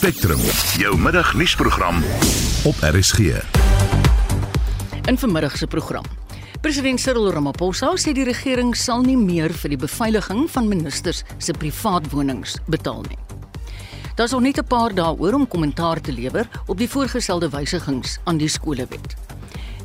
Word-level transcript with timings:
Spectrum, 0.00 0.40
jou 0.80 0.98
middagnuusprogram 0.98 1.96
op 2.64 2.74
RSG. 2.80 3.18
In 5.04 5.18
vanmiddag 5.18 5.56
se 5.56 5.66
program. 5.66 6.04
President 6.60 7.00
Cyril 7.00 7.30
Ramaphosa 7.30 7.90
sê 8.00 8.14
die 8.16 8.24
regering 8.24 8.72
sal 8.76 9.04
nie 9.04 9.18
meer 9.20 9.52
vir 9.52 9.74
die 9.74 9.80
beveiliging 9.82 10.46
van 10.48 10.72
ministers 10.72 11.20
se 11.36 11.52
privaatwonings 11.52 12.56
betaal 12.72 13.04
nie. 13.10 13.20
Daar's 14.16 14.32
nog 14.32 14.40
net 14.40 14.58
'n 14.58 14.64
paar 14.64 14.94
dae 14.94 15.12
oor 15.18 15.34
om 15.34 15.48
kommentaar 15.48 16.00
te 16.00 16.12
lewer 16.12 16.48
op 16.66 16.78
die 16.78 16.88
voorgestelde 16.88 17.50
wysigings 17.50 18.18
aan 18.24 18.38
die 18.38 18.48
skolewet. 18.48 19.29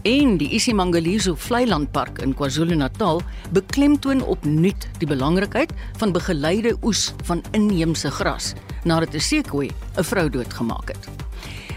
En 0.06 0.36
die 0.38 0.52
isiMangaliso 0.54 1.32
Vlei-landpark 1.34 2.20
in 2.22 2.36
KwaZulu-Natal 2.38 3.24
beklemtoon 3.58 4.20
opnuut 4.22 4.86
die 5.02 5.08
belangrikheid 5.10 5.72
van 5.98 6.14
begeleide 6.14 6.76
oes 6.86 7.08
van 7.26 7.42
inheemse 7.58 8.12
gras 8.14 8.52
nadat 8.84 9.16
'n 9.16 9.20
seekoei 9.20 9.72
'n 9.98 10.04
vrou 10.04 10.30
doodgemaak 10.30 10.94
het. 10.94 11.10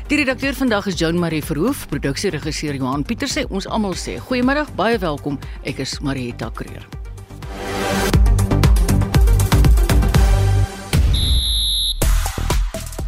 Die 0.09 0.19
redakteur 0.19 0.55
vandag 0.55 0.87
is 0.87 0.99
Joan 0.99 1.19
Marie 1.19 1.45
Verhoef, 1.45 1.89
produksieregisseur 1.89 2.75
Johan 2.75 3.03
Pieter 3.03 3.29
sê 3.29 3.49
ons 3.49 3.67
almal 3.67 3.95
sê 3.95 4.21
goeiemôre, 4.21 4.67
baie 4.77 4.99
welkom. 4.99 5.39
Ek 5.63 5.79
is 5.79 5.99
Marieta 6.01 6.51
Kreer. 6.51 6.87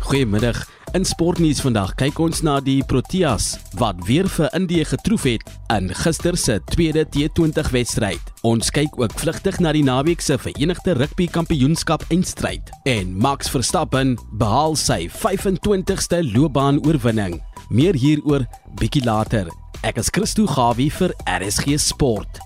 Goeiemiddag. 0.01 0.80
In 0.91 1.05
sportnuus 1.07 1.61
vandag 1.63 1.93
kyk 2.01 2.17
ons 2.19 2.41
na 2.43 2.57
die 2.67 2.81
Proteas 2.83 3.53
wat 3.79 4.01
weer 4.09 4.27
vir 4.27 4.49
Indië 4.59 4.89
getroof 4.91 5.23
het 5.29 5.53
in 5.71 5.87
gister 5.95 6.35
se 6.35 6.57
tweede 6.73 7.05
T20 7.15 7.71
wedstryd. 7.71 8.33
Ons 8.43 8.73
kyk 8.75 8.99
ook 8.99 9.15
vlugtig 9.23 9.61
na 9.63 9.71
die 9.77 9.85
naweek 9.87 10.19
se 10.25 10.35
Verenigde 10.35 10.97
Rugby 10.99 11.29
Kampioenskap 11.31 12.03
eindstryd 12.11 12.75
en 12.91 13.15
Max 13.15 13.53
Verstappen 13.55 14.17
behaal 14.43 14.75
sy 14.75 15.05
25ste 15.15 16.25
loopbaan-oorwinning. 16.33 17.39
Meer 17.71 17.95
hieroor 17.95 18.49
bietjie 18.83 19.07
later. 19.07 19.47
Ek 19.87 20.03
is 20.03 20.11
Christo 20.11 20.51
Gawie 20.51 20.91
vir 20.91 21.15
RSG 21.39 21.79
Sport. 21.79 22.43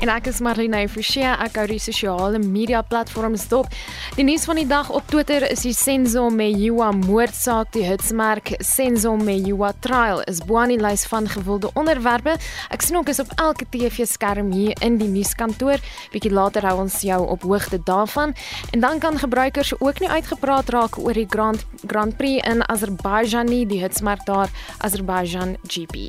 En 0.00 0.08
ek 0.08 0.30
is 0.30 0.38
Marlene 0.40 0.86
Forsie, 0.88 1.26
ek 1.28 1.58
hou 1.60 1.66
die 1.68 1.80
sosiale 1.82 2.38
media 2.40 2.80
platforms 2.80 3.42
dop. 3.50 3.68
Die 4.16 4.24
nuus 4.24 4.46
van 4.48 4.56
die 4.56 4.64
dag 4.68 4.88
op 4.96 5.04
Twitter 5.12 5.44
is 5.44 5.66
die 5.66 5.74
Senzo 5.76 6.22
Meyiwa 6.32 6.88
moordsaak, 6.96 7.68
die 7.76 7.84
hitsmerk 7.84 8.54
Senzo 8.64 9.12
Meyiwa 9.20 9.74
trial 9.84 10.22
is 10.30 10.40
bo 10.40 10.56
aan 10.62 10.72
die 10.72 10.80
lys 10.80 11.04
van 11.10 11.28
gewilde 11.28 11.68
onderwerpe. 11.76 12.38
Ek 12.72 12.86
sien 12.86 12.96
ook 12.96 13.12
is 13.12 13.20
op 13.20 13.36
elke 13.36 13.68
TV-skerm 13.68 14.48
hier 14.56 14.72
in 14.80 14.96
die 15.02 15.10
nuuskantoor. 15.12 15.84
Bietjie 16.14 16.32
later 16.32 16.64
hou 16.70 16.78
ons 16.86 17.02
jou 17.04 17.20
op 17.28 17.44
hoogte 17.44 17.82
daarvan. 17.84 18.32
En 18.72 18.80
dan 18.80 19.04
kan 19.04 19.20
gebruikers 19.20 19.74
ook 19.76 20.00
nie 20.00 20.08
uitgepraat 20.08 20.72
raak 20.72 20.96
oor 20.96 21.12
die 21.12 21.28
Grand 21.28 21.66
Grand 21.84 22.16
Prix 22.16 22.40
in 22.48 22.64
Azerbaijan 22.72 23.52
nie, 23.52 23.66
die 23.68 23.84
hitsmerk 23.84 24.24
daar 24.24 24.48
Azerbaijan 24.80 25.58
GP. 25.68 26.08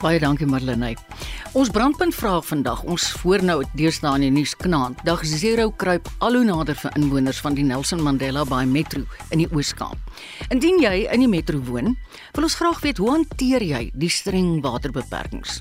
Baie 0.00 0.16
dankie 0.16 0.46
Marlenae. 0.48 0.96
Ons 1.52 1.68
brandpunt 1.68 2.14
vraag 2.16 2.46
vandag, 2.48 2.78
ons 2.88 3.04
voornou 3.20 3.58
deesdae 3.76 4.16
in 4.16 4.22
die 4.24 4.30
nuus 4.38 4.54
knaand. 4.56 5.02
Dag 5.04 5.20
0 5.28 5.66
kruip 5.76 6.08
al 6.24 6.38
hoe 6.38 6.46
nader 6.48 6.78
vir 6.80 6.96
inwoners 6.96 7.40
van 7.44 7.58
die 7.58 7.66
Nelson 7.68 8.00
Mandela 8.00 8.46
Bay 8.48 8.64
Metro 8.64 9.04
in 9.28 9.42
die 9.42 9.48
Oos-Kaap. 9.52 10.00
Indien 10.48 10.80
jy 10.80 11.04
in 11.04 11.26
die 11.26 11.28
metro 11.28 11.60
woon, 11.68 11.98
wil 12.32 12.48
ons 12.48 12.56
graag 12.56 12.80
weet 12.80 13.02
hoe 13.02 13.12
hanteer 13.12 13.66
jy 13.66 13.90
die 13.92 14.08
streng 14.08 14.62
waterbeperkings? 14.64 15.60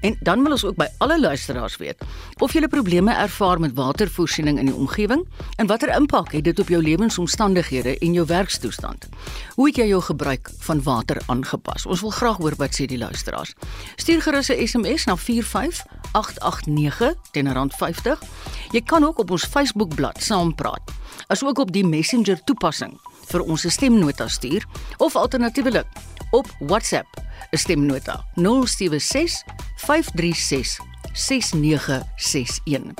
En 0.00 0.16
dan 0.20 0.42
wil 0.42 0.50
ons 0.56 0.64
ook 0.64 0.76
by 0.76 0.86
alle 0.98 1.20
luisteraars 1.20 1.76
weet 1.76 2.04
of 2.40 2.52
jy 2.52 2.66
probleme 2.68 3.14
ervaar 3.14 3.60
met 3.60 3.74
watervoorsiening 3.74 4.58
in 4.58 4.66
die 4.66 4.74
omgewing 4.74 5.26
en 5.56 5.66
watter 5.66 5.88
impak 5.96 6.32
het 6.32 6.44
dit 6.44 6.58
op 6.58 6.68
jou 6.68 6.82
lewensomstandighede 6.82 7.98
en 7.98 8.12
jou 8.12 8.26
werkstoestand. 8.26 9.08
Hoe 9.54 9.66
het 9.66 9.76
jy 9.76 9.86
jou 9.88 10.02
gebruik 10.02 10.50
van 10.66 10.82
water 10.82 11.22
aangepas? 11.26 11.86
Ons 11.86 12.00
wil 12.00 12.10
graag 12.10 12.36
hoor 12.36 12.54
wat 12.60 12.74
sê 12.76 12.84
die 12.86 12.98
luisteraars. 12.98 13.54
Stuur 13.96 14.22
gerus 14.22 14.48
'n 14.48 14.66
SMS 14.66 15.04
na 15.04 15.16
45889 15.16 17.14
teen 17.30 17.52
rand 17.52 17.74
50. 17.74 18.22
Jy 18.70 18.80
kan 18.82 19.04
ook 19.04 19.18
op 19.18 19.30
ons 19.30 19.44
Facebook-blad 19.44 20.22
saampraat, 20.22 20.80
asook 21.26 21.58
op 21.58 21.72
die 21.72 21.86
Messenger 21.86 22.44
toepassing 22.44 22.98
vir 23.26 23.40
ons 23.40 23.72
stemnota 23.72 24.28
stuur 24.28 24.64
of 24.96 25.16
alternatiefelik 25.16 25.86
op 26.30 26.56
WhatsApp. 26.58 27.24
'n 27.50 27.56
stemnota 27.56 28.24
076 28.34 29.42
536 29.76 30.80
6961 31.12 32.94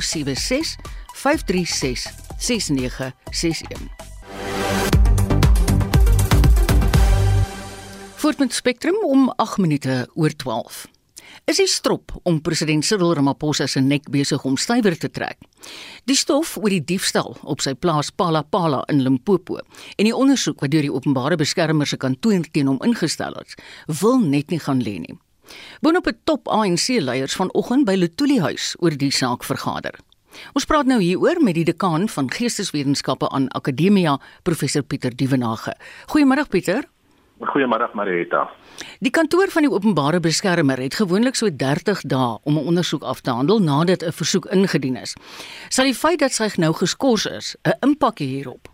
076 0.00 0.76
536 1.14 2.12
6961 2.38 3.78
Voort 8.14 8.38
met 8.38 8.54
Spectrum 8.54 8.96
om 9.04 9.32
8 9.36 9.58
minute 9.58 10.10
oor 10.14 10.36
12 10.36 10.86
is 11.48 11.56
die 11.56 11.68
strop 11.70 12.12
om 12.28 12.42
president 12.44 12.84
Cyril 12.84 13.14
Ramaphosa 13.16 13.66
se 13.66 13.80
nek 13.80 14.10
besig 14.12 14.42
om 14.44 14.58
stywer 14.60 14.96
te 15.00 15.08
trek. 15.08 15.38
Die 16.04 16.16
stof 16.16 16.56
oor 16.60 16.68
die 16.68 16.82
diefstal 16.84 17.38
op 17.48 17.62
sy 17.64 17.72
plaas 17.72 18.10
Palapala 18.12 18.82
in 18.92 19.00
Limpopo 19.04 19.56
en 19.62 20.04
die 20.04 20.14
ondersoek 20.14 20.60
wat 20.60 20.74
deur 20.74 20.84
die 20.84 20.92
openbare 20.92 21.38
beskermer 21.40 21.88
se 21.88 21.96
kantoor 21.96 22.44
teen 22.52 22.68
hom 22.68 22.82
ingestel 22.84 23.38
is, 23.40 23.56
wil 24.02 24.20
net 24.20 24.52
nie 24.52 24.60
gaan 24.60 24.84
lê 24.84 24.98
nie. 25.00 25.16
Boonop 25.80 26.08
'n 26.08 26.20
top 26.24 26.48
ANC 26.48 27.00
leiers 27.00 27.36
vanoggend 27.40 27.86
by 27.86 27.96
Lutuli 27.96 28.38
huis 28.38 28.76
oor 28.80 28.90
die 28.90 29.10
saak 29.10 29.42
vergader. 29.42 29.96
Ons 30.52 30.66
praat 30.66 30.86
nou 30.86 31.00
hieroor 31.00 31.40
met 31.42 31.54
die 31.54 31.64
dekaan 31.64 32.08
van 32.08 32.30
Geesteswetenskappe 32.30 33.28
aan 33.30 33.48
Akademia, 33.48 34.20
professor 34.42 34.82
Pieter 34.82 35.16
Dievenage. 35.16 35.74
Goeiemôre 36.12 36.48
Pieter. 36.48 36.84
Goeiemôre 37.38 37.86
Marita. 37.94 38.48
Die 38.98 39.12
kantoor 39.14 39.50
van 39.54 39.62
die 39.62 39.70
openbare 39.70 40.18
beskermer 40.20 40.80
het 40.82 40.96
gewoonlik 40.98 41.36
so 41.38 41.50
30 41.50 42.02
dae 42.10 42.38
om 42.42 42.58
'n 42.58 42.66
ondersoek 42.70 43.02
af 43.02 43.20
te 43.20 43.30
handel 43.30 43.58
nadat 43.58 44.02
'n 44.02 44.12
versoek 44.12 44.46
ingedien 44.46 44.96
is. 44.96 45.14
Sal 45.68 45.84
die 45.84 45.94
feit 45.94 46.18
dat 46.18 46.32
sy 46.32 46.48
nou 46.56 46.72
geskort 46.72 47.26
is 47.26 47.56
'n 47.62 47.78
impak 47.86 48.18
hierop? 48.18 48.68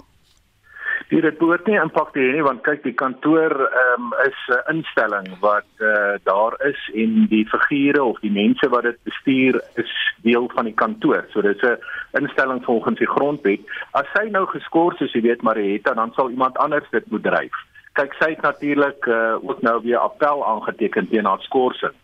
Dit 1.08 1.22
het 1.22 1.38
behoort 1.38 1.66
nie 1.66 1.76
impak 1.76 2.12
te 2.12 2.18
hê 2.18 2.32
nie 2.32 2.42
want 2.42 2.62
kyk 2.62 2.82
die 2.82 2.94
kantoor 2.94 3.52
um, 3.52 4.14
is 4.26 4.38
'n 4.48 4.76
instelling 4.76 5.28
wat 5.40 5.68
uh, 5.78 6.16
daar 6.24 6.54
is 6.66 6.90
en 6.94 7.26
die 7.28 7.46
figure 7.46 8.02
of 8.02 8.20
die 8.20 8.32
mense 8.32 8.68
wat 8.68 8.82
dit 8.82 8.98
bestuur 9.02 9.62
is 9.74 9.92
deel 10.22 10.50
van 10.54 10.64
die 10.64 10.74
kantoor. 10.74 11.24
So 11.32 11.42
dis 11.42 11.62
'n 11.62 11.78
instelling 12.12 12.64
volgens 12.64 12.98
die 12.98 13.08
grondwet. 13.08 13.60
As 13.92 14.06
sy 14.14 14.28
nou 14.30 14.46
geskort 14.46 15.00
is, 15.00 15.12
jy 15.12 15.20
weet 15.20 15.42
Marietta, 15.42 15.94
dan 15.94 16.12
sal 16.14 16.30
iemand 16.30 16.56
anders 16.58 16.88
dit 16.90 17.10
moet 17.10 17.22
dryf 17.22 17.54
kyk 17.94 18.14
sy 18.18 18.30
het 18.34 18.42
natuurlik 18.42 19.06
uh, 19.06 19.36
ook 19.40 19.62
nou 19.62 19.80
weer 19.82 19.98
appel 19.98 20.46
aangeteken 20.46 21.08
teen 21.08 21.28
haar 21.30 21.42
skorsing. 21.46 21.94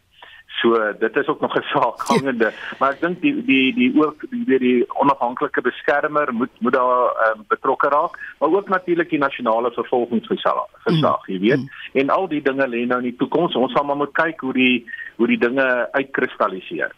So 0.60 0.76
dit 0.98 1.16
is 1.16 1.26
ook 1.26 1.40
nog 1.40 1.54
'n 1.56 1.62
saak 1.62 2.00
hangende, 2.10 2.52
maar 2.78 2.92
ek 2.92 3.00
dink 3.00 3.20
die 3.20 3.44
die 3.44 3.74
die 3.74 3.90
ook 4.04 4.20
die 4.30 4.44
weer 4.46 4.58
die 4.58 4.84
onafhanklike 5.00 5.60
beskermer 5.60 6.32
moet 6.32 6.50
moet 6.58 6.72
daar 6.72 7.02
um, 7.26 7.44
betrokke 7.48 7.88
raak, 7.88 8.18
maar 8.38 8.50
ook 8.50 8.68
natuurlik 8.68 9.10
die 9.10 9.18
nasionale 9.18 9.70
vervolgingsgesag, 9.72 10.66
gesag, 10.84 11.26
jy 11.26 11.38
weet. 11.38 11.56
Mm. 11.56 11.68
En 11.92 12.10
al 12.10 12.28
die 12.28 12.42
dinge 12.42 12.68
lê 12.68 12.86
nou 12.86 12.98
in 12.98 13.08
die 13.10 13.16
toekoms. 13.16 13.54
Ons 13.54 13.72
gaan 13.72 13.86
maar 13.86 13.96
moet 13.96 14.12
kyk 14.12 14.40
hoe 14.40 14.52
die 14.52 14.90
hoe 15.16 15.26
die 15.26 15.38
dinge 15.38 15.88
uitkristalliseer. 15.92 16.92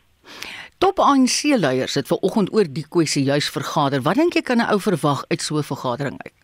Top 0.78 0.98
ANC 0.98 1.42
leiers 1.42 1.94
het 1.94 2.06
ver 2.06 2.16
oggend 2.16 2.52
oor 2.52 2.66
die 2.66 2.86
kwessie 2.88 3.22
juis 3.24 3.50
vergader. 3.50 4.02
Wat 4.02 4.14
dink 4.14 4.34
jy 4.34 4.42
kan 4.42 4.58
'n 4.58 4.70
ou 4.72 4.80
verwag 4.80 5.24
uit 5.28 5.42
so 5.42 5.56
'n 5.56 5.62
vergadering 5.62 6.18
uit? 6.24 6.41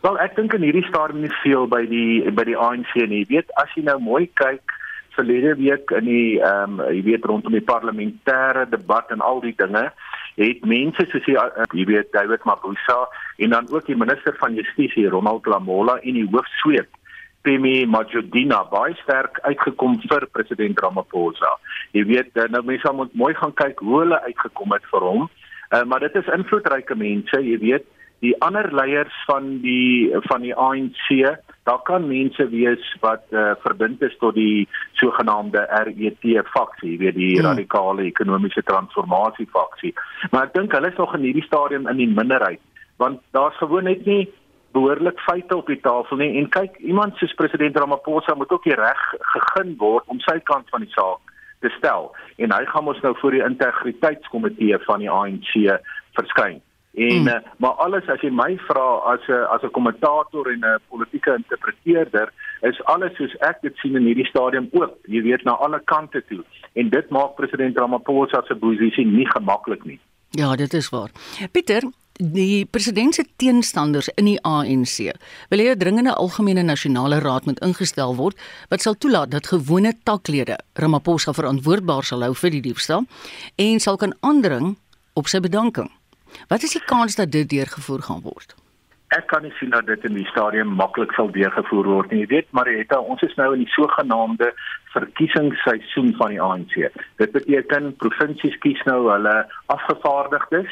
Wel, 0.00 0.18
ek 0.24 0.36
dink 0.36 0.54
in 0.56 0.64
hierdie 0.64 0.86
stadium 0.88 1.24
nie 1.24 1.32
veel 1.42 1.66
by 1.68 1.82
die 1.88 2.30
by 2.32 2.46
die 2.48 2.56
ANC 2.56 2.94
nie. 2.96 3.24
Jy 3.24 3.34
weet, 3.34 3.50
as 3.60 3.72
jy 3.76 3.84
nou 3.84 3.98
mooi 4.00 4.24
kyk 4.40 4.76
verlede 5.16 5.56
week 5.58 5.90
in 5.98 6.06
die 6.08 6.38
ehm 6.40 6.78
um, 6.78 6.86
jy 6.88 7.02
weet 7.10 7.26
rondom 7.28 7.52
die 7.52 7.66
parlementêre 7.72 8.64
debat 8.70 9.10
en 9.12 9.20
al 9.20 9.42
die 9.44 9.52
dinge, 9.58 9.90
het 10.40 10.64
mense 10.64 11.04
soos 11.10 11.26
jy 11.28 11.36
uh, 11.36 11.66
jy 11.76 11.84
weet 11.90 12.12
David 12.16 12.46
Mabuza 12.48 13.02
en 13.44 13.52
dan 13.56 13.68
ook 13.68 13.90
die 13.90 13.98
minister 13.98 14.36
van 14.40 14.56
Justisie 14.56 15.08
Ronald 15.12 15.46
Lamola 15.50 15.98
en 16.00 16.16
die 16.16 16.28
hoofsweep 16.32 16.88
Pemi 17.42 17.86
Majudina 17.88 18.62
baie 18.68 18.96
sterk 19.00 19.38
uitgekom 19.46 19.96
vir 20.04 20.26
president 20.32 20.80
Ramaphosa. 20.84 21.54
Jy 21.96 22.04
weet 22.08 22.36
eh, 22.36 22.48
nou 22.52 22.60
mense 22.68 22.92
moet 22.92 23.14
mooi 23.16 23.32
gaan 23.38 23.54
kyk 23.56 23.80
hoe 23.80 24.02
hulle 24.02 24.18
uitgekom 24.26 24.74
het 24.76 24.84
vir 24.92 25.06
hom. 25.08 25.22
Uh, 25.70 25.84
maar 25.88 26.02
dit 26.04 26.16
is 26.18 26.28
invloedryke 26.34 26.96
mense, 26.98 27.40
jy 27.46 27.56
weet 27.62 27.86
die 28.20 28.34
ander 28.44 28.68
leiers 28.74 29.16
van 29.26 29.60
die 29.64 30.10
van 30.28 30.44
die 30.44 30.54
ANC, 30.54 31.06
daar 31.64 31.80
kan 31.88 32.08
mense 32.08 32.48
wees 32.52 32.84
wat 33.00 33.24
uh, 33.30 33.52
verbind 33.64 34.02
is 34.02 34.16
tot 34.20 34.34
die 34.36 34.68
sogenaamde 35.00 35.62
RET 35.88 36.26
faksie, 36.52 36.98
weet 37.00 37.16
die 37.16 37.36
hmm. 37.38 37.46
radikale 37.46 38.04
ekonomiese 38.08 38.62
transformasie 38.62 39.48
faksie. 39.52 39.94
Maar 40.30 40.50
ek 40.50 40.58
dink 40.58 40.76
hulle 40.76 40.92
is 40.92 41.00
nog 41.00 41.16
in 41.16 41.24
hierdie 41.28 41.46
stadium 41.48 41.88
in 41.88 42.02
die 42.02 42.10
minderheid, 42.12 42.60
want 43.00 43.24
daar's 43.36 43.56
gewoon 43.56 43.88
net 43.88 44.04
nie 44.06 44.26
behoorlik 44.72 45.18
feite 45.24 45.56
op 45.56 45.66
die 45.66 45.80
tafel 45.80 46.20
nie 46.20 46.36
en 46.38 46.48
kyk 46.52 46.76
iemand 46.78 47.16
soos 47.18 47.34
president 47.34 47.76
Ramaphosa 47.76 48.36
moet 48.38 48.52
ook 48.54 48.68
die 48.68 48.76
reg 48.78 49.00
gegee 49.32 49.74
word 49.80 50.06
om 50.12 50.20
sy 50.22 50.38
kant 50.46 50.68
van 50.70 50.84
die 50.84 50.92
saak 50.94 51.32
te 51.64 51.72
stel 51.78 52.12
en 52.38 52.54
hy 52.54 52.60
gaan 52.70 52.90
ons 52.92 53.00
nou 53.02 53.14
voor 53.18 53.34
die 53.34 53.42
integriteitskomitee 53.44 54.78
van 54.86 55.02
die 55.02 55.10
ANC 55.10 55.50
verskyn 56.18 56.60
En 56.94 57.20
mm. 57.22 57.26
uh, 57.28 57.34
maar 57.56 57.70
alles 57.70 58.08
as 58.08 58.20
jy 58.20 58.30
my 58.34 58.56
vra 58.66 58.86
as 59.12 59.22
'n 59.28 59.46
as 59.54 59.62
'n 59.62 59.70
kommentator 59.70 60.50
en 60.50 60.60
'n 60.64 60.80
politieke 60.88 61.34
interpreteerder 61.34 62.32
is 62.60 62.84
alles 62.84 63.16
soos 63.16 63.34
ek 63.40 63.62
dit 63.62 63.76
sien 63.76 63.96
in 63.96 64.04
hierdie 64.04 64.26
stadium 64.26 64.68
oop. 64.72 64.98
Jy 65.06 65.22
weet 65.22 65.44
na 65.44 65.52
alle 65.52 65.80
kante 65.84 66.24
toe. 66.28 66.44
En 66.72 66.88
dit 66.88 67.10
maak 67.10 67.34
president 67.34 67.78
Ramaphosa 67.78 68.42
se 68.46 68.54
posisie 68.54 69.06
nie 69.06 69.26
gemaklik 69.30 69.84
nie. 69.84 70.00
Ja, 70.30 70.56
dit 70.56 70.74
is 70.74 70.88
waar. 70.88 71.10
Pieter, 71.52 71.82
die 72.20 72.66
president 72.66 73.14
se 73.14 73.24
teenstanders 73.36 74.08
in 74.14 74.24
die 74.24 74.40
ANC 74.42 75.14
wil 75.48 75.58
hê 75.58 75.70
'n 75.70 75.78
dringende 75.78 76.14
algemene 76.14 76.62
nasionale 76.62 77.18
raad 77.18 77.44
moet 77.44 77.60
ingestel 77.60 78.16
word 78.16 78.36
wat 78.68 78.80
sal 78.80 78.94
toelaat 78.94 79.30
dat 79.30 79.46
gewone 79.46 79.94
taklede 80.02 80.58
Ramaphosa 80.74 81.32
verantwoordbaar 81.32 82.04
sal 82.04 82.22
hou 82.22 82.34
vir 82.34 82.50
die 82.50 82.60
diefstal 82.60 83.06
en 83.56 83.80
sal 83.80 83.96
kan 83.96 84.14
aandring 84.20 84.76
op 85.14 85.26
sy 85.28 85.40
bedanking. 85.40 85.90
Wat 86.48 86.62
is 86.62 86.72
die 86.72 86.84
kans 86.84 87.16
dat 87.16 87.30
dit 87.32 87.48
deurgevoer 87.48 88.02
gaan 88.02 88.22
word? 88.22 88.54
Ek 89.10 89.26
kan 89.26 89.42
nie 89.42 89.50
sien 89.58 89.72
dat 89.74 89.86
dit 89.86 90.04
in 90.06 90.14
die 90.14 90.26
stadium 90.30 90.70
maklik 90.78 91.12
sal 91.16 91.32
deurgevoer 91.34 91.88
word 91.90 92.12
nie. 92.12 92.20
Jy 92.22 92.28
weet, 92.30 92.52
Marietta, 92.54 93.00
ons 93.00 93.22
is 93.26 93.34
nou 93.34 93.48
in 93.56 93.64
die 93.64 93.72
sogenaamde 93.74 94.52
verkiesingsseisoen 94.94 96.12
van 96.18 96.30
die 96.30 96.40
ANC. 96.42 96.76
Dit 97.18 97.34
beteken 97.34 97.90
provinsies 97.98 98.54
kies 98.62 98.82
nou 98.86 99.00
hulle 99.08 99.34
afgevaardigdes 99.74 100.70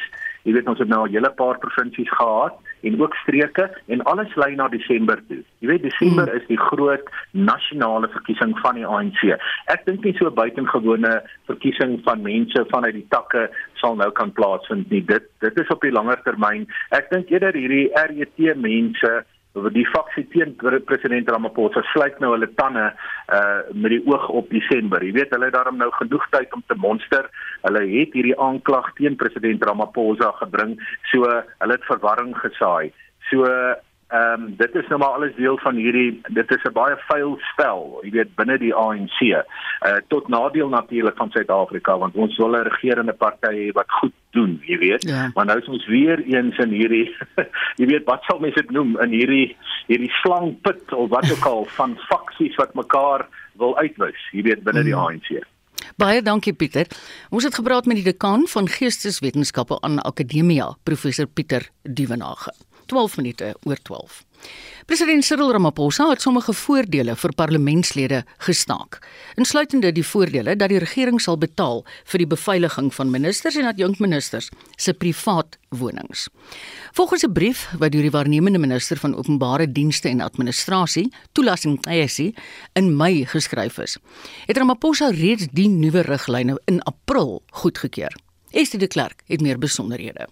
Jy 0.49 0.55
weet 0.57 0.69
ons 0.71 0.79
het 0.81 0.89
nou 0.89 1.03
al 1.03 1.11
'n 1.11 1.13
hele 1.13 1.31
paar 1.37 1.59
provinsies 1.59 2.11
gehad 2.11 2.55
en 2.81 3.01
ook 3.01 3.15
streke 3.15 3.65
en 3.87 4.03
alles 4.03 4.35
lei 4.35 4.55
na 4.55 4.69
Desember 4.69 5.19
toe. 5.29 5.43
Jy 5.61 5.69
weet 5.69 5.83
Desember 5.83 6.35
is 6.35 6.47
die 6.47 6.57
groot 6.71 7.05
nasionale 7.33 8.09
verkiesing 8.09 8.59
van 8.59 8.75
die 8.75 8.87
ANC. 8.87 9.21
Ek 9.67 9.85
dink 9.85 10.05
nie 10.05 10.15
so 10.17 10.31
buitengewone 10.31 11.23
verkiesing 11.47 12.01
van 12.05 12.23
mense 12.23 12.65
vanuit 12.69 12.95
die 12.95 13.07
takke 13.09 13.51
sal 13.81 13.97
nou 13.97 14.11
kan 14.13 14.33
plaasvind 14.33 14.91
nie. 14.91 15.03
Dit 15.07 15.31
dit 15.45 15.59
is 15.61 15.73
op 15.75 15.83
die 15.83 15.95
langer 15.95 16.21
termyn. 16.27 16.69
Ek 16.91 17.11
dink 17.11 17.31
eerder 17.31 17.57
hierdie 17.57 17.89
RET 17.95 18.57
mense 18.57 19.13
oor 19.59 19.73
die 19.75 19.87
faksie 19.89 20.25
teen 20.33 20.55
president 20.87 21.31
Ramaphosa 21.33 21.83
sluit 21.93 22.19
nou 22.23 22.35
hulle 22.35 22.49
tande 22.61 22.85
uh 23.35 23.61
met 23.73 23.95
die 23.95 24.03
oog 24.07 24.29
op 24.41 24.51
Desember. 24.55 25.03
Jy 25.05 25.15
weet 25.17 25.35
hulle 25.35 25.49
het 25.49 25.57
daarom 25.57 25.81
nou 25.81 25.91
genoeg 25.97 26.27
tyd 26.35 26.55
om 26.55 26.63
te 26.67 26.77
monster. 26.79 27.29
Hulle 27.67 27.83
het 27.91 28.15
hierdie 28.17 28.39
aanklag 28.39 28.93
teen 29.01 29.17
president 29.17 29.65
Ramaphosa 29.65 30.33
gebring. 30.43 30.77
So 31.13 31.27
hulle 31.27 31.79
het 31.79 31.91
verwarring 31.91 32.37
gesaai. 32.39 32.93
So 33.31 33.49
Ehm 34.09 34.43
um, 34.43 34.55
dit 34.57 34.75
is 34.75 34.87
nou 34.89 34.99
maar 35.01 35.17
alles 35.17 35.35
deel 35.37 35.59
van 35.59 35.77
hierdie 35.77 36.21
dit 36.29 36.51
is 36.51 36.63
'n 36.65 36.73
baie 36.73 36.97
vuil 37.09 37.37
spel, 37.53 38.01
jy 38.03 38.11
weet 38.11 38.35
binne 38.37 38.59
die 38.59 38.75
ANC. 38.75 39.19
Uh 39.21 39.99
tot 40.09 40.29
nadeel 40.29 40.69
natuurlik 40.69 41.17
van 41.17 41.31
Suid-Afrika 41.31 41.99
want 41.99 42.15
ons 42.15 42.37
wil 42.37 42.57
'n 42.57 42.69
regerende 42.69 43.13
party 43.13 43.53
hê 43.53 43.73
wat 43.73 43.91
goed 44.01 44.15
doen, 44.31 44.63
jy 44.65 44.79
weet. 44.79 45.03
Ja. 45.03 45.31
Maar 45.35 45.45
nou 45.45 45.59
is 45.59 45.69
ons 45.69 45.87
weer 45.87 46.25
eens 46.25 46.57
in 46.57 46.71
hierdie 46.71 47.17
jy 47.81 47.87
weet 47.87 48.05
wat 48.05 48.23
sal 48.23 48.39
mense 48.39 48.61
dit 48.61 48.71
noem 48.71 48.97
in 49.01 49.11
hierdie 49.11 49.57
hierdie 49.87 50.13
slangput 50.23 50.93
of 50.93 51.11
wat 51.11 51.31
ook 51.33 51.45
al 51.45 51.65
van 51.79 51.99
faksies 52.09 52.57
wat 52.57 52.75
mekaar 52.75 53.29
wil 53.59 53.77
uitwis, 53.77 54.31
jy 54.33 54.43
weet 54.43 54.65
binne 54.65 54.83
die 54.83 54.97
ANC. 54.97 55.31
Mm. 55.31 55.45
Baie 55.99 56.23
dankie 56.23 56.53
Pieter. 56.53 56.87
Ons 57.31 57.45
het 57.45 57.55
gepraat 57.55 57.87
met 57.87 57.97
die 57.97 58.05
dekaan 58.05 58.47
van 58.47 58.69
Geesteswetenskappe 58.69 59.81
aan 59.81 59.99
Akademia, 59.99 60.77
professor 60.83 61.27
Pieter 61.27 61.69
Duvenage. 61.83 62.55
12 62.89 63.17
minute 63.21 63.53
oor 63.69 63.79
12. 63.83 64.25
President 64.89 65.25
Cyril 65.25 65.51
Ramaphosa 65.53 66.07
het 66.09 66.23
sommige 66.25 66.55
voordele 66.57 67.13
vir 67.21 67.33
parlementslede 67.37 68.23
gestaak, 68.47 69.01
insluitende 69.37 69.91
die 69.93 70.05
voordele 70.07 70.55
dat 70.57 70.73
die 70.73 70.81
regering 70.81 71.21
sal 71.21 71.37
betaal 71.37 71.83
vir 72.09 72.23
die 72.23 72.29
beveiliging 72.31 72.89
van 72.97 73.13
ministers 73.13 73.59
en 73.61 73.69
adjunkministers 73.69 74.49
se 74.77 74.95
privaat 74.97 75.59
wonings. 75.69 76.29
Volgens 76.97 77.25
'n 77.25 77.33
brief 77.33 77.69
wat 77.79 77.93
deur 77.93 78.03
die 78.03 78.17
waarnemende 78.17 78.59
minister 78.59 78.97
van 78.97 79.17
openbare 79.17 79.73
dienste 79.73 80.09
en 80.09 80.21
administrasie, 80.21 81.13
toelassing 81.33 81.87
ISI, 81.87 82.35
in 82.73 82.97
Mei 82.97 83.27
geskryf 83.27 83.79
is, 83.79 83.99
het 84.47 84.57
Ramaphosa 84.57 85.11
reeds 85.11 85.47
die 85.53 85.69
nuwe 85.69 86.01
riglyne 86.01 86.61
in 86.65 86.83
April 86.83 87.43
goedgekeur. 87.51 88.17
Estie 88.51 88.79
de 88.79 88.87
Klerk 88.87 89.23
het 89.27 89.41
meer 89.41 89.59
besonderhede. 89.59 90.29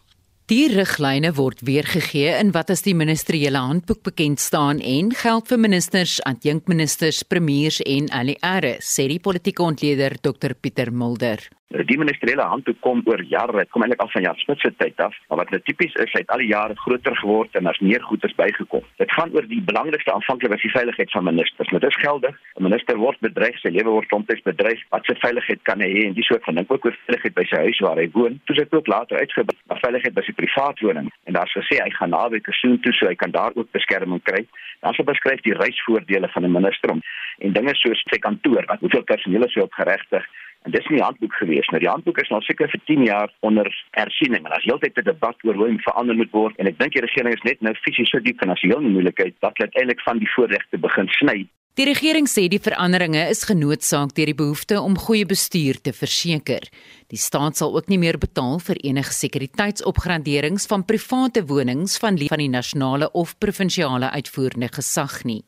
Die 0.47 0.69
riglyne 0.71 1.33
word 1.35 1.65
weergegee 1.67 2.37
in 2.39 2.53
wat 2.55 2.69
as 2.71 2.85
die 2.87 2.93
ministeriële 2.95 3.59
handboek 3.59 4.05
bekend 4.07 4.39
staan 4.39 4.79
en 4.79 5.09
geld 5.11 5.51
vir 5.51 5.59
ministers, 5.59 6.21
adjunkministers, 6.23 7.25
premiers 7.27 7.81
en 7.83 8.07
ALR, 8.15 8.77
sê 8.79 9.09
die 9.11 9.19
politieke 9.19 9.67
ontleder 9.67 10.15
Dr 10.23 10.55
Pieter 10.55 10.95
Mulder. 10.95 11.43
Die 11.67 11.99
ministeriële 11.99 12.45
handboek 12.47 12.77
kom 12.79 13.01
oor 13.11 13.19
jare, 13.27 13.57
dit 13.59 13.71
kom 13.75 13.83
eintlik 13.83 14.03
al 14.05 14.11
van 14.13 14.23
Jan 14.23 14.37
Smit 14.39 14.61
se 14.63 14.71
tyd 14.79 15.01
af, 15.03 15.15
maar 15.27 15.41
wat 15.41 15.49
nou 15.51 15.59
tipies 15.67 15.97
is, 15.99 16.13
hy 16.15 16.21
het 16.23 16.31
al 16.31 16.39
die 16.45 16.53
jare 16.53 16.77
groter 16.79 17.17
geword 17.19 17.59
en 17.59 17.67
daar's 17.67 17.81
meer 17.83 18.05
goederes 18.07 18.37
bygekom. 18.39 18.85
Dit 19.03 19.11
gaan 19.11 19.35
oor 19.35 19.49
die 19.51 19.59
belangrikste 19.67 20.15
aanvanklik 20.15 20.55
was 20.55 20.63
die 20.63 20.71
veiligheid 20.71 21.11
van 21.11 21.27
ministers. 21.27 21.73
Dit 21.75 21.89
is 21.89 21.99
geldig. 22.05 22.39
'n 22.55 22.63
Minister 22.69 22.97
word 23.03 23.19
bedreig, 23.21 23.59
sy 23.59 23.75
lewe 23.75 23.91
word 23.97 24.07
soms 24.15 24.47
bedreig. 24.47 24.85
Wat 24.95 25.05
se 25.11 25.19
veiligheid 25.19 25.61
kan 25.63 25.83
hy 25.83 25.91
hê 25.91 26.07
en 26.07 26.15
dis 26.15 26.31
ook 26.31 26.45
van 26.45 26.55
dink 26.55 26.71
ook 26.71 26.87
oor 26.87 26.99
veiligheid 27.07 27.35
by 27.35 27.45
sy 27.51 27.59
huis 27.67 27.83
waar 27.83 27.99
hy 27.99 28.09
woon. 28.13 28.41
Toe 28.47 28.57
sy 28.57 28.67
ook 28.71 28.87
later 28.87 29.19
uitgebrei, 29.19 29.59
maar 29.67 29.83
veiligheid 29.83 30.15
by 30.15 30.23
sy 30.23 30.33
privaat 30.39 30.81
woning 30.81 31.11
en 31.27 31.33
daar's 31.33 31.57
gesê 31.59 31.83
hy 31.83 31.91
gaan 31.91 32.15
naweke 32.15 32.53
soen 32.53 32.79
toe 32.81 32.93
so 32.93 33.11
hy 33.11 33.15
kan 33.15 33.31
daar 33.31 33.53
ook 33.55 33.71
beskerming 33.73 34.23
kry. 34.23 34.47
Daar's 34.87 35.03
beskryf 35.03 35.43
die 35.43 35.59
reisvoordele 35.59 36.29
van 36.29 36.45
'n 36.45 36.53
minister 36.53 36.91
om 36.91 37.03
en 37.39 37.53
dinge 37.53 37.75
soos 37.75 38.03
sy 38.07 38.19
kantoor, 38.19 38.65
wat 38.67 38.81
hoeveel 38.81 39.03
personeel 39.03 39.45
is 39.45 39.55
hy 39.55 39.63
op 39.63 39.73
geregtig 39.73 40.25
En 40.67 40.73
dis 40.75 40.87
nie 40.91 41.03
handboek 41.03 41.35
gewees 41.39 41.69
nie. 41.71 41.81
Die 41.85 41.91
handboek 41.91 42.19
is 42.19 42.31
nou 42.33 42.41
seker 42.43 42.71
vir 42.73 42.81
10 42.91 43.05
jaar 43.07 43.31
onder 43.47 43.69
hersiening 43.95 44.49
en 44.49 44.55
as 44.57 44.67
heeltyd 44.67 44.99
'n 44.99 45.07
debat 45.07 45.45
oor 45.47 45.55
hoe 45.55 45.69
hom 45.69 45.79
verander 45.85 46.17
moet 46.19 46.33
word 46.33 46.59
en 46.59 46.67
ek 46.67 46.79
dink 46.79 46.93
die 46.93 47.07
regering 47.07 47.35
is 47.35 47.47
net 47.47 47.63
nou 47.63 47.75
fisies 47.85 48.11
so 48.11 48.19
diep 48.19 48.41
finansiële 48.43 48.81
moeilikheid 48.83 49.35
dat 49.47 49.55
dit 49.63 49.79
eintlik 49.79 50.03
van 50.03 50.19
die 50.19 50.33
voorregte 50.35 50.79
begin 50.79 51.09
sny. 51.19 51.47
Die 51.77 51.85
regering 51.85 52.27
sê 52.27 52.49
die 52.49 52.59
veranderinge 52.59 53.29
is 53.29 53.45
genootsaak 53.45 54.15
deur 54.17 54.27
die 54.27 54.35
behoefte 54.35 54.81
om 54.81 54.95
goeie 54.99 55.27
bestuur 55.29 55.77
te 55.85 55.93
verseker. 55.93 56.65
Die 57.13 57.21
staat 57.21 57.57
sal 57.57 57.77
ook 57.77 57.89
nie 57.93 57.99
meer 57.99 58.19
betaal 58.19 58.59
vir 58.59 58.81
enige 58.81 59.13
sekuriteitsopgraderings 59.13 60.67
van 60.67 60.85
private 60.85 61.45
wonings 61.47 61.99
van 61.99 62.17
van 62.19 62.43
die 62.43 62.49
nasionale 62.49 63.11
of 63.13 63.39
provinsiale 63.39 64.11
uitvoerende 64.11 64.69
gesag 64.73 65.23
nie. 65.25 65.45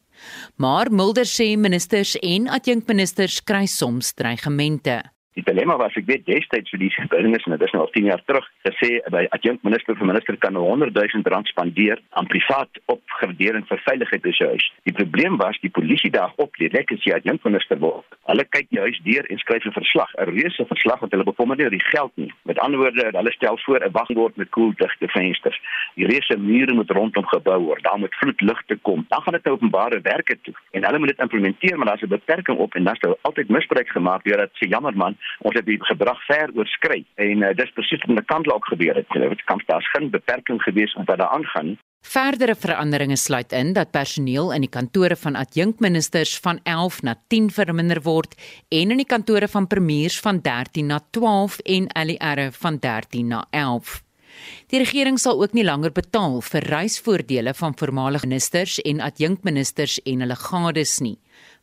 Maar 0.56 0.90
Mulder 0.90 1.26
sê 1.26 1.56
ministers 1.56 2.16
en 2.22 2.48
adjunkministers 2.48 3.40
kry 3.44 3.66
soms 3.66 4.12
dreigemente. 4.14 5.02
Die 5.38 5.44
dilemma 5.46 5.76
was 5.78 5.94
ek 5.94 6.08
weet 6.08 6.24
destyds 6.26 6.72
vir 6.74 6.80
die 6.82 6.88
bindings 7.12 7.44
en 7.46 7.54
dit 7.54 7.62
is 7.62 7.74
nou 7.74 7.84
al 7.84 7.92
10 7.94 8.08
jaar 8.08 8.22
terug 8.26 8.46
gesê 8.66 8.88
by 9.14 9.20
adjunkt 9.36 9.62
minister 9.62 9.94
vir 9.94 10.08
minister 10.10 10.38
kan 10.42 10.56
100 10.58 10.96
000 10.96 11.30
rand 11.30 11.46
spandeer 11.46 12.00
aan 12.18 12.26
privaat 12.32 12.80
opgradering 12.90 13.62
vir 13.68 13.78
veiligheid 13.84 14.24
by 14.24 14.32
sy 14.34 14.48
huis. 14.50 14.66
Die 14.90 14.94
probleem 14.98 15.36
was 15.38 15.60
die 15.62 15.70
polisie 15.70 16.10
daar 16.10 16.34
op 16.42 16.58
die 16.58 16.70
rek 16.72 16.90
as 16.96 17.06
jy 17.06 17.14
adjunkt 17.14 17.46
minister 17.46 17.78
word. 17.78 18.18
Hulle 18.26 18.46
kyk 18.50 18.66
die 18.74 18.82
huis 18.82 18.98
deur 19.04 19.28
en 19.30 19.38
skryf 19.44 19.68
'n 19.70 19.76
verslag, 19.78 20.10
'n 20.18 20.34
reuse 20.34 20.66
verslag 20.72 20.98
wat 21.06 21.14
hulle 21.14 21.28
bekommer 21.30 21.56
nie 21.56 21.68
oor 21.68 21.76
die 21.76 21.86
geld 21.94 22.12
nie. 22.16 22.32
Met 22.42 22.58
ander 22.58 22.82
woorde, 22.82 23.06
hulle 23.14 23.32
stel 23.38 23.58
voor 23.62 23.78
'n 23.78 23.92
wagbord 23.92 24.36
met 24.36 24.50
koeldigte 24.50 25.08
vensters. 25.08 25.60
Die 25.94 26.06
reuse 26.10 26.36
mure 26.36 26.74
moet 26.74 26.90
rondom 26.90 27.26
gebou 27.26 27.60
word. 27.62 27.82
Daar 27.84 27.98
moet 27.98 28.18
vloedligte 28.18 28.76
kom. 28.82 29.06
Dan 29.08 29.22
gaan 29.22 29.38
dit 29.38 29.44
nou 29.44 29.54
openbare 29.54 30.00
werke 30.02 30.36
toe 30.42 30.54
en 30.72 30.84
hulle 30.84 30.98
moet 30.98 31.14
dit 31.14 31.20
implementeer, 31.20 31.78
maar 31.78 31.86
daar's 31.86 32.02
'n 32.02 32.08
beperking 32.18 32.58
op 32.58 32.74
en 32.74 32.84
dan 32.84 32.96
sou 32.96 33.14
altyd 33.22 33.48
misbruik 33.48 33.88
gemaak 33.88 34.22
word 34.24 34.38
dat 34.38 34.50
sê 34.58 34.66
jammer 34.68 34.96
man 34.96 35.16
ons 35.46 35.56
het 35.56 35.66
die 35.66 35.78
gedrag 35.90 36.20
ver 36.26 36.50
oorskry 36.56 37.04
en 37.14 37.42
uh, 37.42 37.52
dis 37.56 37.74
presies 37.76 38.02
wat 38.04 38.14
in 38.14 38.22
die 38.22 38.30
kant 38.30 38.50
ook 38.52 38.70
gebeur 38.72 38.98
het. 38.98 39.06
Dit 39.12 39.44
kan 39.44 39.62
daar's 39.66 39.90
geen 39.94 40.10
beperking 40.10 40.62
gewees 40.62 40.94
om 40.94 41.04
wat 41.04 41.18
daar 41.18 41.34
aangaan. 41.36 41.76
Verdere 42.08 42.54
veranderinge 42.54 43.16
sluit 43.16 43.52
in 43.52 43.72
dat 43.72 43.90
personeel 43.90 44.52
in 44.54 44.62
die 44.64 44.70
kantore 44.70 45.16
van 45.16 45.36
adjunkministers 45.36 46.38
van 46.40 46.60
11 46.62 47.02
na 47.02 47.14
10 47.26 47.50
verminder 47.50 48.00
word 48.02 48.36
en 48.68 48.94
in 48.94 49.02
die 49.02 49.08
kantore 49.08 49.48
van 49.48 49.66
premiers 49.66 50.20
van 50.20 50.40
13 50.40 50.86
na 50.86 51.00
12 51.10 51.58
en 51.58 51.88
ALR 51.92 52.52
van 52.52 52.78
13 52.78 53.26
na 53.26 53.44
11. 53.50 54.02
Die 54.70 54.78
regering 54.78 55.18
sal 55.18 55.42
ook 55.42 55.52
nie 55.56 55.64
langer 55.66 55.92
betaal 55.92 56.40
vir 56.44 56.66
reisvoordele 56.70 57.54
van 57.54 57.76
voormalige 57.76 58.26
ministers 58.26 58.78
en 58.86 59.00
adjunkministers 59.00 59.98
en 60.04 60.24
hulle 60.24 60.36
gades 60.38 60.98
nie. 61.04 61.16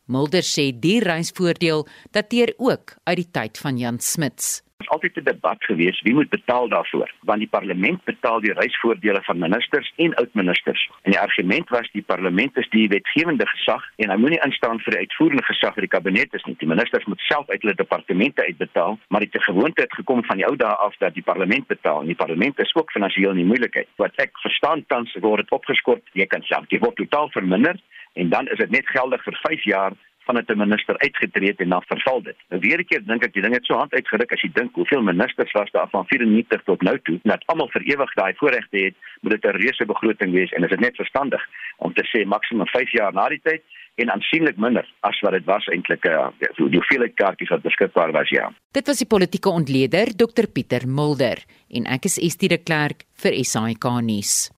Mulder 0.06 0.44
sê 0.46 0.68
die 0.70 1.00
reisvoordeel 1.02 1.80
dateer 2.14 2.52
ook 2.62 2.94
uit 3.10 3.18
die 3.18 3.30
tyd 3.34 3.58
van 3.58 3.78
Jan 3.80 3.98
Smuts. 3.98 4.62
Dit 4.78 4.86
is 4.86 4.92
altyd 4.94 5.16
'n 5.16 5.24
debat 5.24 5.64
gewees 5.64 6.00
wie 6.06 6.14
moet 6.14 6.28
betaal 6.30 6.68
daarvoor, 6.68 7.10
want 7.20 7.38
die 7.38 7.48
parlement 7.48 8.04
betaal 8.04 8.40
die 8.40 8.52
reisvoordele 8.52 9.22
van 9.22 9.38
ministers 9.38 9.92
en 9.96 10.14
oudministers. 10.14 10.90
En 11.02 11.10
die 11.10 11.20
argument 11.20 11.68
was 11.68 11.90
die 11.92 12.02
parlement 12.02 12.56
is 12.56 12.68
die 12.68 12.88
wetgewende 12.88 13.46
gesag 13.46 13.82
en 13.96 14.10
hy 14.10 14.16
moenie 14.16 14.44
instaan 14.44 14.78
vir 14.80 14.90
die 14.92 14.98
uitvoerende 14.98 15.42
gesag 15.42 15.74
vir 15.74 15.82
die 15.82 15.94
kabinet 15.96 16.34
is 16.34 16.44
nie. 16.44 16.56
Die 16.58 16.68
ministers 16.68 17.04
moet 17.04 17.20
self 17.20 17.50
uit 17.50 17.62
hulle 17.62 17.74
departemente 17.74 18.44
uitbetaal, 18.44 18.98
maar 19.08 19.20
dit 19.20 19.32
het 19.32 19.42
gewoonte 19.42 19.82
het 19.82 19.94
gekom 19.94 20.24
van 20.24 20.36
die 20.36 20.46
ou 20.46 20.56
dae 20.56 20.76
af 20.86 20.96
dat 20.98 21.14
die 21.14 21.22
parlement 21.32 21.66
betaal 21.66 22.00
en 22.00 22.06
die 22.06 22.22
parlement 22.24 22.58
is 22.58 22.74
ook 22.74 22.90
finansiëel 22.90 23.30
in 23.30 23.46
moeilikheid. 23.46 23.88
Wat 23.96 24.12
ek 24.16 24.38
verstaan 24.38 24.84
tans 24.86 25.16
word 25.20 25.36
dit 25.36 25.50
opgeskort, 25.50 26.02
jy 26.12 26.26
kan 26.26 26.42
self, 26.42 26.66
dit 26.66 26.80
word 26.80 26.96
totaal 26.96 27.30
verminder 27.30 27.80
en 28.20 28.28
dan 28.32 28.48
is 28.48 28.58
dit 28.58 28.70
net 28.70 28.88
geldig 28.96 29.22
vir 29.24 29.38
5 29.42 29.64
jaar 29.64 29.92
van 30.26 30.36
'n 30.36 30.58
minister 30.64 30.98
uitgetree 30.98 31.48
het 31.48 31.60
en 31.60 31.68
dan 31.68 31.82
verval 31.92 32.22
dit. 32.22 32.36
Nou 32.48 32.60
weer 32.60 32.78
'n 32.80 32.88
keer 32.90 33.02
dink 33.04 33.24
ek 33.24 33.32
die 33.32 33.42
ding 33.42 33.54
het 33.54 33.64
so 33.64 33.74
hand 33.74 33.92
uitgeruk 33.92 34.32
as 34.32 34.42
jy 34.42 34.50
dink 34.52 34.74
hoeveel 34.74 35.02
ministers 35.02 35.52
was 35.52 35.70
daar 35.70 35.88
van 35.90 36.04
94 36.06 36.62
tot 36.62 36.82
nou 36.82 36.98
toe 37.02 37.18
dat 37.22 37.46
almal 37.46 37.68
vir 37.68 37.82
ewig 37.82 38.12
daai 38.14 38.34
voorregte 38.34 38.78
het, 38.86 38.94
moet 39.20 39.32
dit 39.32 39.44
'n 39.44 39.56
reuse 39.56 39.84
begroting 39.86 40.32
wees 40.32 40.52
en 40.52 40.62
is 40.62 40.70
dit 40.70 40.80
net 40.80 40.96
verstandig 40.96 41.42
om 41.76 41.92
te 41.92 42.04
sê 42.12 42.26
maksimum 42.26 42.66
5 42.66 42.90
jaar 42.90 43.12
na 43.12 43.28
die 43.28 43.40
tyd 43.42 43.62
en 43.94 44.10
aansienlik 44.10 44.56
minder 44.56 44.94
as 45.00 45.20
wat 45.20 45.32
dit 45.32 45.44
was 45.44 45.66
eintlik 45.66 46.04
uh, 46.04 46.28
die 46.56 46.78
hoeveelheid 46.78 47.14
kaartjies 47.14 47.48
wat 47.48 47.62
beskikbaar 47.62 48.12
was 48.12 48.28
ja. 48.28 48.52
Dit 48.70 48.86
was 48.86 48.98
die 48.98 49.06
politieke 49.06 49.48
ontleder 49.48 50.16
Dr 50.16 50.46
Pieter 50.52 50.88
Mulder 50.88 51.44
en 51.70 51.86
ek 51.86 52.04
is 52.04 52.18
Estie 52.18 52.48
de 52.48 52.58
Klerk 52.58 53.04
vir 53.22 53.32
SAK 53.44 53.84
nuus. 54.02 54.55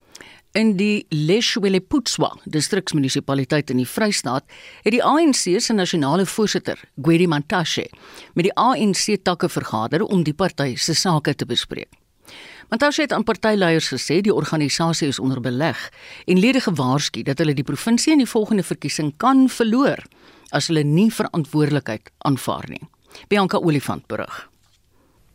In 0.58 0.72
die 0.74 1.06
Leshweleputswa 1.14 2.32
distriksmunisipaliteit 2.50 3.68
in 3.70 3.78
die 3.78 3.86
Vrystaat 3.86 4.42
het 4.82 4.90
die 4.90 5.04
ANC 5.04 5.44
se 5.62 5.74
nasionale 5.76 6.24
voorsitter, 6.26 6.80
Gwedi 6.96 7.28
Mantashe, 7.30 7.84
met 8.34 8.48
die 8.48 8.54
ANC 8.58 9.20
takke 9.22 9.46
vergader 9.48 10.02
om 10.02 10.24
die 10.26 10.34
party 10.34 10.74
se 10.74 10.96
sake 10.98 11.36
te 11.38 11.46
bespreek. 11.46 11.92
Mantashe 12.72 13.06
het 13.06 13.14
aan 13.14 13.28
partyleiers 13.28 13.92
gesê 13.94 14.18
die 14.18 14.34
organisasie 14.34 15.12
is 15.12 15.22
onder 15.22 15.38
beleg 15.40 15.78
en 16.26 16.42
lede 16.42 16.64
gewaarsku 16.66 17.22
dat 17.22 17.38
hulle 17.38 17.54
die 17.54 17.68
provinsie 17.70 18.16
in 18.16 18.24
die 18.24 18.32
volgende 18.34 18.66
verkiesing 18.66 19.14
kan 19.16 19.46
verloor 19.46 20.02
as 20.50 20.72
hulle 20.72 20.82
nie 20.82 21.12
verantwoordelikheid 21.14 22.10
aanvaar 22.26 22.66
nie. 22.66 22.82
Bianca 23.30 23.62
Olifant 23.62 24.10
berig. 24.10 24.48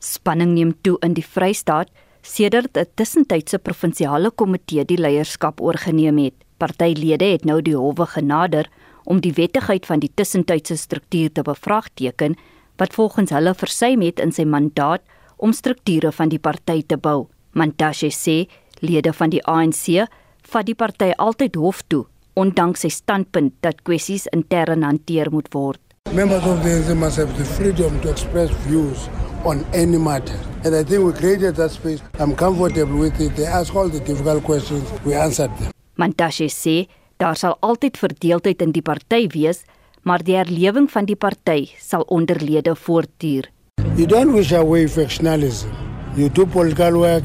Spanning 0.04 0.52
neem 0.58 0.76
toe 0.84 0.98
in 1.00 1.16
die 1.16 1.24
Vrystaat 1.24 1.96
sedert 2.24 2.78
'n 2.78 2.86
tussentydse 2.96 3.60
provinsiale 3.60 4.32
komitee 4.32 4.86
die 4.86 4.98
leierskap 4.98 5.62
oorgeneem 5.62 6.18
het. 6.18 6.34
Partylede 6.58 7.26
het 7.26 7.46
nou 7.46 7.62
die 7.62 7.76
howe 7.76 8.06
genader 8.06 8.70
om 9.04 9.20
die 9.20 9.34
wettigheid 9.34 9.86
van 9.86 10.00
die 10.00 10.12
tussentydse 10.16 10.78
struktuur 10.78 11.32
te 11.32 11.42
bevraagteken 11.42 12.36
wat 12.78 12.94
volgens 12.94 13.30
hulle 13.30 13.54
versuim 13.54 14.02
het 14.02 14.20
in 14.20 14.32
sy 14.32 14.44
mandaat 14.44 15.02
om 15.38 15.52
strukture 15.54 16.12
van 16.12 16.30
die 16.30 16.40
party 16.40 16.84
te 16.88 16.98
bou. 16.98 17.28
Mantashe 17.52 18.10
sê 18.10 18.48
lede 18.80 19.14
van 19.14 19.30
die 19.30 19.44
ANC 19.44 20.08
vat 20.42 20.66
die 20.66 20.76
party 20.76 21.12
altyd 21.18 21.56
hof 21.56 21.84
toe 21.88 22.06
ondanks 22.36 22.82
sy 22.82 22.90
standpunt 22.90 23.54
dat 23.62 23.84
kwessies 23.84 24.26
intern 24.32 24.84
hanteer 24.84 25.30
moet 25.32 25.52
word. 25.54 25.80
Members 26.14 26.46
of 26.46 26.64
the 26.64 26.70
ANC 26.70 26.96
must 26.96 27.18
have 27.18 27.36
the 27.38 27.46
freedom 27.46 28.00
to 28.02 28.10
express 28.10 28.52
views 28.66 29.10
on 29.46 29.66
any 29.74 29.98
matter. 29.98 30.38
And 30.64 30.76
I 30.76 30.84
think 30.84 31.04
we 31.04 31.14
created 31.14 31.56
that 31.56 31.72
space. 31.72 32.02
I'm 32.20 32.36
comfortable 32.36 32.98
with 32.98 33.20
it. 33.20 33.36
They 33.36 33.46
ask 33.46 33.76
all 33.76 33.90
the 33.90 34.00
difficult 34.00 34.44
questions, 34.44 34.90
we 35.06 35.14
answered 35.14 35.52
them. 35.58 35.72
Mantashe 35.98 36.50
sê 36.50 36.88
daar 37.18 37.36
sal 37.38 37.58
altyd 37.62 37.98
verdeeldheid 37.98 38.62
in 38.62 38.72
die 38.72 38.82
party 38.82 39.28
wees, 39.34 39.64
maar 40.04 40.24
die 40.26 40.36
herlewing 40.36 40.90
van 40.92 41.06
die 41.06 41.16
party 41.16 41.70
sal 41.80 42.04
onderlede 42.08 42.76
voortduur. 42.76 43.52
You 43.96 44.08
don't 44.08 44.34
wish 44.34 44.52
away 44.52 44.88
factionalism. 44.88 45.70
You 46.16 46.30
do 46.30 46.46
political 46.46 47.00
work. 47.00 47.24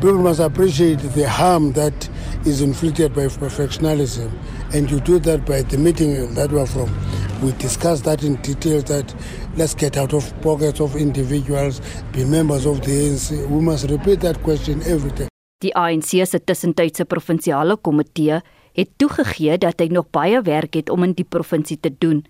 People 0.00 0.22
must 0.22 0.40
appreciate 0.40 1.00
the 1.14 1.28
harm 1.28 1.72
that 1.72 2.08
is 2.44 2.60
inflicted 2.60 3.14
by 3.14 3.28
factionalism. 3.28 4.30
And 4.74 4.90
you 4.90 5.00
do 5.00 5.18
that 5.20 5.44
by 5.46 5.62
the 5.62 5.78
meeting 5.78 6.34
that 6.34 6.50
we 6.50 6.60
are 6.60 6.66
from. 6.66 6.90
We 7.42 7.50
discussed 7.58 8.04
that 8.04 8.22
in 8.22 8.36
detail 8.42 8.82
that 8.82 9.14
let's 9.56 9.74
get 9.74 9.96
out 9.96 10.12
of 10.12 10.32
pockets 10.42 10.80
of 10.80 10.94
individuals, 10.94 11.80
be 12.12 12.24
members 12.24 12.66
of 12.66 12.80
the 12.82 12.92
ANC. 12.92 13.34
We 13.50 13.60
must 13.60 13.90
repeat 13.90 14.20
that 14.20 14.38
question 14.42 14.80
every 14.86 15.10
day. 15.10 15.26
Die 15.58 15.74
ANC 15.74 16.22
se 16.26 16.38
tussentydse 16.38 17.04
provinsiale 17.04 17.76
komitee 17.76 18.38
het 18.78 18.94
toegegee 18.96 19.58
dat 19.58 19.82
hy 19.82 19.90
nog 19.90 20.06
baie 20.14 20.38
werk 20.46 20.78
het 20.78 20.90
om 20.90 21.02
in 21.02 21.16
die 21.18 21.26
provinsie 21.26 21.80
te 21.82 21.90
doen. 21.90 22.22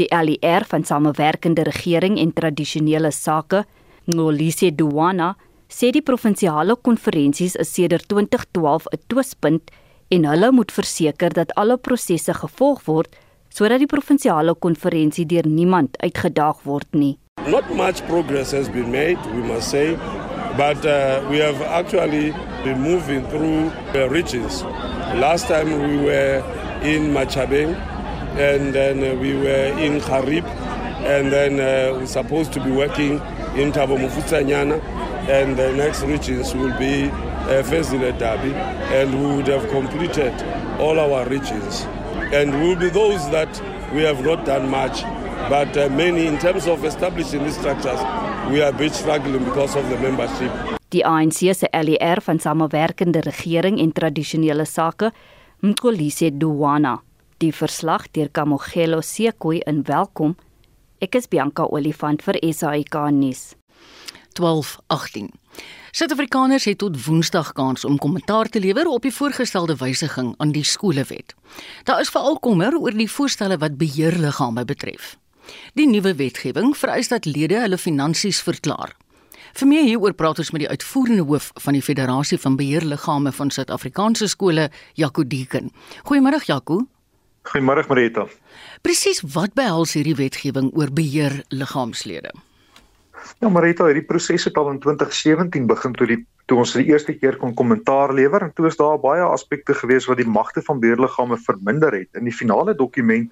Die 0.00 0.08
LER 0.08 0.64
van 0.72 0.88
Samewerkende 0.88 1.68
Regering 1.68 2.16
en 2.18 2.32
Tradisionele 2.32 3.12
Sake, 3.12 3.66
Ngolise 4.08 4.72
Duwana, 4.72 5.34
sê 5.68 5.92
die 5.92 6.02
provinsiale 6.02 6.80
konferensies 6.80 7.60
is 7.60 7.74
sedert 7.76 8.08
2012 8.08 8.88
'n 8.88 9.04
twispunt 9.06 9.70
en 10.08 10.24
hulle 10.24 10.50
moet 10.50 10.72
verseker 10.72 11.32
dat 11.32 11.52
alle 11.54 11.76
prosesse 11.76 12.34
gevolg 12.34 12.86
word 12.88 13.16
sodat 13.50 13.82
die 13.82 13.90
provinsiale 13.90 14.54
konferensie 14.54 15.26
deur 15.26 15.46
niemand 15.46 15.98
uitgedaag 16.00 16.62
word 16.64 16.88
nie. 16.94 17.18
Not 17.48 17.70
much 17.74 18.02
progress 18.06 18.52
has 18.52 18.68
been 18.68 18.90
made, 18.90 19.18
we 19.34 19.42
must 19.42 19.70
say, 19.70 19.96
but 20.56 20.84
uh, 20.84 21.24
we 21.30 21.38
have 21.38 21.60
actually 21.62 22.32
been 22.64 22.80
moving 22.80 23.26
through 23.28 23.70
the 23.92 24.08
regions. 24.10 24.62
Last 25.16 25.46
time 25.48 25.70
we 25.72 25.96
were 26.04 26.42
in 26.82 27.12
Machabeng 27.12 27.74
and 28.36 28.72
then 28.74 29.02
uh, 29.02 29.14
we 29.20 29.34
were 29.34 29.72
in 29.78 30.00
Kharib 30.00 30.44
and 31.04 31.32
then 31.32 31.58
uh, 31.58 31.98
we're 31.98 32.06
supposed 32.06 32.52
to 32.52 32.60
be 32.62 32.70
working 32.70 33.14
in 33.56 33.72
Tabo 33.72 33.96
Mufutsanyana 33.98 34.80
and 35.28 35.56
the 35.56 35.72
next 35.72 36.02
regions 36.02 36.54
will 36.54 36.76
be 36.78 37.08
uh, 37.08 37.62
Fezile 37.64 38.12
Dabi 38.18 38.52
and 38.92 39.18
we 39.18 39.36
would 39.36 39.48
have 39.48 39.68
completed 39.70 40.32
all 40.78 41.00
our 41.00 41.26
regions. 41.28 41.86
And 42.32 42.52
will 42.62 42.76
be 42.76 42.90
those 42.90 43.28
that 43.30 43.62
we 43.92 44.02
have 44.02 44.22
not 44.24 44.44
done 44.44 44.68
much 44.68 45.02
but 45.48 45.76
uh, 45.76 45.88
many 45.88 46.26
in 46.26 46.38
terms 46.38 46.66
of 46.66 46.84
establishing 46.84 47.42
these 47.44 47.58
structures 47.58 48.00
we 48.50 48.62
are 48.62 48.68
a 48.68 48.72
bit 48.72 48.94
struggling 48.94 49.44
because 49.44 49.76
of 49.76 49.88
the 49.88 49.98
membership. 49.98 50.50
Die 50.88 51.04
ANC 51.04 51.54
se 51.54 51.68
LER 51.70 52.20
van 52.20 52.38
Samewerkende 52.38 53.20
Regering 53.20 53.78
en 53.78 53.92
Tradisionele 53.92 54.64
Sake, 54.64 55.12
Mkolise 55.60 56.30
Duwana, 56.38 57.02
die 57.38 57.52
verslag 57.52 58.10
deur 58.10 58.28
Kamogelo 58.32 59.00
Sekoi 59.00 59.60
in 59.66 59.84
Welkom. 59.86 60.34
Ek 60.98 61.14
is 61.14 61.28
Bianca 61.28 61.68
Olifant 61.70 62.22
vir 62.26 62.40
SAK 62.52 63.10
nuus. 63.10 63.54
12:18. 64.34 65.39
Suid-Afrikaners 65.90 66.64
het 66.64 66.78
tot 66.78 67.04
Woensdag 67.04 67.52
kans 67.52 67.84
om 67.84 67.98
kommentaar 67.98 68.46
te 68.46 68.60
lewer 68.60 68.86
op 68.86 69.02
die 69.02 69.14
voorgestelde 69.14 69.74
wysiging 69.76 70.34
aan 70.38 70.52
die 70.54 70.64
skolewet. 70.64 71.34
Daar 71.84 72.00
is 72.00 72.12
veral 72.14 72.38
kommer 72.38 72.76
oor 72.78 72.94
die 72.94 73.10
voorstelle 73.10 73.58
wat 73.58 73.76
beheerliggame 73.76 74.64
betref. 74.64 75.16
Die 75.74 75.88
nuwe 75.90 76.14
wetgewing 76.14 76.76
vereis 76.76 77.10
dat 77.10 77.26
lede 77.26 77.58
hulle 77.58 77.78
finansies 77.78 78.38
verklaar. 78.40 78.94
Vir 79.58 79.66
meer 79.66 79.82
hieroor 79.82 80.14
praat 80.14 80.38
ons 80.38 80.52
met 80.54 80.62
die 80.62 80.68
uitvoerende 80.70 81.24
hoof 81.26 81.50
van 81.64 81.74
die 81.74 81.82
Federasie 81.82 82.38
van 82.38 82.56
Beheerliggame 82.56 83.32
van 83.32 83.50
Suid-Afrikaanse 83.50 84.28
skole, 84.30 84.68
Jaco 84.94 85.26
Deeken. 85.26 85.72
Goeiemôre 86.06 86.38
Jaco. 86.46 86.84
Goeiemôre 87.50 87.82
Marita. 87.88 88.28
Presies 88.86 89.24
wat 89.34 89.58
behels 89.58 89.96
hierdie 89.98 90.14
wetgewing 90.14 90.70
oor 90.78 90.94
beheerliggaamslede? 90.94 92.30
Ja 93.40 93.48
Marita, 93.48 93.86
hierdie 93.88 94.04
proses 94.04 94.44
het 94.44 94.56
al 94.56 94.70
in 94.70 94.78
2017 94.80 95.66
begin 95.66 95.92
toe 95.96 96.06
die 96.06 96.20
toe 96.50 96.58
ons 96.58 96.72
die 96.74 96.88
eerste 96.90 97.14
keer 97.14 97.36
kon 97.38 97.54
kommentaar 97.54 98.10
lewer 98.14 98.42
en 98.42 98.52
toe 98.52 98.66
is 98.66 98.76
daar 98.76 98.98
baie 98.98 99.22
aspekte 99.22 99.74
gewees 99.78 100.08
wat 100.10 100.18
die 100.18 100.26
magte 100.26 100.62
van 100.66 100.80
beheerliggame 100.82 101.38
verminder 101.38 101.94
het. 101.94 102.08
In 102.18 102.26
die 102.26 102.34
finale 102.34 102.74
dokument 102.74 103.30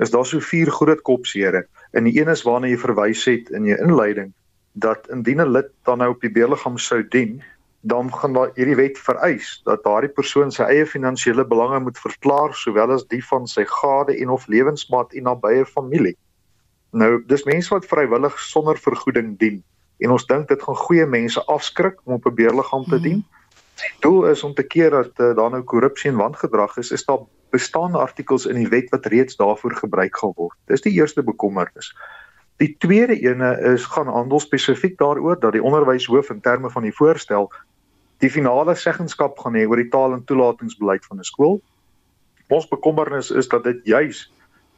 is 0.00 0.10
daar 0.10 0.24
so 0.26 0.40
vier 0.40 0.70
groot 0.72 1.02
kopsere. 1.04 1.66
En 1.92 2.08
die 2.08 2.16
een 2.16 2.32
is 2.32 2.42
waarna 2.46 2.70
jy 2.72 2.78
verwys 2.80 3.26
het 3.28 3.52
in 3.52 3.68
jou 3.68 3.76
inleiding 3.84 4.32
dat 4.74 5.06
indien 5.12 5.40
'n 5.40 5.52
lid 5.52 5.70
dan 5.84 5.98
nou 5.98 6.10
op 6.10 6.20
die 6.20 6.30
beheerliggaam 6.30 6.78
sou 6.78 7.02
dien, 7.08 7.42
dan 7.80 8.14
gaan 8.14 8.32
daar 8.32 8.50
hierdie 8.54 8.76
wet 8.76 8.98
vereis 8.98 9.60
dat 9.64 9.84
daardie 9.84 10.10
persoon 10.10 10.50
sy 10.50 10.62
eie 10.62 10.86
finansiële 10.86 11.44
belange 11.46 11.80
moet 11.80 11.98
verklaar 11.98 12.54
sowel 12.54 12.90
as 12.90 13.06
die 13.06 13.24
van 13.24 13.46
sy 13.46 13.64
gade 13.68 14.16
en 14.16 14.28
of 14.28 14.46
lewensmaat 14.46 15.12
en 15.12 15.22
nabye 15.22 15.66
familie. 15.66 16.16
Nou, 16.94 17.24
dis 17.26 17.42
mense 17.44 17.72
wat 17.74 17.86
vrywillig 17.90 18.36
sonder 18.38 18.78
vergoeding 18.78 19.34
dien 19.38 19.62
en 19.98 20.12
ons 20.14 20.26
dink 20.30 20.48
dit 20.50 20.62
gaan 20.62 20.76
goeie 20.78 21.06
mense 21.06 21.42
afskrik 21.50 21.96
om 22.04 22.14
op 22.14 22.26
'n 22.26 22.34
beheerliggaam 22.34 22.84
te 22.84 23.00
dien. 23.00 23.24
Die 23.82 23.94
doel 24.00 24.26
is 24.30 24.42
om 24.42 24.54
te 24.54 24.62
keer 24.62 24.90
dat 24.90 25.18
uh, 25.18 25.34
daar 25.34 25.50
nou 25.50 25.62
korrupsie 25.62 26.10
en 26.10 26.16
wangedrag 26.16 26.76
is, 26.76 26.90
is 26.90 27.04
daar 27.04 27.26
bestaande 27.50 27.98
artikels 27.98 28.46
in 28.46 28.54
die 28.54 28.68
wet 28.68 28.90
wat 28.90 29.06
reeds 29.06 29.36
daarvoor 29.36 29.74
gebruik 29.74 30.16
gaan 30.16 30.32
word. 30.36 30.56
Dis 30.66 30.80
die 30.80 30.92
eerste 30.92 31.22
bekommernis. 31.22 31.96
Die 32.62 32.76
tweede 32.78 33.18
ene 33.20 33.58
is 33.74 33.84
gaan 33.84 34.06
handel 34.06 34.40
spesifiek 34.40 34.98
daaroor 34.98 35.40
dat 35.40 35.52
die 35.52 35.62
onderwyshoof 35.62 36.30
in 36.30 36.40
terme 36.40 36.70
van 36.70 36.82
die 36.82 36.94
voorstel 36.94 37.50
die 38.18 38.30
finale 38.30 38.74
seggenskap 38.74 39.38
gaan 39.38 39.54
hê 39.58 39.66
oor 39.66 39.82
die 39.82 39.90
taal 39.90 40.12
en 40.12 40.24
toelatingsbeleid 40.24 41.06
van 41.06 41.18
'n 41.18 41.24
skool. 41.24 41.60
Ons 42.48 42.68
bekommernis 42.68 43.30
is 43.30 43.48
dat 43.48 43.64
dit 43.64 43.80
juis 43.84 44.30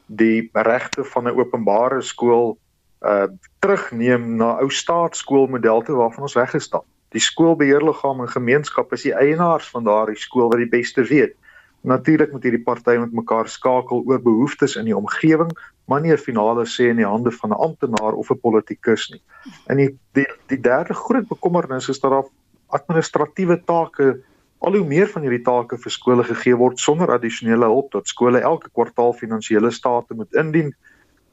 die 0.07 0.49
regte 0.53 1.03
van 1.03 1.27
'n 1.27 1.37
openbare 1.39 2.01
skool 2.01 2.57
uh 3.01 3.27
terugneem 3.59 4.35
na 4.35 4.57
ou 4.61 4.69
staatskoolmodel 4.69 5.81
toe 5.81 5.95
waarvan 5.95 6.21
ons 6.23 6.33
weggestap. 6.33 6.85
Die 7.09 7.21
skoolbeheerliggaam 7.21 8.21
en 8.21 8.29
gemeenskap 8.29 8.93
is 8.93 9.03
die 9.03 9.13
eienaars 9.13 9.69
van 9.69 9.83
daardie 9.83 10.17
skool 10.17 10.49
wat 10.49 10.57
die 10.57 10.69
beste 10.69 11.03
weet. 11.03 11.35
Natuurlik 11.81 12.31
moet 12.31 12.43
hierdie 12.43 12.63
partye 12.63 12.99
met 12.99 13.13
mekaar 13.13 13.47
skakel 13.47 14.03
oor 14.05 14.21
behoeftes 14.21 14.75
in 14.75 14.85
die 14.85 14.95
omgewing, 14.95 15.51
maar 15.85 16.01
nie 16.01 16.11
'n 16.11 16.17
finale 16.17 16.65
sê 16.65 16.89
in 16.89 16.97
die 16.97 17.05
hande 17.05 17.31
van 17.31 17.49
'n 17.49 17.61
amptenaar 17.67 18.13
of 18.13 18.31
'n 18.31 18.39
politikus 18.39 19.09
nie. 19.09 19.21
En 19.67 19.77
die 19.77 19.97
die, 20.13 20.27
die 20.47 20.59
derde 20.59 20.93
groot 20.93 21.27
bekommernis 21.27 21.89
is 21.89 21.99
dat 21.99 22.11
daar 22.11 22.27
administratiewe 22.67 23.63
take 23.65 24.21
al 24.59 24.75
hoe 24.75 24.85
meer 24.85 25.07
van 25.07 25.21
hierdie 25.21 25.43
take 25.45 25.77
vir 25.77 25.91
skole 25.91 26.23
gegee 26.23 26.55
word 26.57 26.79
sonder 26.79 27.11
addisionele 27.13 27.69
hulp 27.69 27.91
dat 27.91 28.07
skole 28.07 28.39
elke 28.39 28.69
kwartaal 28.73 29.13
finansiële 29.13 29.71
state 29.71 30.13
moet 30.17 30.33
indien. 30.33 30.73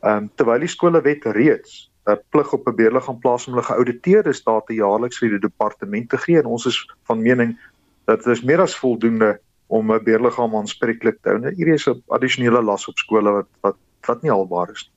Ehm 0.05 0.25
um, 0.25 0.31
terwyl 0.37 0.61
die 0.61 0.69
skolewet 0.69 1.25
reeds 1.25 1.91
'n 2.07 2.21
plig 2.31 2.53
op 2.53 2.67
'n 2.69 2.77
beheerliggaam 2.77 3.19
plaas 3.19 3.47
om 3.47 3.55
hulle 3.55 3.67
geauditeerde 3.67 4.33
state 4.33 4.75
jaarliks 4.75 5.19
vir 5.19 5.31
die 5.37 5.45
departement 5.49 6.09
te 6.11 6.19
gee 6.19 6.39
en 6.39 6.47
ons 6.47 6.67
is 6.67 6.79
van 7.09 7.23
mening 7.23 7.57
dat 8.05 8.25
dit 8.25 8.33
is 8.37 8.45
meer 8.45 8.61
as 8.61 8.77
voldoende 8.77 9.39
om 9.67 9.93
'n 9.93 10.05
beheerliggaam 10.05 10.57
aanspreeklik 10.57 11.19
te 11.23 11.29
hou. 11.29 11.39
Nou, 11.39 11.55
hier 11.55 11.69
is 11.75 11.89
'n 11.89 12.03
addisionele 12.09 12.63
las 12.63 12.89
op 12.89 12.99
skole 12.99 13.31
wat 13.31 13.49
wat 13.61 13.77
wat 14.07 14.23
nie 14.23 14.31
albaar 14.31 14.71
is 14.71 14.85
nie. 14.85 14.95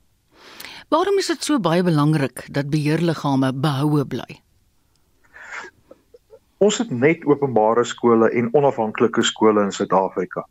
Waarom 0.88 1.18
is 1.18 1.26
dit 1.26 1.44
so 1.44 1.58
baie 1.60 1.82
belangrik 1.82 2.46
dat 2.52 2.70
beheerliggame 2.70 3.52
behoue 3.54 4.06
bly? 4.06 4.40
Ons 6.58 6.80
het 6.82 6.88
net 6.90 7.22
openbare 7.30 7.84
skole 7.86 8.32
en 8.34 8.48
onafhanklike 8.50 9.22
skole 9.22 9.62
in 9.62 9.74
Suid-Afrika. 9.74 10.42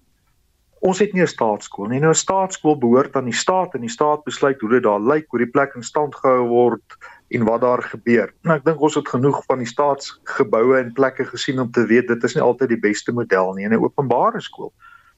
Ons 0.88 1.02
het 1.04 1.12
nie 1.14 1.24
'n 1.24 1.28
staatskool 1.28 1.88
nie. 1.88 2.00
Nou 2.00 2.12
'n 2.12 2.16
staatskool 2.16 2.78
behoort 2.78 3.16
aan 3.16 3.26
die 3.26 3.36
staat 3.36 3.76
en 3.76 3.82
die 3.82 3.90
staat 3.90 4.24
besluit 4.24 4.62
hoe 4.62 4.70
dit 4.70 4.84
daar 4.84 5.02
lyk, 5.02 5.26
hoe 5.30 5.40
die 5.40 5.52
plek 5.52 5.76
in 5.76 5.84
stand 5.84 6.16
gehou 6.16 6.48
word 6.48 6.98
en 7.30 7.44
wat 7.44 7.62
daar 7.62 7.84
gebeur. 7.84 8.34
Nou 8.44 8.56
ek 8.56 8.64
dink 8.64 8.82
ons 8.82 8.96
het 8.96 9.08
genoeg 9.08 9.44
van 9.46 9.58
die 9.58 9.68
staatsgeboue 9.68 10.78
en 10.78 10.94
plekke 10.94 11.26
gesien 11.26 11.60
om 11.60 11.72
te 11.72 11.86
weet 11.86 12.08
dit 12.08 12.24
is 12.24 12.36
nie 12.36 12.44
altyd 12.44 12.70
die 12.70 12.80
beste 12.90 13.12
model 13.12 13.54
nie. 13.54 13.68
'n 13.68 13.74
Openbare 13.74 14.42
skool 14.42 14.74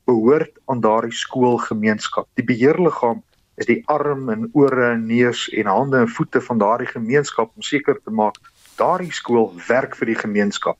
behoort 0.06 0.58
aan 0.66 0.82
daardie 0.82 1.14
skoolgemeenskap. 1.14 2.28
Die 2.34 2.46
beheerliggaam 2.46 3.22
is 3.58 3.66
die 3.66 3.84
arm 3.86 4.30
en 4.30 4.50
ore 4.54 4.92
en 4.92 5.06
neus 5.06 5.50
en 5.50 5.66
hande 5.66 5.98
en 5.98 6.08
voete 6.08 6.42
van 6.42 6.58
daardie 6.58 6.88
gemeenskap 6.88 7.52
om 7.56 7.62
seker 7.62 8.00
te 8.04 8.12
maak 8.12 8.36
daardie 8.80 9.12
skool 9.14 9.52
werk 9.68 9.98
vir 10.00 10.14
die 10.14 10.20
gemeenskap. 10.20 10.78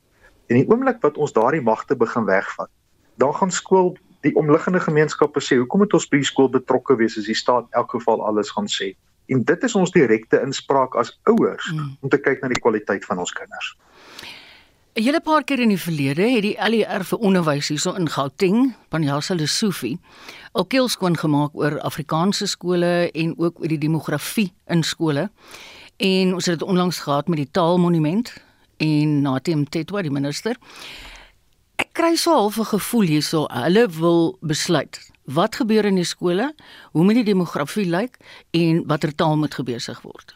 En 0.50 0.58
die 0.58 0.66
oomblik 0.66 0.98
wat 1.04 1.18
ons 1.20 1.34
daardie 1.36 1.62
magte 1.62 1.96
begin 1.96 2.26
wegvat, 2.26 2.70
dan 3.20 3.34
gaan 3.36 3.52
skool 3.54 3.94
die 4.26 4.34
omliggende 4.36 4.80
gemeenskappe 4.80 5.40
sê, 5.40 5.56
"Hoekom 5.56 5.80
moet 5.84 5.94
ons 5.94 6.08
by 6.08 6.16
die 6.16 6.30
skool 6.32 6.48
betrokke 6.48 6.96
wees 6.96 7.18
as 7.18 7.28
die 7.30 7.34
staat 7.34 7.64
in 7.70 7.78
elk 7.78 7.90
geval 7.90 8.24
alles 8.24 8.50
gaan 8.50 8.66
sê?" 8.68 8.96
En 9.28 9.44
dit 9.44 9.62
is 9.62 9.74
ons 9.74 9.90
direkte 9.90 10.40
inspraak 10.42 10.94
as 10.94 11.20
ouers 11.22 11.70
hmm. 11.70 11.96
om 12.00 12.08
te 12.08 12.18
kyk 12.18 12.42
na 12.42 12.48
die 12.48 12.60
kwaliteit 12.60 13.04
van 13.04 13.18
ons 13.18 13.32
kinders. 13.32 13.76
'n 14.90 15.02
Hele 15.02 15.20
paar 15.20 15.44
keer 15.44 15.60
in 15.60 15.68
die 15.68 15.78
verlede 15.78 16.26
het 16.26 16.42
die 16.42 16.56
LER 16.58 17.04
vir 17.04 17.18
onderwys 17.18 17.68
hierso 17.68 17.92
in 17.94 18.08
Gauteng, 18.08 18.74
Panjasa 18.88 19.34
Lesofie, 19.34 20.00
al 20.52 20.64
keel 20.64 20.88
skoon 20.88 21.16
gemaak 21.16 21.54
oor 21.54 21.78
Afrikaanse 21.80 22.46
skole 22.46 23.10
en 23.14 23.38
ook 23.38 23.60
oor 23.60 23.68
die 23.68 23.78
demografie 23.78 24.52
in 24.66 24.82
skole. 24.82 25.30
En 26.00 26.34
ons 26.34 26.46
het 26.46 26.58
dit 26.58 26.68
onlangs 26.68 26.98
gehad 26.98 27.28
met 27.28 27.36
die 27.36 27.50
taalmonument 27.50 28.32
en 28.76 29.20
Natem 29.20 29.68
Tetwa 29.68 30.00
die 30.02 30.10
minister. 30.10 30.56
Ek 31.76 31.90
kry 31.92 32.14
so 32.16 32.32
half 32.32 32.56
'n 32.56 32.64
gevoel 32.64 33.06
hierso, 33.06 33.44
hulle 33.52 33.88
wil 33.88 34.38
besluit 34.40 35.10
wat 35.24 35.56
gebeur 35.56 35.84
in 35.84 35.94
die 35.94 36.04
skole, 36.04 36.54
hoe 36.92 37.04
moet 37.04 37.14
die 37.14 37.24
demografie 37.24 37.86
lyk 37.86 38.16
en 38.50 38.86
watter 38.86 39.14
taal 39.14 39.36
moet 39.36 39.54
gebesig 39.54 40.00
word. 40.02 40.34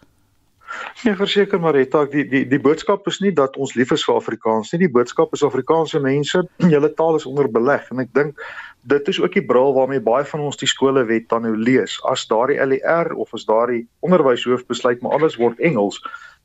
Nee, 1.05 1.17
verseker 1.17 1.61
Marita, 1.61 2.05
die 2.05 2.29
die 2.29 2.45
die 2.49 2.61
boodskap 2.61 3.07
is 3.07 3.21
nie 3.21 3.33
dat 3.33 3.57
ons 3.57 3.75
lief 3.75 3.91
is 3.91 4.05
vir 4.05 4.15
Afrikaans 4.15 4.73
nie. 4.73 4.79
Die 4.79 4.93
boodskap 4.93 5.33
is 5.33 5.43
Afrikaanse 5.43 6.01
mense, 6.01 6.49
julle 6.75 6.95
taal 6.95 7.17
is 7.17 7.27
onder 7.27 7.51
beleg 7.51 7.91
en 7.91 7.99
ek 8.05 8.13
dink 8.13 8.41
dit 8.85 9.09
is 9.09 9.21
ook 9.21 9.33
die 9.33 9.45
bril 9.45 9.75
waarmee 9.75 10.01
baie 10.01 10.25
van 10.25 10.41
ons 10.41 10.57
die 10.61 10.69
skolewet 10.69 11.29
dan 11.29 11.43
nou 11.43 11.57
lees. 11.57 11.97
As 12.05 12.27
daardie 12.27 12.61
LER 12.67 13.15
of 13.15 13.33
as 13.33 13.47
daardie 13.49 13.87
onderwyshoof 14.01 14.67
besluit 14.67 15.01
maar 15.03 15.13
alles 15.13 15.37
word 15.41 15.59
Engels, 15.59 16.01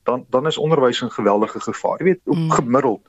dan 0.08 0.25
dan 0.29 0.48
is 0.48 0.58
onderwys 0.58 1.01
'n 1.03 1.12
geweldige 1.12 1.60
gevaar. 1.60 1.98
Jy 2.00 2.05
weet, 2.05 2.22
op 2.25 2.36
mm. 2.36 2.51
gemiddeld, 2.51 3.01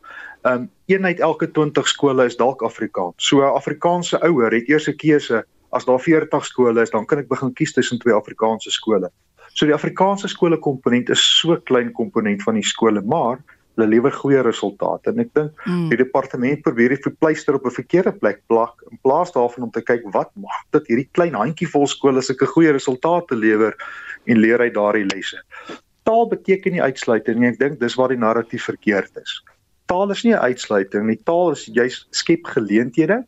ehm 0.42 0.54
um, 0.54 0.70
een 0.86 1.04
uit 1.04 1.20
elke 1.20 1.50
20 1.50 1.88
skole 1.88 2.24
is 2.24 2.36
dalk 2.36 2.62
Afrikaans. 2.62 3.14
So 3.16 3.40
'n 3.40 3.54
Afrikaanse 3.54 4.20
ouer 4.20 4.52
het 4.52 4.68
eers 4.68 4.88
'n 4.88 4.96
keuse 4.96 5.44
as 5.70 5.84
daar 5.84 6.00
40 6.00 6.44
skole 6.44 6.80
is, 6.80 6.90
dan 6.90 7.06
kan 7.06 7.18
ek 7.18 7.28
begin 7.28 7.52
kies 7.52 7.72
tussen 7.72 7.98
twee 7.98 8.14
Afrikaanse 8.14 8.70
skole. 8.70 9.10
So 9.52 9.66
die 9.66 9.74
Afrikaanse 9.74 10.28
skole 10.28 10.58
komponent 10.58 11.08
is 11.08 11.38
so 11.38 11.56
klein 11.56 11.92
komponent 11.92 12.42
van 12.42 12.54
die 12.54 12.64
skole, 12.64 13.02
maar 13.02 13.38
hulle 13.80 13.90
lewer 13.90 14.12
goeie 14.12 14.42
resultate 14.44 15.10
en 15.10 15.22
ek 15.24 15.32
dink 15.34 15.64
mm. 15.66 15.88
die 15.90 15.98
departement 16.00 16.62
probeer 16.66 16.94
die 16.94 17.02
verpleister 17.02 17.56
op 17.56 17.66
'n 17.66 17.76
verkeerde 17.80 18.12
plek 18.12 18.42
plak 18.52 18.84
in 18.90 19.00
plaas 19.02 19.32
daarvan 19.32 19.68
om 19.68 19.72
te 19.74 19.82
kyk 19.82 20.04
wat 20.12 20.30
maak 20.36 20.66
dat 20.76 20.86
hierdie 20.86 21.08
klein 21.16 21.34
handjievol 21.34 21.86
skole 21.86 22.22
sulke 22.22 22.46
goeie 22.46 22.72
resultate 22.72 23.36
lewer 23.36 23.74
en 24.26 24.38
leer 24.38 24.60
uit 24.60 24.74
daardie 24.74 25.06
lesse. 25.08 25.40
Taal 26.04 26.28
beteken 26.28 26.72
nie 26.72 26.82
uitsluiting 26.82 27.38
nie. 27.40 27.52
Ek 27.52 27.58
dink 27.58 27.80
dis 27.80 27.96
waar 27.96 28.12
die 28.12 28.20
narratief 28.20 28.64
verkeerd 28.68 29.16
is. 29.16 29.40
Taal 29.86 30.10
is 30.10 30.24
nie 30.24 30.34
'n 30.34 30.44
uitsluiting 30.52 31.06
nie. 31.06 31.18
Taal 31.24 31.52
is 31.52 31.64
juis 31.66 32.06
skep 32.10 32.44
geleenthede 32.44 33.24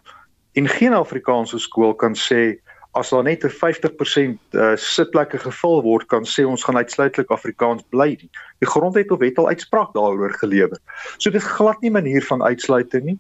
en 0.55 0.69
geen 0.69 0.93
Afrikaanse 0.93 1.59
skool 1.59 1.95
kan 1.95 2.15
sê 2.15 2.59
as 2.93 3.11
daar 3.11 3.23
net 3.23 3.45
'n 3.45 3.49
50% 3.49 4.39
uh, 4.51 4.77
sitplekke 4.77 5.39
gevul 5.39 5.83
word 5.83 6.07
kan 6.07 6.25
sê 6.25 6.45
ons 6.45 6.65
gaan 6.65 6.77
uitsluitlik 6.77 7.31
Afrikaans 7.31 7.83
bly 7.89 8.09
nie. 8.21 8.31
Die 8.61 8.69
grondwet 8.69 9.11
of 9.11 9.19
wet 9.19 9.39
al 9.39 9.49
uitspraak 9.49 9.95
daaroor 9.95 10.35
gelewer. 10.41 10.79
So 11.17 11.31
dit 11.31 11.43
glad 11.43 11.81
nie 11.81 11.91
manier 11.91 12.23
van 12.23 12.43
uitsluiting 12.43 13.05
nie. 13.05 13.19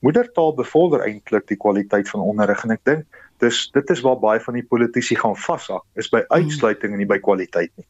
Moedertaal 0.00 0.54
bevorder 0.54 1.00
eintlik 1.00 1.46
die 1.48 1.56
kwaliteit 1.56 2.08
van 2.08 2.20
onderrig 2.20 2.64
en 2.64 2.70
ek 2.70 2.84
dink 2.84 3.04
dis 3.40 3.70
dit 3.72 3.90
is 3.90 4.00
waar 4.00 4.18
baie 4.20 4.40
van 4.40 4.54
die 4.54 4.66
politici 4.68 5.16
gaan 5.16 5.36
vashak 5.36 5.82
is 5.94 6.08
by 6.08 6.20
hmm. 6.20 6.44
uitsluiting 6.44 6.92
en 6.92 6.98
nie 6.98 7.08
by 7.08 7.18
kwaliteit 7.18 7.72
nie. 7.76 7.86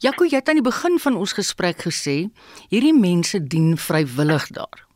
Jaco, 0.00 0.24
jy 0.24 0.40
het 0.40 0.48
aan 0.48 0.60
die 0.60 0.64
begin 0.64 0.98
van 0.98 1.16
ons 1.16 1.32
gesprek 1.36 1.84
gesê 1.84 2.28
hierdie 2.72 2.96
mense 2.96 3.40
dien 3.40 3.76
vrywillig 3.76 4.48
daar. 4.56 4.86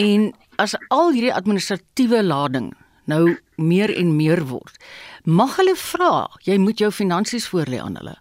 En 0.00 0.32
as 0.56 0.76
al 0.88 1.12
hierdie 1.12 1.34
administratiewe 1.34 2.22
lading 2.24 2.72
nou 3.04 3.36
meer 3.56 3.92
en 3.96 4.16
meer 4.16 4.44
word. 4.48 4.76
Mag 5.24 5.56
hulle 5.56 5.76
vra, 5.76 6.28
jy 6.44 6.58
moet 6.58 6.78
jou 6.78 6.90
finansies 6.90 7.48
voorlê 7.48 7.80
aan 7.80 7.96
hulle. 8.00 8.16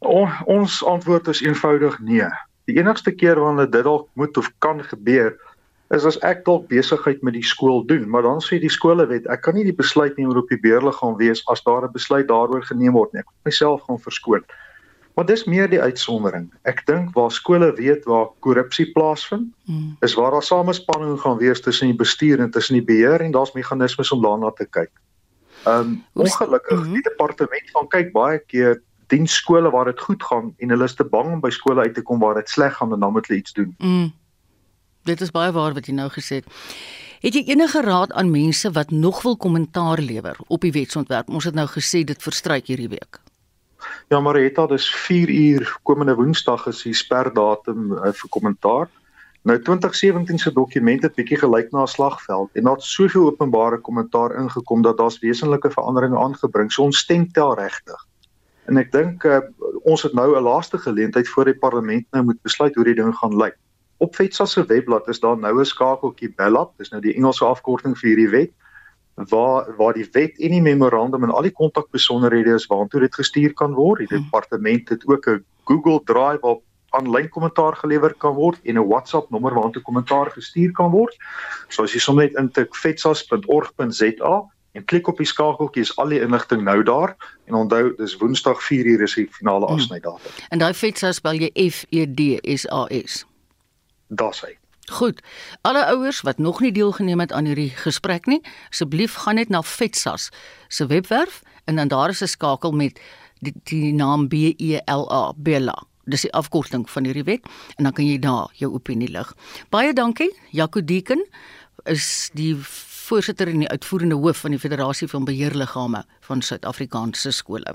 O, 0.00 0.26
ons 0.46 0.84
antwoord 0.84 1.28
is 1.28 1.42
eenvoudig 1.44 1.98
nee. 2.00 2.28
Die 2.66 2.78
enigste 2.78 3.12
keer 3.14 3.40
wanneer 3.40 3.70
dit 3.70 3.84
dalk 3.84 4.08
moet 4.14 4.36
of 4.36 4.50
kan 4.58 4.82
gebeur 4.84 5.36
is 5.94 6.04
as 6.08 6.16
ek 6.26 6.42
dalk 6.46 6.66
besigheid 6.70 7.20
met 7.22 7.36
die 7.36 7.44
skool 7.46 7.84
doen, 7.86 8.08
maar 8.10 8.24
dan 8.26 8.40
sê 8.42 8.58
die 8.58 8.72
skolewet 8.72 9.28
ek 9.30 9.44
kan 9.46 9.54
nie 9.54 9.66
die 9.66 9.76
besluit 9.76 10.16
neem 10.18 10.32
oor 10.32 10.42
op 10.42 10.50
die 10.50 10.58
beheerliggaam 10.58 11.14
wees 11.20 11.44
as 11.52 11.62
daar 11.62 11.86
'n 11.86 11.92
besluit 11.94 12.26
daaroor 12.26 12.64
geneem 12.66 12.98
word 12.98 13.12
nie. 13.12 13.20
Ek 13.20 13.30
moet 13.30 13.52
myself 13.52 13.82
gaan 13.86 14.02
verskoon. 14.02 14.42
Maar 15.16 15.24
dis 15.24 15.46
meer 15.48 15.70
die 15.72 15.80
uitsondering. 15.80 16.50
Ek 16.68 16.82
dink 16.84 17.14
waar 17.16 17.30
skole 17.32 17.70
weet 17.78 18.04
waar 18.04 18.26
korrupsie 18.44 18.90
plaasvind, 18.92 19.48
hmm. 19.64 19.94
is 20.04 20.14
waar 20.14 20.34
daar 20.36 20.44
samespanning 20.44 21.16
gaan 21.22 21.38
wees 21.40 21.62
tussen 21.64 21.88
die 21.88 21.96
bestuur 21.96 22.42
en 22.44 22.50
tussen 22.52 22.76
die 22.76 22.84
beheer 22.84 23.24
en 23.24 23.32
daar's 23.32 23.54
meganismes 23.56 24.12
om 24.12 24.20
daarna 24.22 24.50
te 24.58 24.66
kyk. 24.68 24.92
Um 25.64 26.02
ongelukkig 26.12 26.82
hmm. 26.82 26.92
die 26.92 27.02
departement 27.08 27.72
van 27.72 27.88
kyk 27.88 28.12
baie 28.12 28.42
keer 28.44 28.82
dien 29.08 29.24
skole 29.26 29.70
waar 29.72 29.88
dit 29.88 30.00
goed 30.04 30.22
gaan 30.22 30.52
en 30.60 30.74
hulle 30.74 30.84
is 30.84 30.94
te 30.98 31.06
bang 31.08 31.32
om 31.32 31.40
by 31.40 31.50
skole 31.54 31.88
uit 31.88 31.96
te 31.96 32.04
kom 32.04 32.20
waar 32.20 32.36
dit 32.36 32.52
sleg 32.52 32.76
gaan 32.76 32.92
en 32.92 33.00
dan 33.00 33.16
moet 33.16 33.26
hulle 33.30 33.40
iets 33.40 33.56
doen. 33.56 33.72
Hmm. 33.80 34.12
Dit 35.08 35.24
is 35.24 35.32
baie 35.32 35.52
waar 35.56 35.72
wat 35.72 35.88
jy 35.88 35.94
nou 35.96 36.10
gesê 36.12 36.42
het. 36.42 36.52
Het 37.24 37.40
jy 37.40 37.46
enige 37.54 37.80
raad 37.80 38.12
aan 38.12 38.28
mense 38.30 38.68
wat 38.76 38.92
nog 38.92 39.22
wil 39.24 39.40
kommentaar 39.40 40.02
lewer 40.04 40.36
op 40.46 40.60
die 40.60 40.74
wetsontwerp? 40.76 41.32
Ons 41.32 41.48
het 41.48 41.56
nou 41.56 41.66
gesê 41.72 42.04
dit 42.04 42.22
verstryk 42.22 42.68
hierdie 42.68 42.92
week. 42.92 43.24
Ja, 44.08 44.20
Marita, 44.20 44.66
dis 44.66 44.86
4 44.94 45.28
uur 45.28 45.78
komende 45.82 46.14
Woensdag 46.14 46.66
is 46.66 46.82
die 46.86 46.94
sperdatum 46.94 47.92
uh, 47.92 48.12
vir 48.14 48.30
kommentaar. 48.30 48.90
Nou 49.46 49.56
2017 49.62 50.38
se 50.38 50.52
dokument 50.52 51.02
het 51.02 51.14
bietjie 51.14 51.38
gelyk 51.38 51.70
na 51.70 51.82
'n 51.82 51.90
slagveld 51.90 52.50
en 52.54 52.64
daar 52.64 52.78
het 52.78 52.82
soveel 52.82 53.26
openbare 53.26 53.78
kommentaar 53.78 54.34
ingekom 54.34 54.82
dat 54.82 54.96
daar's 54.98 55.18
wesenlike 55.18 55.70
veranderinge 55.70 56.18
aangebring. 56.18 56.72
So 56.72 56.82
ons 56.82 56.98
stem 56.98 57.32
tel 57.32 57.54
regtig. 57.54 58.06
En 58.66 58.76
ek 58.76 58.92
dink 58.92 59.24
uh, 59.24 59.38
ons 59.82 60.02
het 60.02 60.12
nou 60.12 60.36
'n 60.36 60.42
laaste 60.42 60.78
geleentheid 60.78 61.28
voor 61.28 61.44
die 61.44 61.58
parlement 61.58 62.06
nou 62.10 62.24
moet 62.24 62.42
besluit 62.42 62.74
hoe 62.74 62.84
die 62.84 62.94
ding 62.94 63.14
gaan 63.14 63.36
lyk. 63.36 63.56
Op 63.98 64.14
FETSA 64.14 64.44
se 64.44 64.66
webblad 64.66 65.08
is 65.08 65.20
daar 65.20 65.38
nou 65.38 65.60
'n 65.60 65.64
skakeltjie 65.64 66.34
Bellap, 66.36 66.78
dis 66.78 66.90
nou 66.90 67.00
die 67.00 67.14
Engelse 67.14 67.44
afkorting 67.44 67.98
vir 67.98 68.08
hierdie 68.08 68.30
wet 68.30 68.52
waar 69.16 69.76
waar 69.76 69.92
die 69.96 70.08
wet 70.12 70.38
en 70.38 70.50
die 70.50 70.62
memorandum 70.62 71.22
en 71.24 71.32
al 71.32 71.48
die 71.48 71.56
kontakbesonderhede 71.56 72.54
is 72.54 72.66
waartoe 72.66 73.00
dit 73.00 73.14
gestuur 73.14 73.52
kan 73.52 73.72
word. 73.74 73.98
Die 73.98 74.08
hmm. 74.10 74.24
departement 74.24 74.88
het 74.88 75.06
ook 75.06 75.26
'n 75.28 75.44
Google 75.64 76.00
Drive 76.04 76.40
waar 76.40 76.56
aanlyn 76.90 77.28
kommentaar 77.28 77.76
gelewer 77.76 78.14
kan 78.14 78.34
word 78.34 78.60
en 78.62 78.74
'n 78.74 78.88
WhatsApp 78.88 79.30
nommer 79.30 79.54
waartoe 79.54 79.82
kommentaar 79.82 80.30
gestuur 80.30 80.72
kan 80.72 80.90
word. 80.90 81.16
So 81.68 81.82
as 81.82 81.92
jy 81.92 81.98
sommer 81.98 82.24
net 82.24 82.36
intik 82.36 82.74
fetsas.org.za 82.74 84.44
en 84.72 84.84
klik 84.84 85.08
op 85.08 85.16
die 85.16 85.26
skakeltjie 85.26 85.82
is 85.82 85.96
al 85.96 86.08
die 86.08 86.20
inligting 86.20 86.62
nou 86.62 86.82
daar 86.82 87.16
en 87.44 87.54
onthou 87.54 87.94
dis 87.96 88.16
Woensdag 88.16 88.60
4uur 88.60 89.02
is 89.02 89.14
die 89.14 89.28
finale 89.30 89.66
hmm. 89.66 89.74
afsnydatum. 89.74 90.30
En 90.48 90.58
daai 90.58 90.74
fetsas 90.74 91.16
spel 91.16 91.32
jy 91.32 91.50
F 91.70 91.84
E 91.88 92.06
D 92.06 92.20
S 92.42 92.68
A 92.68 92.86
S. 93.04 93.24
Daar's 94.08 94.40
hy. 94.40 94.58
Goed. 94.90 95.22
Alle 95.62 95.86
ouers 95.86 96.20
wat 96.20 96.38
nog 96.38 96.60
nie 96.60 96.72
deelgeneem 96.72 97.20
het 97.20 97.32
aan 97.32 97.44
hierdie 97.44 97.70
gesprek 97.70 98.26
nie, 98.26 98.40
asseblief 98.70 99.14
gaan 99.14 99.34
net 99.34 99.48
na 99.48 99.62
Vetsas 99.62 100.30
se 100.68 100.86
webwerf 100.86 101.42
en 101.64 101.76
dan 101.76 101.88
daar 101.88 102.08
is 102.08 102.22
'n 102.22 102.26
skakel 102.26 102.72
met 102.72 103.00
die, 103.40 103.54
die 103.64 103.92
naam 103.92 104.28
B 104.28 104.54
E 104.56 104.80
L 104.86 105.10
A 105.12 105.32
Bella 105.36 105.86
Dis 106.06 106.22
die 106.22 106.32
afkorting 106.32 106.84
van 106.90 107.04
hierdie 107.04 107.24
wet 107.26 107.48
en 107.76 107.88
dan 107.88 107.92
kan 107.92 108.06
jy 108.06 108.18
daar 108.22 108.52
jou 108.54 108.70
opinie 108.72 109.08
lig. 109.10 109.32
Baie 109.74 109.92
dankie. 109.92 110.30
Jaco 110.54 110.84
Deken 110.84 111.24
is 111.84 112.30
die 112.38 112.54
voorsitter 113.06 113.50
en 113.50 113.64
die 113.64 113.68
uitvoerende 113.68 114.14
hoof 114.14 114.44
van 114.44 114.54
die 114.54 114.60
Federasie 114.62 115.08
van 115.08 115.26
Beheerliggame 115.26 116.04
van 116.20 116.42
Suid-Afrikaanse 116.42 117.30
skole. 117.30 117.74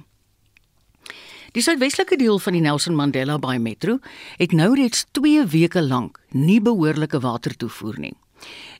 Die 1.51 1.59
suidwestelike 1.59 2.15
deel 2.15 2.37
van 2.39 2.55
die 2.55 2.61
Nelson 2.63 2.95
Mandela 2.95 3.35
Bay 3.39 3.57
Metro 3.59 3.97
het 4.39 4.53
nou 4.55 4.69
reeds 4.75 5.03
2 5.17 5.43
weke 5.51 5.81
lank 5.83 6.19
nie 6.31 6.61
behoorlike 6.63 7.19
water 7.19 7.51
toevoer 7.59 7.97
nie. 7.99 8.13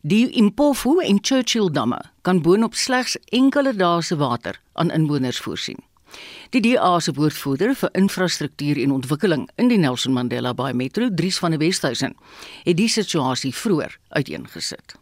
Die 0.08 0.30
Impofu 0.40 0.94
en 1.04 1.20
Churchill 1.22 1.68
damme 1.76 2.00
kan 2.24 2.40
boonop 2.42 2.78
slegs 2.80 3.18
enkele 3.36 3.74
dae 3.76 4.00
se 4.02 4.16
water 4.16 4.62
aan 4.74 4.92
inwoners 4.96 5.42
voorsien. 5.44 5.84
Die 6.56 6.62
DA 6.64 7.00
se 7.00 7.12
woordvoerder 7.16 7.76
vir 7.76 7.92
infrastruktuur 8.00 8.80
en 8.80 8.96
ontwikkeling 8.96 9.50
in 9.60 9.68
die 9.68 9.80
Nelson 9.80 10.16
Mandela 10.16 10.54
Bay 10.54 10.72
Metro, 10.72 11.10
Dries 11.12 11.40
van 11.44 11.52
der 11.52 11.60
Westhuizen, 11.60 12.16
het 12.64 12.78
die 12.78 12.90
situasie 12.90 13.52
vroeër 13.56 13.98
uiteengesit. 14.10 14.96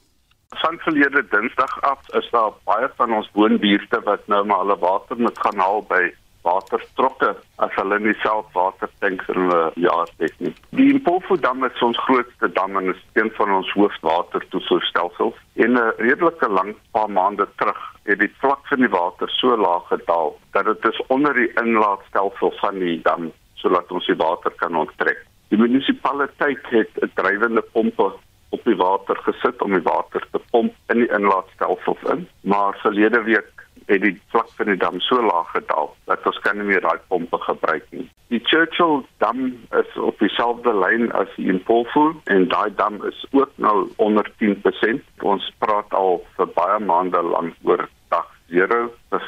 Van 0.58 0.82
verlede 0.82 1.22
Dinsdag 1.30 1.78
af 1.86 2.02
is 2.18 2.30
daar 2.34 2.58
baie 2.66 2.90
van 2.98 3.14
ons 3.14 3.30
woonbuurte 3.38 4.02
wat 4.10 4.26
nou 4.28 4.42
maar 4.46 4.66
hulle 4.66 4.78
water 4.82 5.22
moet 5.22 5.38
gaan 5.46 5.62
haal 5.62 5.86
by 5.86 6.10
waterstrokke 6.42 7.34
as 7.66 7.76
hulle 7.76 8.00
nie 8.00 8.16
self 8.24 8.48
water 8.54 8.90
tanks 9.04 9.28
in 9.34 9.42
hulle 9.42 9.72
jaar 9.76 10.10
het 10.24 10.36
nie. 10.40 10.54
Die 10.78 10.90
Impofu 10.94 11.38
dam 11.44 11.66
is 11.68 11.84
ons 11.86 12.00
grootste 12.08 12.52
dam 12.56 12.78
en 12.80 12.94
is 12.94 13.02
een 13.20 13.32
van 13.38 13.54
ons 13.58 13.72
hoofwatertoevoerstelsels. 13.76 15.36
In 15.54 15.78
'n 15.78 15.94
redelike 15.98 16.50
lang 16.50 16.76
paar 16.92 17.10
maande 17.10 17.48
terug 17.56 17.82
het 18.04 18.20
die 18.20 18.34
vlak 18.40 18.68
van 18.68 18.80
die 18.80 18.90
water 18.90 19.30
so 19.30 19.58
laag 19.58 19.88
gedaal 19.88 20.38
dat 20.52 20.66
dit 20.66 20.86
is 20.94 21.02
onder 21.08 21.34
die 21.34 21.52
inlaatstelsel 21.64 22.54
van 22.62 22.80
die 22.80 23.02
dam 23.02 23.32
sodat 23.56 23.92
ons 23.92 24.06
die 24.06 24.16
water 24.16 24.52
kan 24.52 24.76
onttrek. 24.76 25.26
Die 25.50 25.58
munisipaliteit 25.58 26.66
het 26.70 26.92
'n 27.02 27.12
drywende 27.16 27.62
pompe 27.62 28.14
op 28.50 28.64
die 28.64 28.76
water 28.76 29.16
gesit 29.16 29.62
om 29.62 29.74
die 29.74 29.82
water 29.82 30.28
te 30.32 30.40
pomp 30.52 30.74
in 30.88 30.98
die 30.98 31.12
inlaatstelsels 31.18 32.04
in, 32.14 32.28
maar 32.42 32.78
verlede 32.82 33.22
week 33.24 33.59
het 33.90 34.02
die 34.06 34.16
vlak 34.34 34.50
van 34.58 34.72
die 34.72 34.78
dam 34.80 35.00
so 35.04 35.22
laag 35.26 35.52
gedaal 35.56 35.92
dat 36.10 36.26
ons 36.30 36.40
kan 36.46 36.58
nie 36.60 36.68
meer 36.70 36.84
daai 36.86 37.00
pompe 37.12 37.40
gebruik 37.46 37.86
nie. 37.96 38.08
Die 38.34 38.42
Churchill 38.46 39.04
dam 39.24 39.46
is 39.82 39.98
op 39.98 40.20
dieselfde 40.24 40.74
lyn 40.78 41.10
as 41.18 41.32
die 41.38 41.50
Impofu 41.54 42.12
en 42.36 42.48
daai 42.54 42.70
dam 42.82 43.00
is 43.10 43.24
ook 43.32 43.54
nou 43.58 43.88
onder 43.98 44.30
10%. 44.44 45.06
Ons 45.34 45.50
praat 45.64 45.94
al 46.02 46.22
vir 46.38 46.52
baie 46.58 46.80
maande 46.86 47.22
lank 47.34 47.58
oor 47.70 47.88
dag 48.14 48.30
0 48.54 48.78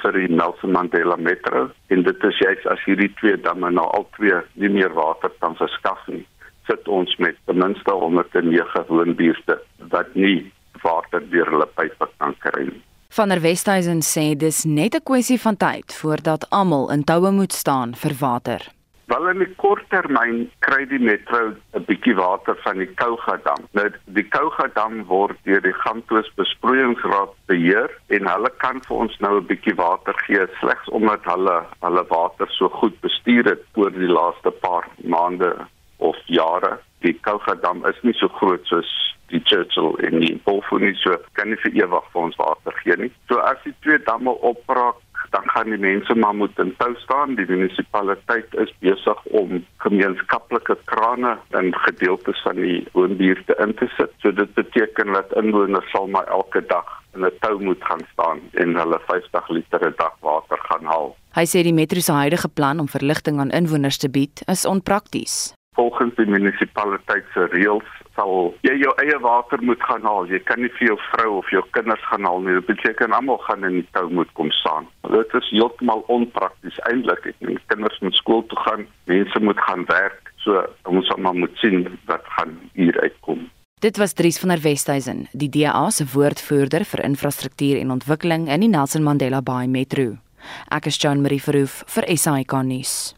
vir 0.01 0.17
die 0.17 0.29
Nelson 0.33 0.77
Mandela 0.77 1.17
Metro 1.17 1.69
en 1.93 2.05
dit 2.05 2.29
is 2.29 2.43
juist 2.45 2.67
as 2.69 2.85
hierdie 2.85 3.11
twee 3.21 3.37
damme 3.47 3.73
nou 3.73 3.87
al 3.97 4.07
twee 4.17 4.43
nie 4.53 4.69
meer 4.77 4.93
water 4.97 5.33
kan 5.39 5.57
verskaf 5.59 6.05
nie 6.07 6.25
sit 6.71 6.87
ons 6.87 7.15
met 7.17 7.37
ten 7.45 7.57
minste 7.57 7.91
109 7.91 8.85
woonbuurte 8.87 9.57
wat 9.93 10.15
nie 10.15 10.51
water 10.85 11.23
deur 11.33 11.49
hulle 11.53 11.67
pype 11.77 12.07
kan 12.17 12.35
kry 12.45 12.65
nie. 12.69 12.81
Van 13.13 13.27
der 13.27 13.41
Westhuizen 13.43 13.99
sê 14.01 14.37
dis 14.39 14.63
net 14.63 14.93
'n 14.95 15.03
kwessie 15.03 15.39
van 15.45 15.57
tyd 15.57 15.93
voordat 16.01 16.49
almal 16.49 16.91
in 16.95 17.03
toue 17.03 17.31
moet 17.31 17.53
staan 17.53 17.89
vir 18.01 18.13
water. 18.19 18.61
Wel 19.05 19.27
in 19.27 19.39
die 19.43 19.55
kort 19.55 19.83
termyn 19.89 20.49
kry 20.59 20.85
die 20.87 20.99
metro 21.09 21.41
'n 21.75 21.83
bietjie 21.89 22.15
water 22.15 22.55
van 22.63 22.77
die 22.77 22.93
Kouga 23.01 23.35
dam. 23.43 23.67
Nou 23.73 23.89
die 24.05 24.23
Kouga 24.23 24.67
dam 24.73 25.03
word 25.05 25.37
deur 25.43 25.61
die 25.61 25.75
Gamtoos 25.83 26.31
besproeiingsraad 26.35 27.35
beheer 27.47 27.91
en 28.07 28.31
hulle 28.33 28.51
kan 28.63 28.79
vir 28.87 28.97
ons 28.97 29.19
nou 29.19 29.33
'n 29.41 29.47
bietjie 29.51 29.75
water 29.75 30.15
gee 30.25 30.47
slegs 30.61 30.87
omdat 30.89 31.21
hulle 31.25 31.65
hulle 31.81 32.05
water 32.07 32.47
so 32.49 32.69
goed 32.69 32.95
bestuur 33.01 33.43
het 33.43 33.63
oor 33.75 33.91
die 33.91 34.13
laaste 34.19 34.51
paar 34.51 34.87
maande 35.03 35.67
of 35.97 36.15
jare. 36.27 36.79
Die 37.01 37.19
Kouga 37.19 37.55
dam 37.55 37.85
is 37.85 38.03
nie 38.03 38.13
so 38.13 38.27
groot 38.27 38.65
soos 38.65 39.11
die 39.31 39.43
Churchill 39.49 39.95
en 40.07 40.19
die 40.19 40.35
Bolfonie 40.45 40.95
so 41.01 41.15
kan 41.39 41.49
nie 41.49 41.59
vir 41.63 41.73
ewig 41.83 42.11
vir 42.13 42.21
ons 42.21 42.37
water 42.41 42.75
gee 42.83 42.97
nie. 42.97 43.11
So 43.29 43.39
as 43.39 43.57
die 43.65 43.73
twee 43.85 43.99
damme 44.07 44.35
opraak, 44.51 44.99
dan 45.31 45.47
gaan 45.53 45.69
die 45.71 45.79
mense 45.79 46.15
maar 46.15 46.35
moet 46.35 46.59
in 46.59 46.73
tou 46.77 46.91
staan. 47.03 47.35
Die 47.39 47.47
munisipaliteit 47.47 48.55
is 48.63 48.71
besig 48.83 49.19
om 49.41 49.61
gemeenskaplike 49.85 50.75
krane 50.91 51.37
in 51.59 51.71
gedeeltes 51.85 52.41
van 52.43 52.59
die 52.59 52.81
woonbuurte 52.95 53.55
in 53.63 53.75
te 53.79 53.87
sit. 53.97 54.11
So 54.23 54.35
dit 54.35 54.53
beteken 54.59 55.13
dat 55.15 55.35
inwoners 55.39 55.87
sal 55.91 56.09
maar 56.11 56.27
elke 56.27 56.65
dag 56.73 56.99
in 57.15 57.25
'n 57.25 57.31
tou 57.39 57.63
moet 57.63 57.83
gaan 57.83 58.03
staan 58.13 58.39
en 58.53 58.75
hulle 58.75 58.99
50 59.07 59.49
liter 59.49 59.87
'n 59.87 59.93
dag 59.97 60.15
water 60.19 60.59
gaan 60.69 60.85
haal. 60.85 61.15
Hy 61.33 61.45
sê 61.45 61.63
die 61.63 61.73
metro 61.73 61.99
se 61.99 62.11
huidige 62.11 62.49
plan 62.49 62.79
om 62.79 62.87
verligting 62.87 63.39
aan 63.39 63.51
inwoners 63.51 63.97
te 63.97 64.09
bied 64.09 64.43
is 64.47 64.65
onprakties. 64.65 65.53
Volgens 65.75 66.15
die 66.15 66.25
munisipaliteit 66.27 67.27
se 67.31 67.45
reëls 67.53 67.91
sal 68.17 68.49
jy 68.67 68.73
jou 68.81 68.91
eie 68.99 69.15
water 69.23 69.61
moet 69.63 69.79
gaan 69.87 70.03
haal. 70.03 70.25
Jy 70.27 70.41
kan 70.43 70.59
nie 70.59 70.71
vir 70.75 70.89
jou 70.89 70.97
vrou 71.05 71.37
of 71.37 71.51
jou 71.55 71.61
kinders 71.77 72.03
gaan 72.09 72.27
haal 72.27 72.41
nie. 72.43 72.57
Dit 72.57 72.67
beteken 72.73 73.15
almal 73.15 73.39
gaan 73.45 73.63
in 73.69 73.77
die 73.79 73.85
tou 73.95 74.09
moet 74.11 74.33
kom 74.35 74.51
staan. 74.57 74.89
Dit 75.13 75.31
is 75.39 75.47
heeltemal 75.53 76.03
onprakties 76.11 76.81
eintlik. 76.89 77.29
Dink 77.39 77.63
kinders 77.71 78.01
moet 78.03 78.19
skool 78.19 78.43
toe 78.51 78.59
gaan, 78.65 78.83
mense 79.07 79.39
moet 79.39 79.63
gaan 79.63 79.87
werk. 79.87 80.33
So 80.43 80.59
ons 80.91 81.07
sal 81.07 81.23
maar 81.23 81.39
moet 81.39 81.55
sien 81.63 81.87
wat 82.11 82.27
gaan 82.35 82.57
hier 82.75 82.99
uitkom. 82.99 83.47
Dit 83.81 83.97
was 83.97 84.13
Dries 84.13 84.41
van 84.43 84.51
der 84.51 84.61
Westhuizen, 84.61 85.23
die 85.31 85.49
DA 85.49 85.87
se 85.89 86.05
woordvoerder 86.11 86.83
vir 86.85 87.05
infrastruktuur 87.07 87.79
en 87.79 87.95
ontwikkeling 87.95 88.51
in 88.51 88.67
die 88.67 88.69
Nelson 88.75 89.07
Mandela 89.07 89.39
Bay 89.41 89.71
Metro. 89.71 90.19
Ek 90.67 90.91
is 90.91 90.99
Jean 90.99 91.23
Marie 91.23 91.41
Verhoef 91.41 91.81
vir 91.95 92.11
SAK 92.11 92.59
nuus. 92.67 93.15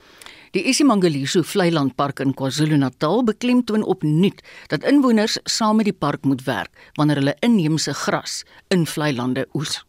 Die 0.54 0.68
isiMangaliso 0.70 1.42
Vlei 1.42 1.72
Land 1.72 1.96
Park 1.98 2.20
in 2.22 2.36
KwaZulu-Natal 2.38 3.24
beklemtoon 3.26 3.82
opnuut 3.90 4.44
dat 4.70 4.84
inwoners 4.86 5.40
saam 5.50 5.80
met 5.82 5.88
die 5.90 5.96
park 5.98 6.28
moet 6.30 6.44
werk 6.46 6.92
wanneer 6.94 7.24
hulle 7.24 7.34
inheemse 7.42 7.94
gras 7.98 8.44
in 8.70 8.86
vlei 8.86 9.16
lande 9.18 9.48
oes. 9.58 9.80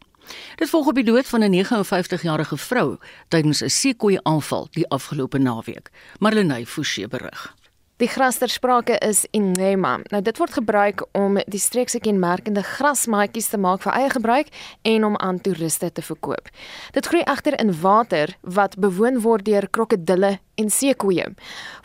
Dit 0.57 0.69
volg 0.69 0.87
op 0.89 0.97
die 0.97 1.05
dood 1.05 1.29
van 1.29 1.43
'n 1.45 1.53
59-jarige 1.53 2.57
vrou 2.57 2.97
tydens 3.29 3.61
'n 3.61 3.69
seekoei 3.69 4.17
aanval 4.23 4.67
die 4.71 4.89
afgelope 4.89 5.37
naweek. 5.37 5.91
Marlenae 6.19 6.65
Forsie 6.65 7.07
berig. 7.07 7.54
Die 7.95 8.09
gras 8.11 8.35
ter 8.37 8.49
sprake 8.51 8.97
is 8.99 9.21
Inema. 9.31 9.93
Nou 10.11 10.19
dit 10.21 10.35
word 10.37 10.51
gebruik 10.57 11.05
om 11.15 11.37
die 11.47 11.59
streek 11.63 11.87
se 11.87 12.01
kenmerkende 12.03 12.59
grasmaatjies 12.67 13.47
te 13.53 13.59
maak 13.63 13.85
vir 13.85 13.95
eie 13.95 14.09
gebruik 14.11 14.49
en 14.91 15.05
om 15.07 15.15
aan 15.23 15.39
toeriste 15.39 15.87
te 15.95 16.03
verkoop. 16.03 16.49
Dit 16.91 17.07
groei 17.07 17.21
egter 17.23 17.55
in 17.63 17.71
water 17.79 18.33
wat 18.57 18.75
bewoon 18.83 19.21
word 19.23 19.47
deur 19.47 19.69
krokodille 19.71 20.33
en 20.59 20.69
seekoeie. 20.69 21.29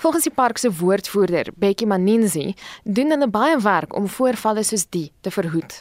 Volgens 0.02 0.26
die 0.26 0.34
park 0.34 0.58
se 0.58 0.72
woordvoerder, 0.80 1.52
Bekkie 1.54 1.86
Maninzi, 1.86 2.56
doen 2.82 3.14
hulle 3.14 3.30
baie 3.30 3.62
werk 3.62 3.94
om 3.94 4.10
voorvalle 4.10 4.66
soos 4.66 4.88
die 4.90 5.12
te 5.22 5.30
verhoed. 5.30 5.78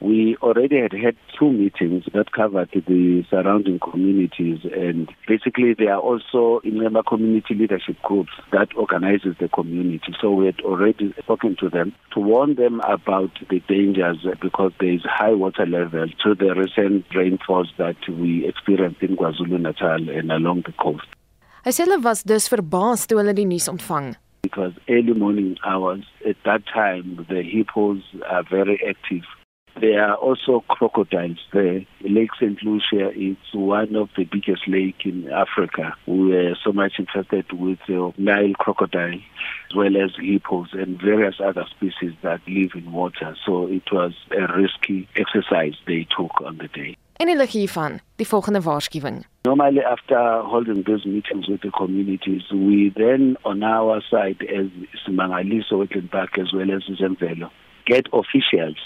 We 0.00 0.36
already 0.42 0.80
had 0.80 0.92
had 0.92 1.16
two 1.38 1.50
meetings 1.50 2.04
that 2.14 2.32
covered 2.32 2.70
the 2.72 3.24
surrounding 3.28 3.80
communities 3.80 4.60
and 4.64 5.10
basically 5.26 5.74
there 5.74 5.94
are 5.94 6.00
also 6.00 6.60
in 6.62 6.78
member 6.78 7.02
community 7.02 7.54
leadership 7.54 7.96
groups 8.02 8.30
that 8.52 8.68
organizes 8.76 9.34
the 9.40 9.48
community. 9.48 10.14
So 10.20 10.30
we 10.30 10.46
had 10.46 10.60
already 10.60 11.14
spoken 11.18 11.56
to 11.60 11.68
them 11.68 11.94
to 12.14 12.20
warn 12.20 12.54
them 12.54 12.80
about 12.80 13.30
the 13.50 13.60
dangers 13.68 14.24
because 14.40 14.72
there 14.78 14.92
is 14.92 15.02
high 15.04 15.34
water 15.34 15.66
level 15.66 16.06
to 16.22 16.34
the 16.34 16.54
recent 16.54 17.04
rainfalls 17.14 17.72
that 17.78 17.96
we 18.08 18.46
experienced 18.46 19.02
in 19.02 19.16
KwaZulu-Natal 19.16 20.10
and 20.10 20.30
along 20.30 20.62
the 20.66 20.72
coast. 20.72 21.06
Hy 21.66 21.72
sê 21.74 21.84
hulle 21.84 21.98
was 22.00 22.22
dus 22.22 22.46
verbaas 22.48 23.08
toe 23.10 23.18
hulle 23.18 23.34
die 23.34 23.44
nuus 23.44 23.66
ontvang. 23.68 24.14
It 24.46 24.56
was 24.56 24.72
early 24.88 25.12
morning 25.12 25.58
hours. 25.66 26.06
At 26.24 26.38
that 26.44 26.62
time, 26.72 27.26
the 27.28 27.42
hippos 27.42 28.00
are 28.30 28.44
very 28.48 28.78
active 28.88 29.26
There 29.80 30.02
are 30.02 30.16
also 30.16 30.64
crocodiles 30.68 31.38
there. 31.52 31.84
Lake 32.00 32.30
St. 32.40 32.60
Lucia 32.64 33.10
is 33.10 33.36
one 33.52 33.94
of 33.94 34.08
the 34.16 34.24
biggest 34.24 34.66
lakes 34.66 35.04
in 35.04 35.30
Africa. 35.30 35.94
We 36.06 36.30
were 36.30 36.56
so 36.64 36.72
much 36.72 36.94
infested 36.98 37.52
with 37.52 37.78
uh, 37.88 38.10
Nile 38.16 38.54
crocodile 38.58 39.20
as 39.70 39.76
well 39.76 39.96
as 39.96 40.10
hippos 40.16 40.68
and 40.72 41.00
various 41.00 41.36
other 41.40 41.64
species 41.70 42.12
that 42.22 42.40
live 42.48 42.70
in 42.74 42.90
water. 42.90 43.36
So 43.46 43.66
it 43.66 43.84
was 43.92 44.14
a 44.32 44.52
risky 44.52 45.08
exercise 45.14 45.74
they 45.86 46.06
took 46.16 46.40
on 46.40 46.58
the 46.58 46.68
day. 46.68 46.96
En 47.18 47.36
lig 47.36 47.50
hiervan, 47.50 48.00
die 48.16 48.26
volgende 48.26 48.60
waarskuwing. 48.62 49.24
Normally 49.42 49.82
after 49.82 50.42
holding 50.42 50.84
these 50.84 51.04
meetings 51.04 51.48
with 51.48 51.62
the 51.62 51.70
communities, 51.70 52.42
we 52.52 52.92
then 52.96 53.36
on 53.44 53.62
our 53.62 54.02
side 54.10 54.42
as 54.42 54.66
Simangaliso 55.04 55.78
Wetland 55.78 56.10
Park 56.10 56.38
as 56.38 56.52
well 56.52 56.70
as 56.70 56.82
Zemvelo 56.84 57.50
get 57.84 58.06
officials 58.12 58.78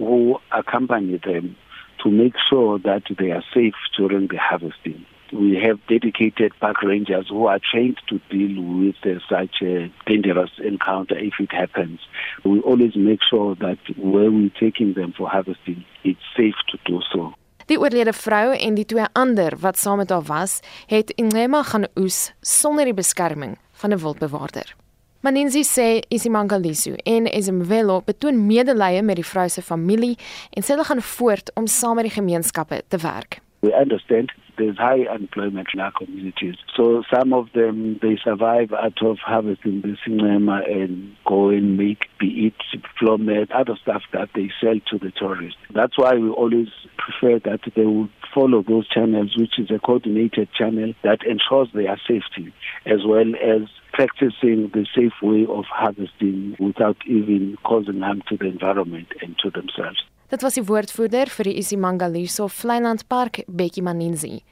who 0.00 0.38
accompany 0.50 1.18
them 1.18 1.56
to 2.02 2.10
make 2.10 2.34
sure 2.48 2.78
that 2.78 3.02
they 3.18 3.30
are 3.30 3.44
safe 3.54 3.74
during 3.96 4.28
the 4.28 4.38
harvesting. 4.38 5.04
We 5.32 5.60
have 5.64 5.78
dedicated 5.86 6.52
park 6.58 6.82
rangers 6.82 7.26
who 7.28 7.46
are 7.46 7.60
trained 7.72 7.98
to 8.08 8.18
deal 8.30 8.60
with 8.62 8.96
uh, 9.04 9.20
such 9.28 9.62
a 9.62 9.92
dangerous 10.06 10.50
encounter 10.58 11.16
if 11.16 11.34
it 11.38 11.52
happens. 11.52 12.00
We 12.44 12.60
always 12.60 12.96
make 12.96 13.20
sure 13.30 13.54
that 13.56 13.78
where 13.96 14.30
we're 14.30 14.56
taking 14.58 14.94
them 14.94 15.12
for 15.16 15.28
harvesting, 15.28 15.84
it's 16.02 16.26
safe 16.36 16.58
to 16.70 16.78
do 16.84 17.00
so. 17.12 17.34
Die 17.70 17.78
oorlede 17.78 18.12
vrou 18.12 18.56
en 18.56 18.74
die 18.74 18.84
twee 18.84 19.06
ander 19.14 19.54
wat 19.62 19.78
saam 19.78 20.00
met 20.02 20.10
haar 20.10 20.26
was, 20.26 20.58
het 20.90 21.12
Inema 21.14 21.62
gaan 21.62 21.86
oes 21.94 22.32
sonder 22.42 22.90
die 22.90 22.96
beskerming 22.98 23.58
van 23.78 23.92
'n 23.94 24.02
wildbewaarder. 24.02 24.74
Maninzi 25.22 25.60
sê 25.68 26.00
Isimangaliso 26.08 26.94
en 27.04 27.26
Isimvelo 27.26 27.98
betoon 28.06 28.38
medelee 28.46 29.02
met 29.04 29.18
die 29.20 29.24
vrou 29.28 29.50
se 29.52 29.60
familie 29.60 30.16
en 30.56 30.64
sê 30.64 30.72
hulle 30.72 30.86
gaan 30.88 31.02
voort 31.04 31.52
om 31.60 31.66
saam 31.68 32.00
met 32.00 32.08
die 32.08 32.14
gemeenskappe 32.14 32.78
te 32.88 32.98
werk. 33.04 33.42
We 33.60 33.74
understand 33.76 34.32
there's 34.56 34.78
high 34.78 35.04
unemployment 35.14 35.68
in 35.74 35.80
our 35.80 35.92
communities. 35.92 36.56
So 36.74 37.02
some 37.12 37.34
of 37.34 37.52
them, 37.52 37.98
they 38.00 38.16
survive 38.24 38.72
out 38.72 39.02
of 39.02 39.18
harvesting 39.18 39.82
the 39.82 39.96
cinema 40.04 40.62
and 40.66 41.14
go 41.26 41.50
and 41.50 41.76
make, 41.76 42.08
be 42.18 42.46
it 42.46 42.60
from 42.98 43.28
other 43.28 43.76
stuff 43.82 44.02
that 44.12 44.30
they 44.34 44.50
sell 44.60 44.78
to 44.90 44.98
the 44.98 45.10
tourists. 45.10 45.60
That's 45.74 45.98
why 45.98 46.14
we 46.14 46.30
always 46.30 46.68
prefer 46.96 47.38
that 47.40 47.60
they 47.76 47.84
would 47.84 48.10
follow 48.34 48.62
those 48.62 48.88
channels, 48.88 49.36
which 49.36 49.58
is 49.58 49.70
a 49.70 49.78
coordinated 49.78 50.48
channel 50.52 50.94
that 51.02 51.20
ensures 51.24 51.68
their 51.72 51.96
safety, 52.06 52.52
as 52.86 53.00
well 53.06 53.30
as 53.36 53.68
practicing 53.92 54.70
the 54.72 54.86
safe 54.94 55.16
way 55.22 55.46
of 55.48 55.64
harvesting 55.66 56.56
without 56.58 56.96
even 57.06 57.56
causing 57.64 58.00
harm 58.00 58.22
to 58.28 58.36
the 58.36 58.46
environment 58.46 59.08
and 59.22 59.36
to 59.38 59.50
themselves. 59.50 60.00
Dit 60.30 60.42
was 60.46 60.54
die 60.54 60.62
woordvoerder 60.62 61.26
vir 61.34 61.48
die 61.48 61.56
Isimangaliso 61.58 62.46
Flyland 62.48 63.08
Park, 63.10 63.42
Bekkie 63.48 63.82
Maninzi. 63.82 64.44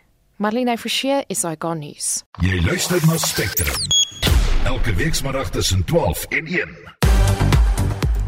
Marlene 0.42 0.74
Forsie 0.78 1.22
is 1.30 1.44
hy 1.46 1.54
gaan 1.54 1.78
nuus. 1.82 2.24
Jy 2.42 2.58
luister 2.66 3.02
na 3.06 3.18
Spectrum. 3.22 3.78
Elke 4.66 4.94
weekmiddag 4.98 5.54
tussen 5.54 5.84
12 5.86 6.26
en 6.34 6.46
1. 6.46 6.97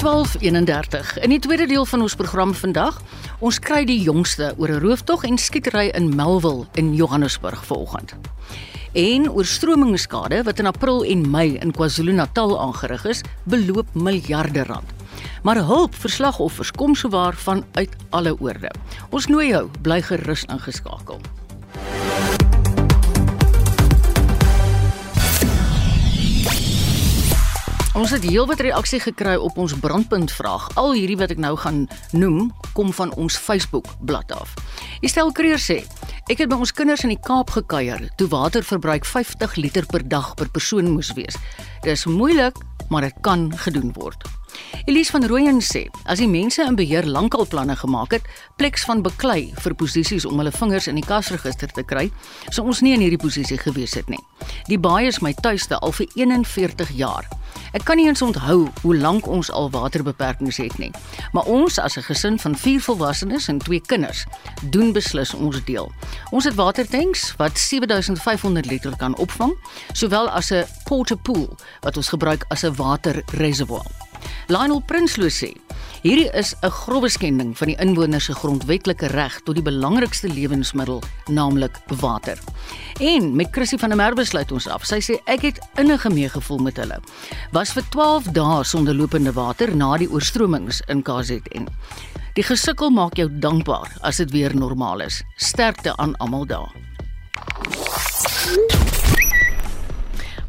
12:31. 0.01 1.19
In 1.21 1.29
die 1.29 1.39
tweede 1.39 1.67
deel 1.67 1.85
van 1.85 2.01
ons 2.01 2.15
program 2.15 2.55
vandag, 2.55 3.03
ons 3.39 3.59
kry 3.59 3.85
die 3.85 4.01
jongste 4.01 4.55
oor 4.57 4.69
'n 4.69 4.81
rooftog 4.81 5.25
en 5.25 5.39
skietery 5.39 5.89
in 5.89 6.15
Melville 6.15 6.67
in 6.75 6.95
Johannesburg 6.95 7.67
vanoggend. 7.67 8.15
En 8.93 9.31
oorstromingskade 9.31 10.43
wat 10.43 10.59
in 10.59 10.67
April 10.67 11.05
en 11.05 11.31
Mei 11.31 11.57
in 11.57 11.73
KwaZulu-Natal 11.73 12.61
aangerig 12.61 13.05
is, 13.05 13.21
beloop 13.45 13.87
miljarde 13.93 14.65
rand 14.65 14.99
maar 15.43 15.57
hulp 15.57 15.95
vir 15.95 16.11
slagoffers 16.11 16.71
kom 16.71 16.95
sowaar 16.95 17.35
van 17.35 17.65
uit 17.73 17.97
alle 18.11 18.41
oorde. 18.41 18.71
Ons 19.11 19.27
nooi 19.27 19.49
jou 19.49 19.69
bly 19.83 20.03
gerus 20.03 20.45
ingeskakel. 20.49 21.21
Ons 27.91 28.13
het 28.15 28.23
heelwat 28.23 28.61
reaksie 28.63 29.01
gekry 29.03 29.33
op 29.35 29.57
ons 29.59 29.73
brandpunt 29.83 30.31
vraag. 30.31 30.69
Al 30.79 30.93
hierdie 30.95 31.17
wat 31.19 31.33
ek 31.35 31.41
nou 31.43 31.57
gaan 31.59 31.81
noem, 32.15 32.53
kom 32.79 32.93
van 32.95 33.11
ons 33.19 33.35
Facebook 33.35 33.89
bladsy 34.07 34.37
af. 34.39 34.53
Estel 35.03 35.33
Kreer 35.35 35.59
sê: 35.59 35.81
"Ek 36.31 36.39
het 36.39 36.49
by 36.49 36.55
ons 36.55 36.71
kinders 36.73 37.03
in 37.03 37.11
die 37.11 37.19
Kaap 37.19 37.51
gekuier 37.51 38.07
toe 38.17 38.29
waterverbruik 38.29 39.05
50 39.05 39.57
liter 39.57 39.87
per 39.87 40.07
dag 40.09 40.35
per 40.35 40.49
persoon 40.49 40.93
moes 40.93 41.11
wees. 41.19 41.35
Dit 41.83 41.93
is 41.99 42.07
moeilik, 42.07 42.55
maar 42.91 43.03
dit 43.03 43.15
kan 43.23 43.51
gedoen 43.59 43.91
word." 43.93 44.40
Elise 44.85 45.11
van 45.11 45.27
Rooyen 45.27 45.61
sê, 45.61 45.85
as 46.05 46.19
die 46.19 46.29
mense 46.29 46.65
in 46.65 46.75
beheer 46.75 47.07
lankal 47.07 47.47
planne 47.47 47.77
gemaak 47.77 48.15
het, 48.17 48.29
pleks 48.57 48.85
van 48.89 49.03
beklei 49.05 49.53
vir 49.63 49.75
posisies 49.75 50.25
om 50.27 50.41
hulle 50.41 50.53
vingers 50.55 50.89
in 50.91 50.97
die 50.99 51.05
kasregister 51.07 51.69
te 51.69 51.85
kry, 51.85 52.09
sou 52.49 52.65
ons 52.67 52.81
nie 52.81 52.95
in 52.97 53.05
hierdie 53.05 53.21
posisie 53.21 53.59
gewees 53.61 53.95
het 53.95 54.09
nie. 54.09 54.21
Die 54.67 54.79
baai 54.81 55.07
is 55.07 55.21
my 55.21 55.35
tuiste 55.45 55.79
al 55.79 55.93
vir 55.93 56.09
41 56.17 56.91
jaar. 56.97 57.29
Ek 57.77 57.85
kan 57.87 58.01
nie 58.01 58.09
eens 58.09 58.23
onthou 58.23 58.67
hoe 58.83 58.97
lank 58.97 59.29
ons 59.31 59.51
al 59.55 59.71
waterbeperkings 59.71 60.59
het 60.59 60.79
nie. 60.83 60.91
Maar 61.33 61.47
ons 61.47 61.79
as 61.79 61.97
'n 61.97 62.03
gesin 62.03 62.39
van 62.39 62.57
4 62.57 62.81
volwassenes 62.81 63.49
en 63.49 63.59
2 63.59 63.81
kinders 63.87 64.25
doen 64.71 64.93
beslis 64.93 65.35
ons 65.35 65.65
deel. 65.65 65.93
Ons 66.31 66.45
het 66.45 66.55
watertanks 66.55 67.35
wat 67.37 67.59
7500 67.59 68.67
liter 68.67 68.97
kan 68.97 69.17
opvang, 69.17 69.55
sowel 69.93 70.29
as 70.29 70.51
'n 70.51 70.67
porta 70.85 71.15
pool 71.15 71.57
wat 71.81 71.97
ons 71.97 72.09
gebruik 72.09 72.45
as 72.49 72.65
'n 72.65 72.75
waterreservoir. 72.75 74.10
Lionel 74.49 74.83
Prinsloo 74.87 75.29
sê: 75.29 75.53
"Hierdie 76.03 76.31
is 76.33 76.55
'n 76.63 76.71
grove 76.71 77.09
skending 77.09 77.57
van 77.59 77.69
die 77.69 77.77
inwoners 77.77 78.25
se 78.25 78.35
grondwetlike 78.35 79.07
reg 79.07 79.41
tot 79.45 79.55
die 79.55 79.63
belangrikste 79.63 80.29
lewensmiddel, 80.29 81.03
naamlik 81.27 81.79
water." 82.01 82.39
En 83.01 83.37
met 83.37 83.49
Chrissy 83.51 83.77
van 83.77 83.89
der 83.89 83.97
Merwe 83.97 84.25
sluit 84.25 84.53
ons 84.53 84.69
af. 84.69 84.85
Sy 84.85 85.01
sê: 85.01 85.21
"Ek 85.27 85.43
het 85.43 85.59
innige 85.77 86.11
meegevoel 86.11 86.59
met 86.59 86.77
hulle. 86.77 87.01
Was 87.53 87.73
vir 87.73 87.85
12 87.91 88.25
dae 88.33 88.65
sonder 88.65 88.95
lopende 88.95 89.33
water 89.33 89.77
na 89.77 89.97
die 89.97 90.11
oorstromings 90.11 90.83
in 90.89 91.03
KZN. 91.03 91.69
Die 92.35 92.45
gesukkel 92.45 92.91
maak 92.91 93.17
jou 93.17 93.29
dankbaar 93.29 93.97
as 94.01 94.17
dit 94.17 94.31
weer 94.31 94.57
normaal 94.57 95.01
is. 95.01 95.23
Sterkte 95.37 95.97
aan 95.97 96.17
almal 96.17 96.47
daar." 96.47 96.73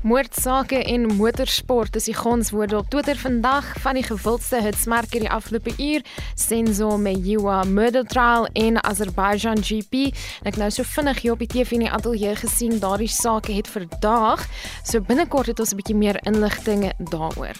Moordsake 0.01 0.83
en 0.83 1.05
motorsport 1.15 1.95
is 1.95 2.07
die 2.09 2.15
gonswoorde 2.15 2.77
op 2.77 2.89
Twitter 2.89 3.17
vandag 3.17 3.65
van 3.83 3.93
die 3.93 4.03
gewildste 4.03 4.57
hitsmerk 4.65 5.13
hierdie 5.13 5.29
afgelope 5.29 5.73
uur, 5.77 6.01
Senzo 6.33 6.97
Meyiwa 6.97 7.63
Murder 7.63 8.05
Trial 8.09 8.47
in 8.53 8.83
Azerbaijan 8.83 9.61
GP. 9.61 10.09
Ek 10.41 10.57
nou 10.57 10.71
so 10.73 10.81
vinnig 10.95 11.21
hier 11.21 11.35
op 11.35 11.43
die 11.45 11.49
TV 11.53 11.77
in 11.77 11.85
die 11.85 11.91
ateljee 11.93 12.33
gesien 12.41 12.79
daardie 12.81 13.11
saak 13.13 13.45
het 13.53 13.69
verdaag. 13.69 14.47
So 14.81 15.05
binnekort 15.05 15.53
het 15.53 15.59
ons 15.59 15.71
'n 15.71 15.77
bietjie 15.77 15.95
meer 15.95 16.17
inligting 16.25 16.89
daaroor. 16.97 17.53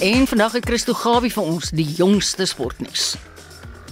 En 0.00 0.26
vandag 0.26 0.52
het 0.52 0.64
Christo 0.64 0.94
Gawie 0.94 1.32
vir 1.32 1.42
ons 1.42 1.70
die 1.70 1.92
jongste 1.92 2.46
sportnuus. 2.46 3.16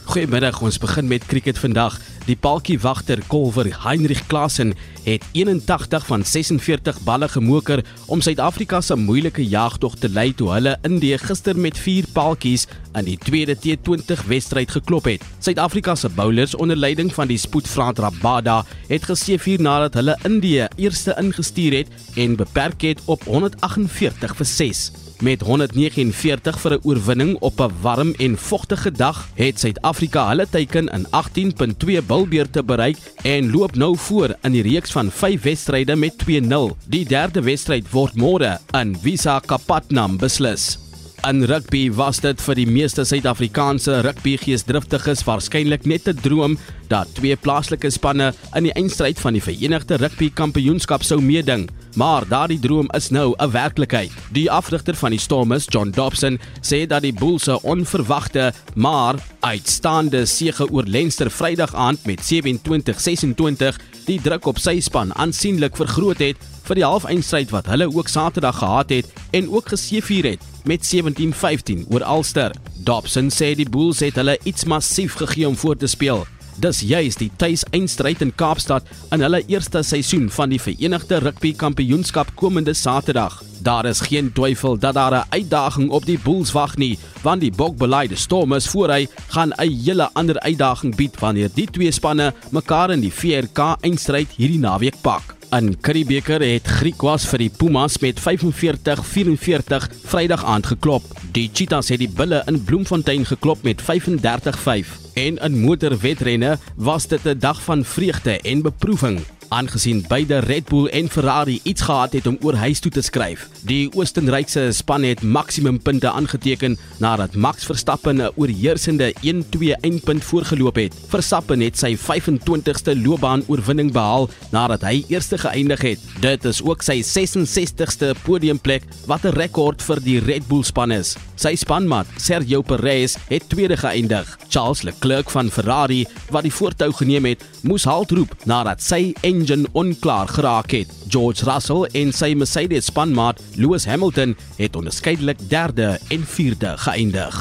Goeiemiddag, 0.05 0.63
ons 0.63 0.79
begin 0.79 1.09
met 1.09 1.27
cricket 1.27 1.59
vandag. 1.59 2.01
Die 2.29 2.37
paltjie 2.37 2.77
wagter 2.83 3.23
Kolwer 3.25 3.71
Heinrich 3.87 4.27
Klasen 4.29 4.75
het 5.07 5.23
81 5.33 6.05
van 6.07 6.25
46 6.25 7.01
balle 7.07 7.29
gemoker 7.33 7.81
om 8.13 8.21
Suid-Afrika 8.21 8.83
se 8.85 8.99
moeilike 9.01 9.47
jagtog 9.49 9.97
te 9.97 10.11
lei 10.13 10.35
toe 10.37 10.51
hulle 10.53 10.75
Indië 10.85 11.17
gister 11.23 11.57
met 11.57 11.81
4 11.81 12.11
paltjies 12.13 12.67
in 13.01 13.09
die 13.09 13.17
tweede 13.17 13.57
T20 13.57 14.27
wedstryd 14.29 14.77
geklop 14.77 15.09
het. 15.09 15.25
Suid-Afrika 15.41 15.97
se 15.97 16.13
bowlers 16.13 16.53
onder 16.55 16.77
leiding 16.77 17.15
van 17.17 17.33
die 17.33 17.41
spoedvraat 17.41 18.05
Rabada 18.05 18.61
het 18.93 19.09
geseëvier 19.09 19.65
nadat 19.65 19.97
hulle 19.97 20.21
Indië 20.29 20.69
eerste 20.77 21.17
ingestuur 21.17 21.81
het 21.81 22.17
en 22.21 22.37
beperk 22.37 22.91
het 22.91 23.05
op 23.09 23.25
148 23.25 24.37
vir 24.37 24.53
6. 24.57 24.91
Met 25.19 25.41
149 25.41 26.61
vir 26.61 26.73
'n 26.73 26.81
oorwinning 26.83 27.37
op 27.41 27.61
'n 27.61 27.73
warm 27.81 28.15
en 28.19 28.39
vogtige 28.39 28.93
dag, 28.93 29.29
het 29.35 29.59
Suid-Afrika 29.61 30.29
hulle 30.29 30.47
teiken 30.51 30.87
in 30.89 31.07
18.2 31.11 32.03
bilbeerte 32.07 32.63
bereik 32.63 32.97
en 33.23 33.51
loop 33.51 33.77
nou 33.77 33.97
voor 33.97 34.37
in 34.43 34.53
die 34.53 34.63
reeks 34.63 34.93
van 34.93 35.11
5 35.11 35.43
wedstryde 35.43 35.97
met 35.97 36.19
2-0. 36.19 36.77
Die 36.87 37.05
derde 37.09 37.43
wedstryd 37.43 37.91
word 37.91 38.15
môre 38.15 38.59
in 38.71 38.97
Visakhapatnam 39.03 40.17
beslis. 40.17 40.88
In 41.27 41.43
rugby 41.45 41.89
was 41.91 42.21
dit 42.23 42.39
vir 42.39 42.55
die 42.55 42.67
meeste 42.71 43.03
Suid-Afrikaanse 43.03 43.97
rugbygeesdriftiges 44.07 45.25
waarskynlik 45.27 45.83
net 45.85 46.07
'n 46.07 46.21
droom 46.23 46.55
dat 46.89 47.11
twee 47.15 47.37
plaaslike 47.37 47.91
spanne 47.91 48.33
in 48.55 48.63
die 48.63 48.73
eindstryd 48.73 49.19
van 49.19 49.33
die 49.33 49.43
Verenigde 49.43 49.97
Rugby 49.99 50.31
Kampioenskap 50.31 51.03
sou 51.03 51.21
meeding, 51.21 51.69
maar 51.97 52.23
daardie 52.29 52.61
droom 52.61 52.89
is 52.95 53.11
nou 53.11 53.35
'n 53.37 53.51
werklikheid. 53.51 54.11
Die 54.33 54.51
afrigter 54.51 54.95
van 54.95 55.11
die 55.11 55.19
Stormers, 55.19 55.67
John 55.69 55.91
Dobson, 55.91 56.39
sê 56.63 56.87
dat 56.87 57.03
die 57.03 57.13
Bulls 57.13 57.43
se 57.43 57.63
onverwagte 57.63 58.53
maar 58.75 59.17
uitstaande 59.41 60.25
sege 60.27 60.71
oor 60.71 60.85
Leinster 60.87 61.31
Vrydag 61.31 61.75
aand 61.75 62.07
met 62.07 62.21
27-26 62.21 63.77
die 64.07 64.21
druk 64.21 64.47
op 64.47 64.59
sy 64.59 64.81
span 64.81 65.15
aansienlik 65.15 65.77
vergroot 65.77 66.19
het 66.19 66.37
vir 66.63 66.75
die 66.75 66.85
halfeindstryd 66.85 67.51
wat 67.51 67.67
hulle 67.67 67.89
ook 67.95 68.09
Saterdag 68.09 68.59
gehad 68.59 68.91
het 68.91 69.07
en 69.31 69.51
ook 69.51 69.69
geseëvier 69.69 70.25
het 70.25 70.41
met 70.69 70.85
17-15 70.95 71.87
oor 71.89 72.05
Ulster. 72.05 72.53
Dobson 72.85 73.31
sê 73.33 73.55
die 73.57 73.69
Bulls 73.69 74.03
het 74.05 74.19
hulle 74.21 74.37
iets 74.45 74.67
massief 74.69 75.17
gegee 75.17 75.49
om 75.49 75.57
voor 75.57 75.77
te 75.81 75.89
speel. 75.89 76.27
Dis 76.59 76.81
juis 76.83 77.17
die 77.17 77.31
tuis-eindstryd 77.39 78.25
in 78.27 78.33
Kaapstad 78.35 78.87
in 79.15 79.23
hulle 79.23 79.41
eerste 79.47 79.81
seisoen 79.87 80.27
van 80.35 80.51
die 80.53 80.59
Verenigde 80.61 81.21
Rugby 81.23 81.55
Kampioenskap 81.57 82.35
komende 82.37 82.75
Saterdag. 82.75 83.39
Daar 83.63 83.87
is 83.87 84.03
geen 84.11 84.33
twyfel 84.35 84.77
dat 84.79 84.95
daar 84.95 85.15
'n 85.15 85.27
uitdaging 85.31 85.91
op 85.91 86.05
die 86.07 86.19
Bulls 86.19 86.53
wag 86.53 86.77
nie, 86.77 86.99
want 87.23 87.41
die 87.41 87.53
bokbeleide 87.53 88.17
Stormers 88.17 88.69
voorhy 88.69 89.07
gaan 89.29 89.53
'n 89.57 89.85
hele 89.85 90.11
ander 90.13 90.41
uitdaging 90.41 90.97
bied 90.97 91.19
wanneer 91.21 91.51
die 91.55 91.71
twee 91.71 91.91
spanne 91.91 92.35
mekaar 92.51 92.91
in 92.91 93.01
die 93.01 93.13
VRK 93.13 93.77
eindstryd 93.81 94.29
hierdie 94.37 94.59
naweek 94.59 95.01
pak. 95.01 95.38
In 95.51 95.81
Curriebeeker 95.81 96.43
het 96.45 96.67
Griekwas 96.69 97.25
vir 97.31 97.41
die 97.41 97.49
Pumas 97.49 97.95
met 98.03 98.19
45-44 98.21 99.87
Vrydag 100.11 100.45
aand 100.45 100.69
geklop. 100.75 101.07
Die 101.33 101.47
Cheetahs 101.49 101.89
het 101.89 102.03
die 102.03 102.11
Bulle 102.13 102.43
in 102.53 102.61
Bloemfontein 102.69 103.25
geklop 103.25 103.65
met 103.65 103.81
35-5. 103.81 104.93
En 105.17 105.41
in 105.41 105.59
motorwedrenne 105.65 106.59
was 106.77 107.09
dit 107.09 107.25
'n 107.25 107.39
dag 107.39 107.63
van 107.65 107.85
vreugde 107.85 108.41
en 108.41 108.63
beproewing. 108.63 109.25
Aangesien 109.49 110.05
beide 110.09 110.39
Red 110.45 110.69
Bull 110.69 110.87
en 110.93 111.09
Ferrari 111.09 111.61
iets 111.63 111.83
gehad 111.83 112.13
het 112.13 112.27
om 112.27 112.37
oor 112.45 112.55
huis 112.55 112.81
toe 112.81 112.91
te 112.93 113.01
skryf. 113.01 113.47
Die 113.69 113.89
Oostenrykse 113.97 114.69
span 114.77 115.07
het 115.09 115.23
maksimum 115.23 115.79
punte 115.83 116.11
aangeteken 116.11 116.77
nadat 117.01 117.35
Max 117.35 117.65
Verstappen 117.65 118.21
'n 118.21 118.31
oorheersende 118.37 119.15
1-2 119.23 119.75
eindpunt 119.81 120.25
voorgeloop 120.25 120.77
het. 120.77 120.95
Verstappen 121.09 121.61
het 121.61 121.79
sy 121.79 121.97
25ste 121.97 122.97
loopbaan-oorwinning 123.03 123.93
behaal 123.93 124.29
nadat 124.51 124.83
hy 124.83 125.05
eerste 125.09 125.39
geëindig 125.39 125.81
het. 125.81 125.99
Dit 126.21 126.45
is 126.45 126.63
ook 126.63 126.83
sy 126.83 127.03
66ste 127.03 128.15
podiumplek 128.23 128.83
wat 129.07 129.25
'n 129.25 129.33
rekord 129.33 129.83
vir 129.83 130.01
die 130.01 130.19
Red 130.19 130.49
Bull 130.49 130.63
span 130.63 130.93
is. 130.93 131.17
Sy 131.39 131.55
spanmaat, 131.55 132.07
Sergio 132.17 132.63
Perez, 132.63 133.17
het 133.29 133.49
tweede 133.49 133.77
geëindig. 133.77 134.39
Charles 134.49 134.83
Leclerc 134.83 135.31
van 135.31 135.51
Ferrari, 135.51 136.07
wat 136.31 136.43
die 136.43 136.53
voortou 136.53 136.93
geneem 136.93 137.25
het, 137.25 137.45
moes 137.63 137.85
halt 137.85 138.11
roep 138.11 138.35
nadat 138.45 138.83
sy 138.83 139.15
engine 139.39 139.69
onklaar 139.73 140.29
geraak 140.29 140.71
het. 140.75 140.91
George 141.09 141.47
Russell 141.47 141.87
en 141.93 142.13
sy 142.13 142.33
Mercedes 142.35 142.91
spanmaat, 142.91 143.41
Lewis 143.55 143.87
Hamilton, 143.87 144.37
het 144.59 144.77
onderskeidelik 144.77 145.41
derde 145.51 145.99
en 146.11 146.27
vierde 146.27 146.75
geëindig. 146.85 147.41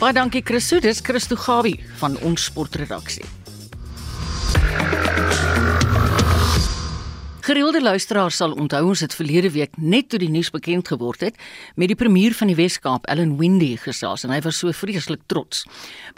Baie 0.00 0.12
dankie 0.16 0.42
Christo, 0.44 0.80
dis 0.82 1.00
Christo 1.02 1.38
Gawie 1.40 1.78
van 2.02 2.18
ons 2.26 2.50
sportredaksie. 2.50 3.24
Gereelde 7.46 7.82
luisteraars 7.82 8.36
sal 8.40 8.56
onthou 8.58 8.82
ons 8.90 9.00
het 9.04 9.14
verlede 9.14 9.52
week 9.54 9.76
net 9.78 10.08
toe 10.10 10.18
die 10.18 10.30
nuus 10.32 10.50
bekend 10.50 10.88
geword 10.90 11.22
het 11.22 11.36
met 11.78 11.92
die 11.92 11.98
premier 11.98 12.34
van 12.34 12.50
die 12.50 12.58
Wes-Kaap, 12.58 13.06
Ellen 13.06 13.36
Windy 13.38 13.76
gesels 13.78 14.26
en 14.26 14.34
hy 14.34 14.40
was 14.42 14.58
so 14.58 14.74
vreeslik 14.74 15.22
trots. 15.30 15.62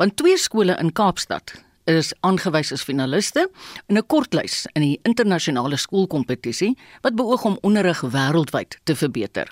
Want 0.01 0.17
twee 0.17 0.41
skole 0.41 0.79
in 0.81 0.95
Kaapstad 0.97 1.53
is 1.89 2.13
aangewys 2.21 2.73
as 2.73 2.85
finaliste 2.85 3.49
in 3.89 3.97
'n 3.97 4.07
kortlys 4.07 4.67
in 4.75 4.83
die 4.83 5.01
internasionale 5.03 5.77
skoolkompetisie 5.77 6.77
wat 7.01 7.15
beoog 7.15 7.45
om 7.45 7.59
onderrig 7.61 8.01
wêreldwyd 8.01 8.79
te 8.85 8.97
verbeter. 8.97 9.49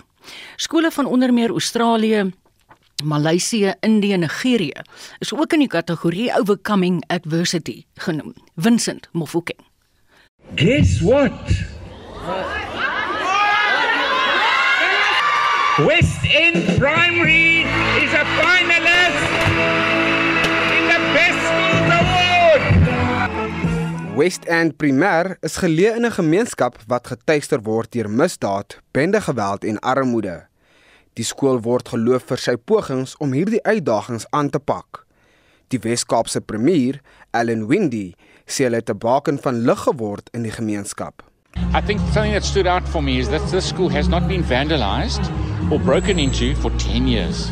Skole 0.55 0.91
van 0.91 1.05
onder 1.05 1.33
meer 1.33 1.49
Australië, 1.49 2.31
Maleisië, 3.03 3.73
Indië 3.79 4.13
en 4.13 4.19
Nigerië 4.19 4.81
is 5.19 5.33
ook 5.33 5.53
in 5.53 5.59
die 5.59 5.67
kategorie 5.67 6.33
Overcoming 6.39 7.03
Adversity 7.07 7.83
genoem. 7.95 8.33
Vincent 8.55 9.07
Mofokeng 9.11 9.65
Guess 10.55 11.01
what? 11.01 11.31
West 15.77 16.23
End 16.23 16.77
Primary 16.77 17.86
West 24.17 24.47
End 24.49 24.73
Primêr 24.81 25.35
is 25.45 25.59
geleë 25.61 25.91
in 25.99 26.05
'n 26.05 26.15
gemeenskap 26.15 26.79
wat 26.89 27.07
getuister 27.07 27.61
word 27.61 27.91
deur 27.91 28.09
misdaad, 28.09 28.79
bendegeweld 28.91 29.63
en 29.63 29.79
armoede. 29.79 30.47
Die 31.13 31.23
skool 31.23 31.61
word 31.61 31.89
geloof 31.89 32.23
vir 32.23 32.37
sy 32.37 32.55
pogings 32.55 33.13
om 33.17 33.31
hierdie 33.31 33.61
uitdagings 33.63 34.25
aan 34.29 34.49
te 34.49 34.59
pak. 34.59 35.05
Die 35.67 35.79
Wes-Kaapse 35.79 36.41
premier, 36.41 37.01
Allan 37.31 37.67
Windy, 37.67 38.15
sê 38.47 38.63
hulle 38.63 38.81
het 38.81 38.89
'n 38.89 38.97
baken 38.97 39.37
van 39.37 39.61
lig 39.61 39.79
geword 39.79 40.29
in 40.33 40.41
die 40.41 40.55
gemeenskap. 40.59 41.26
I 41.55 41.81
think 41.81 41.99
something 42.13 42.33
that 42.33 42.43
stood 42.43 42.67
out 42.67 42.87
for 42.87 43.01
me 43.01 43.19
is 43.19 43.29
that 43.29 43.41
this 43.51 43.67
school 43.67 43.89
has 43.89 44.07
not 44.07 44.27
been 44.27 44.43
vandalized 44.43 45.23
or 45.71 45.79
broken 45.79 46.19
into 46.19 46.55
for 46.55 46.71
10 46.71 47.07
years. 47.07 47.49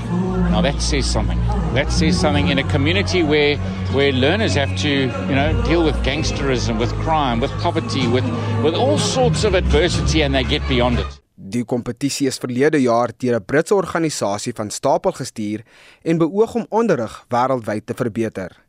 Now 0.52 0.62
that 0.62 0.82
says 0.82 1.06
something. 1.06 1.38
That 1.74 1.92
says 1.92 2.20
something 2.20 2.48
in 2.48 2.60
a 2.60 2.64
community 2.64 3.24
where 3.24 3.58
where 3.94 4.12
learners 4.12 4.56
have 4.56 4.76
to, 4.78 4.90
you 4.90 5.36
know, 5.36 5.52
deal 5.64 5.84
with 5.84 5.96
gangsterism, 6.04 6.80
with 6.80 6.94
crime, 7.04 7.40
with 7.40 7.52
poverty, 7.62 8.08
with 8.08 8.26
with 8.64 8.76
all 8.76 8.98
sorts 8.98 9.44
of 9.44 9.54
adversity 9.54 10.24
and 10.24 10.34
they 10.34 10.44
get 10.44 10.68
beyond 10.68 11.00
it. 11.00 11.22
Die 11.36 11.64
kompetisie 11.64 12.28
is 12.28 12.40
verlede 12.40 12.80
jaar 12.82 13.12
deur 13.18 13.36
'n 13.36 13.46
Britse 13.46 13.76
organisasie 13.76 14.54
van 14.54 14.70
stapel 14.70 15.12
gestuur 15.12 15.64
en 16.04 16.18
beoog 16.18 16.56
om 16.56 16.66
onderrig 16.70 17.26
wêreldwyd 17.30 17.86
te 17.86 17.94
verbeter. 17.94 18.65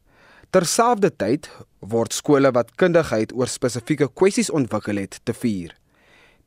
Terselfdertyd 0.57 1.51
word 1.93 2.15
skole 2.17 2.49
wat 2.57 2.71
kundigheid 2.81 3.35
oor 3.37 3.51
spesifieke 3.53 4.07
kwessies 4.17 4.49
ontwikkel 4.49 4.97
het 5.03 5.19
te 5.29 5.35
vier. 5.37 5.75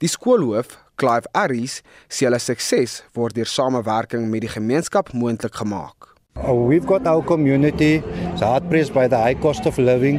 Die 0.01 0.09
skoolhoof, 0.09 0.71
Clive 0.97 1.29
Aries, 1.37 1.75
sê 2.09 2.25
hulle 2.25 2.39
sukses 2.41 3.03
word 3.13 3.37
deur 3.37 3.45
samewerking 3.45 4.25
met 4.31 4.47
die 4.47 4.49
gemeenskap 4.49 5.13
moontlik 5.13 5.61
gemaak. 5.61 6.09
Oh, 6.41 6.57
we've 6.57 6.89
got 6.89 7.05
our 7.05 7.21
community 7.21 8.01
hard 8.41 8.65
pressed 8.73 8.97
by 8.97 9.05
the 9.05 9.21
high 9.21 9.37
cost 9.45 9.69
of 9.69 9.77
living 9.77 10.17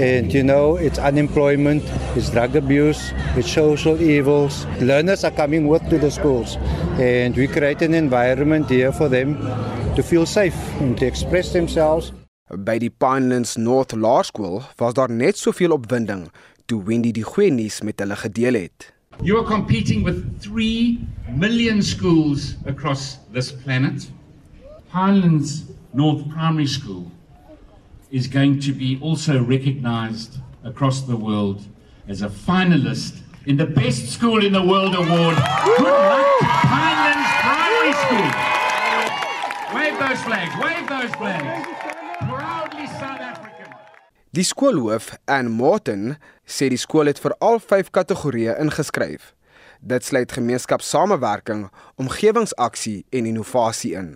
and 0.00 0.32
you 0.32 0.40
know 0.40 0.80
it's 0.80 0.96
unemployment, 0.96 1.84
it's 2.16 2.32
drug 2.32 2.56
abuse, 2.56 3.12
it's 3.36 3.52
social 3.52 4.00
evils. 4.00 4.64
Learners 4.80 5.28
are 5.28 5.36
coming 5.36 5.68
with 5.68 5.84
to 5.90 5.98
the 5.98 6.10
schools 6.10 6.56
and 6.96 7.36
we 7.36 7.52
create 7.52 7.84
an 7.84 7.92
environment 7.92 8.70
here 8.70 8.92
for 8.92 9.10
them 9.10 9.36
to 9.92 10.02
feel 10.02 10.24
safe 10.24 10.56
and 10.80 10.96
to 10.96 11.04
express 11.04 11.52
themselves. 11.52 12.14
By 12.48 12.78
die 12.78 12.90
Pinelands 12.90 13.56
North 13.56 13.92
Laerskool 13.92 14.62
was 14.78 14.94
daar 14.94 15.10
net 15.10 15.36
soveel 15.36 15.72
opwinding 15.74 16.28
toe 16.70 16.78
Wendy 16.86 17.10
die 17.10 17.24
goeie 17.26 17.50
nuus 17.50 17.80
met 17.82 17.98
hulle 17.98 18.14
gedeel 18.16 18.54
het. 18.54 18.92
You 19.18 19.40
are 19.40 19.46
competing 19.46 20.04
with 20.04 20.22
3 20.44 21.00
million 21.34 21.82
schools 21.82 22.54
across 22.64 23.18
this 23.32 23.50
planet. 23.50 24.06
Highlands 24.94 25.64
North 25.92 26.22
Primary 26.28 26.68
School 26.68 27.10
is 28.10 28.28
going 28.28 28.60
to 28.60 28.72
be 28.72 28.96
also 29.02 29.42
recognized 29.42 30.38
across 30.62 31.02
the 31.02 31.16
world 31.16 31.66
as 32.06 32.22
a 32.22 32.28
finalist 32.30 33.24
in 33.46 33.56
the 33.56 33.66
Best 33.66 34.06
School 34.12 34.44
in 34.44 34.52
the 34.52 34.62
World 34.62 34.94
Award. 34.94 35.34
Good 35.34 35.82
luck 35.82 36.38
to 36.38 36.46
Highlands 36.46 37.30
Primary 37.42 37.94
School. 38.06 38.30
Wave 39.74 39.98
those 39.98 40.22
flags, 40.22 40.54
wave 40.62 40.86
those 40.88 41.10
flags. 41.16 41.75
Die 44.36 44.44
skoolhoof, 44.44 45.14
Ann 45.32 45.48
Morton, 45.48 46.18
sê 46.44 46.66
die 46.68 46.76
skool 46.76 47.08
het 47.08 47.16
vir 47.24 47.32
al 47.40 47.56
5 47.56 47.86
kategorieë 47.96 48.58
ingeskryf. 48.60 49.30
Dit 49.80 50.04
sluit 50.04 50.32
gemeenskapssamewerking, 50.36 51.62
omgewingsaksie 51.96 53.06
en 53.16 53.28
innovasie 53.30 53.94
in. 53.96 54.10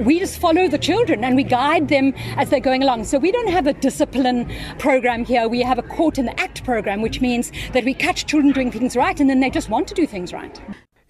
We 0.00 0.14
just 0.16 0.38
follow 0.40 0.70
the 0.72 0.78
children 0.78 1.22
and 1.22 1.36
we 1.36 1.44
guide 1.44 1.88
them 1.92 2.14
as 2.38 2.48
they're 2.48 2.64
going 2.64 2.82
along. 2.82 3.04
So 3.04 3.18
we 3.20 3.30
don't 3.30 3.52
have 3.52 3.68
a 3.68 3.74
discipline 3.74 4.46
program 4.78 5.26
here. 5.26 5.50
We 5.50 5.60
have 5.66 5.76
a 5.76 5.84
court 5.96 6.16
and 6.16 6.30
act 6.40 6.64
program, 6.64 7.02
which 7.02 7.20
means 7.20 7.50
that 7.74 7.84
we 7.84 7.92
catch 7.92 8.24
children 8.24 8.54
doing 8.54 8.72
things 8.72 8.96
right 8.96 9.20
and 9.20 9.28
then 9.28 9.40
they 9.40 9.50
just 9.50 9.68
want 9.68 9.86
to 9.88 9.94
do 9.94 10.06
things 10.06 10.32
right. 10.32 10.56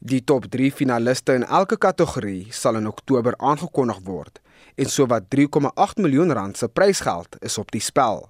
Die 0.03 0.25
top 0.25 0.49
3 0.51 0.73
finaliste 0.75 1.37
in 1.39 1.45
elke 1.45 1.79
kategorie 1.79 2.49
sal 2.51 2.81
in 2.81 2.91
Oktober 2.91 3.39
aangekondig 3.39 4.03
word 4.03 4.43
en 4.75 4.91
sowat 4.91 5.31
3,8 5.37 6.03
miljoen 6.03 6.35
rand 6.35 6.59
se 6.59 6.67
prysgeld 6.69 7.39
is 7.39 7.59
op 7.59 7.71
die 7.71 7.85
spel. 7.85 8.27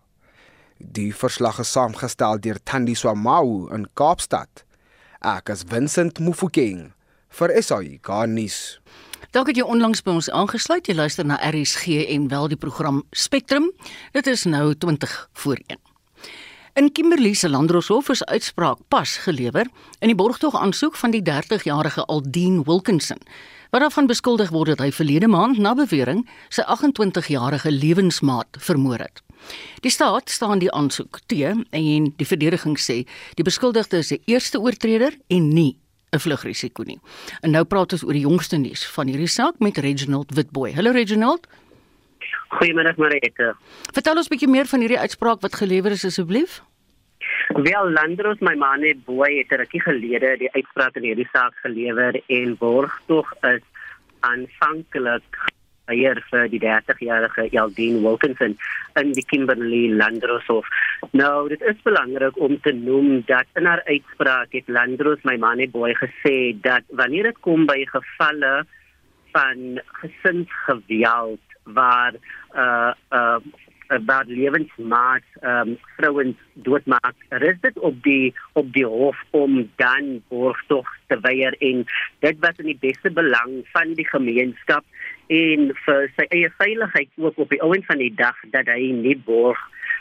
Die 0.79 1.11
verslag 1.11 1.59
is 1.59 1.73
saamgestel 1.75 2.39
deur 2.39 2.59
Thandi 2.63 2.95
Swamau 2.95 3.67
in 3.75 3.89
Kaapstad. 3.99 4.63
Ek 5.27 5.51
is 5.51 5.65
Vincent 5.67 6.21
Mufokeng 6.23 6.93
vir 7.35 7.55
SAI 7.59 7.99
Garnis. 8.07 8.79
Dankie 9.35 9.57
dat 9.57 9.65
jy 9.65 9.67
onlangs 9.67 10.05
by 10.07 10.15
ons 10.21 10.31
aangesluit. 10.31 10.87
Jy 10.87 10.95
luister 10.95 11.27
na 11.27 11.41
RSG 11.43 12.07
en 12.15 12.31
wel 12.31 12.47
die 12.55 12.61
program 12.63 13.03
Spectrum. 13.11 13.73
Dit 14.15 14.31
is 14.31 14.47
nou 14.47 14.71
20 14.75 15.19
voor 15.43 15.59
1. 15.67 15.83
In 16.79 16.93
Kimberley 16.95 17.35
se 17.35 17.51
Landroshof 17.51 18.09
is 18.15 18.25
uitspraak 18.25 18.79
pas 18.89 19.17
gelewer 19.27 19.67
in 19.99 20.13
die 20.13 20.15
borgtog 20.15 20.55
aansoek 20.55 20.95
van 20.97 21.11
die 21.11 21.25
30-jarige 21.27 22.07
Aldine 22.07 22.63
Wilkinson 22.63 23.19
wat 23.75 23.83
daarvan 23.83 24.07
beskuldig 24.07 24.55
word 24.55 24.77
dat 24.77 24.87
hy 24.87 24.93
verlede 24.95 25.29
maand 25.29 25.59
na 25.59 25.75
bewering 25.75 26.23
sy 26.49 26.63
28-jarige 26.63 27.75
lewensmaat 27.75 28.63
vermoor 28.63 29.03
het. 29.03 29.27
Die 29.81 29.91
staat 29.91 30.31
staan 30.31 30.59
die 30.59 30.73
aansoek 30.73 31.21
te 31.27 31.65
en 31.71 32.15
die 32.17 32.27
verdediging 32.27 32.79
sê 32.79 33.07
die 33.35 33.45
beskuldigde 33.45 33.99
is 33.99 34.13
'n 34.13 34.23
eerste 34.27 34.61
oortreder 34.61 35.13
en 35.29 35.49
nie 35.49 35.79
'n 36.13 36.19
vlugrisiko 36.19 36.83
nie. 36.83 37.01
En 37.43 37.51
nou 37.51 37.65
praat 37.65 37.93
ons 37.93 38.05
oor 38.05 38.13
die 38.13 38.27
jongste 38.27 38.57
nuus 38.57 38.87
van 38.87 39.07
hierdie 39.07 39.29
saak 39.29 39.59
met 39.59 39.79
Reginald 39.79 40.35
Witboy. 40.35 40.73
Hallo 40.73 40.91
Reginald. 40.91 41.47
Goeiemôre 42.49 42.95
Marita. 42.97 43.57
Vertel 43.93 44.17
ons 44.17 44.27
'n 44.27 44.33
bietjie 44.35 44.49
meer 44.49 44.67
van 44.67 44.81
hierdie 44.81 44.99
uitspraak 44.99 45.41
wat 45.41 45.55
gelewer 45.55 45.91
is 45.91 46.05
asseblief. 46.05 46.63
Wel 47.49 47.91
Landros 47.91 48.41
my 48.41 48.55
man 48.55 48.83
het 48.83 49.05
boy 49.05 49.39
het 49.39 49.53
'n 49.53 49.61
rukkie 49.61 49.81
gelede 49.81 50.37
die 50.39 50.53
uitspraak 50.53 50.97
in 50.97 51.03
hierdie 51.03 51.29
saak 51.33 51.55
gelewer 51.63 52.21
en 52.27 52.57
borg 52.57 53.01
tog 53.07 53.33
is 53.43 53.63
aanvanklik 54.21 55.23
hier 55.95 56.21
vir 56.31 56.49
die 56.53 56.61
30-jarige 56.63 57.49
Eldine 57.53 58.03
Wilkinson 58.05 58.57
in 59.01 59.13
die 59.17 59.25
Kimberley 59.25 59.89
Landroshof. 59.95 60.67
Nou, 61.13 61.49
dit 61.49 61.63
is 61.63 61.79
belangrik 61.85 62.39
om 62.41 62.59
te 62.61 62.73
noem 62.73 63.23
dat 63.27 63.47
in 63.59 63.69
haar 63.71 63.83
uitspraak 63.87 64.53
het 64.57 64.69
Landros 64.69 65.23
my 65.29 65.37
man 65.37 65.63
het 65.63 65.73
boy 65.73 65.95
gesê 65.99 66.57
dat 66.63 66.87
wanneer 67.01 67.31
dit 67.31 67.41
kom 67.47 67.67
by 67.67 67.85
gevalle 67.93 68.65
van 69.33 69.81
gesinsgeweld 70.01 71.41
waar 71.65 72.15
uh 72.57 72.93
uh, 73.13 73.41
waar 74.07 74.25
lewensmaat 74.27 75.25
ehm 75.41 75.69
um, 75.69 75.79
vrouens 75.97 76.37
doodmaak, 76.53 77.15
rus 77.29 77.57
dit 77.61 77.79
op 77.79 78.03
die 78.03 78.35
op 78.53 78.73
die 78.73 78.87
hof 78.87 79.17
om 79.31 79.71
dan 79.77 80.23
borgtog 80.29 80.89
te 81.07 81.21
weier 81.21 81.57
en 81.59 81.87
dit 82.19 82.37
was 82.41 82.57
in 82.57 82.71
die 82.73 82.79
beste 82.81 83.11
belang 83.11 83.65
van 83.73 83.95
die 83.95 84.09
gemeenskap 84.09 84.85
en 85.27 85.73
vir 85.87 86.13
sy 86.17 86.29
eie 86.29 86.53
veiligheid 86.59 87.09
ook 87.17 87.39
op 87.39 87.49
die 87.49 87.63
ouend 87.63 87.87
van 87.87 87.99
die 87.99 88.15
dag 88.15 88.37
dat 88.53 88.69
hy 88.69 88.93
nie 88.93 89.17
borg 89.17 89.59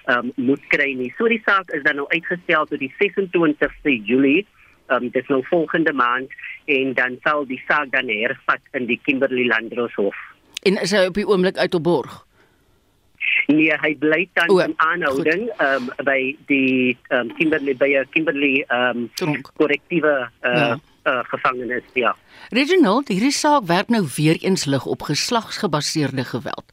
ehm 0.07 0.31
um, 0.31 0.31
moet 0.35 0.67
kry 0.71 0.93
nie. 0.95 1.13
So 1.17 1.27
die 1.27 1.41
saak 1.45 1.71
is 1.75 1.83
dan 1.83 1.99
nou 1.99 2.07
uitgestel 2.09 2.65
tot 2.65 2.79
die 2.79 2.93
26ste 2.99 3.97
Julie 4.03 4.45
um, 4.89 5.09
dit 5.09 5.21
is 5.21 5.27
nou 5.27 5.43
volgende 5.47 5.93
maand 5.93 6.31
en 6.65 6.93
dan 6.93 7.17
sal 7.23 7.45
die 7.45 7.61
saak 7.67 7.91
dan 7.91 8.09
hervat 8.09 8.61
in 8.71 8.87
die 8.87 8.99
Kimberley 9.03 9.45
Landroshof. 9.47 10.15
En 10.63 10.79
is 10.81 10.91
hy 10.91 11.05
op 11.07 11.19
die 11.19 11.27
oomblik 11.27 11.57
uit 11.57 11.75
op 11.75 11.83
borg? 11.83 12.26
Nee, 13.47 13.71
hy 13.81 13.93
bly 13.99 14.27
dan 14.35 14.51
in 14.59 14.73
aanhouding 14.83 15.47
um, 15.63 15.89
by 16.03 16.35
die 16.49 16.97
um, 17.15 17.31
Kimberley 17.37 17.75
by 17.77 17.89
Kimberley 18.11 18.65
um, 18.73 19.07
korrektiewe 19.55 20.13
uh, 20.43 20.53
ja. 20.53 20.79
uh, 21.07 21.23
gevangenis, 21.31 21.87
ja. 21.95 22.15
Reginald, 22.55 23.07
hierdie 23.07 23.33
saak 23.35 23.67
werp 23.71 23.91
nou 23.93 24.03
weer 24.17 24.39
eens 24.43 24.65
lig 24.65 24.85
op 24.85 25.07
geslagsgebaseerde 25.07 26.27
geweld. 26.27 26.71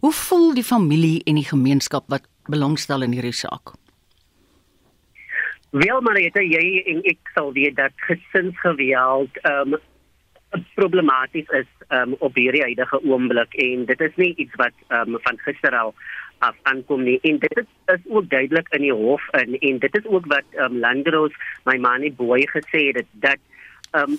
Hoe 0.00 0.12
voel 0.12 0.54
die 0.54 0.66
familie 0.66 1.22
en 1.24 1.40
die 1.40 1.48
gemeenskap 1.48 2.08
wat 2.12 2.28
belangstel 2.48 3.04
in 3.04 3.12
hierdie 3.16 3.36
saak? 3.36 3.76
Wel 5.74 6.00
maar 6.06 6.20
jy 6.20 6.84
en 6.86 7.02
ek 7.10 7.32
sal 7.34 7.52
weet 7.52 7.76
dat 7.76 7.92
gesinsgeweld 8.06 9.40
um, 9.48 9.74
problematies 10.74 11.48
is 11.48 11.66
um, 11.88 12.14
op 12.18 12.34
hierdie 12.34 12.62
huidige 12.62 13.00
oomblik. 13.04 13.54
En 13.54 13.84
dit 13.84 14.00
is 14.00 14.14
nie 14.16 14.34
iets 14.36 14.54
wat 14.54 14.72
um, 14.88 15.18
van 15.22 15.38
gister 15.38 15.76
al 15.78 15.94
af 16.38 16.56
aankom 16.62 17.02
nie. 17.02 17.18
En 17.22 17.38
dit 17.38 17.58
is, 17.58 17.68
is 17.94 18.06
ook 18.08 18.30
duidelik 18.30 18.68
in 18.68 18.80
die 18.80 18.92
hof 18.92 19.28
en 19.30 19.58
en 19.58 19.78
dit 19.78 19.96
is 19.96 20.06
ook 20.06 20.26
wat 20.26 20.44
um, 20.66 20.78
Landros 20.78 21.34
my 21.64 21.76
manie 21.76 22.12
boy 22.12 22.42
gesê 22.56 22.90
het 22.92 23.06
dat 23.12 23.38
ehm 23.90 24.10
um, 24.10 24.18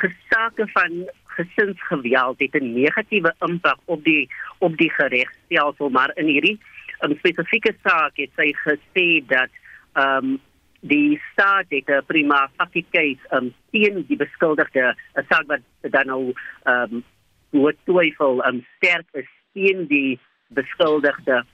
gesake 0.00 0.68
van 0.72 1.10
gesinsgeweld 1.24 2.38
het 2.38 2.54
'n 2.54 2.72
negatiewe 2.72 3.34
impak 3.38 3.78
op 3.84 4.04
die 4.04 4.28
op 4.58 4.76
die 4.76 4.92
regstelsel 4.96 5.88
maar 5.88 6.10
in 6.14 6.26
hierdie 6.26 6.58
um, 7.00 7.16
spesifieke 7.16 7.74
saak 7.82 8.16
het 8.16 8.30
sy 8.36 8.52
gesê 8.66 9.26
dat 9.26 9.50
ehm 9.92 10.24
um, 10.24 10.40
die 10.80 11.20
staat 11.32 11.66
het 11.68 11.88
'n 11.88 12.04
prima 12.06 12.50
facie 12.56 12.86
case 12.90 13.20
um, 13.30 13.54
teen 13.70 14.04
die 14.08 14.16
beskuldigde 14.16 14.94
'n 15.14 15.24
saak 15.28 15.46
wat 15.46 15.60
dan 15.80 16.06
nou 16.06 16.32
ehm 16.64 16.94
um, 16.94 17.04
wat 17.50 17.76
twyfel 17.84 18.44
um, 18.46 18.64
sterk 18.76 19.06
is 19.12 19.28
teen 19.52 19.86
die 19.86 20.18
beskuldigde. 20.48 21.44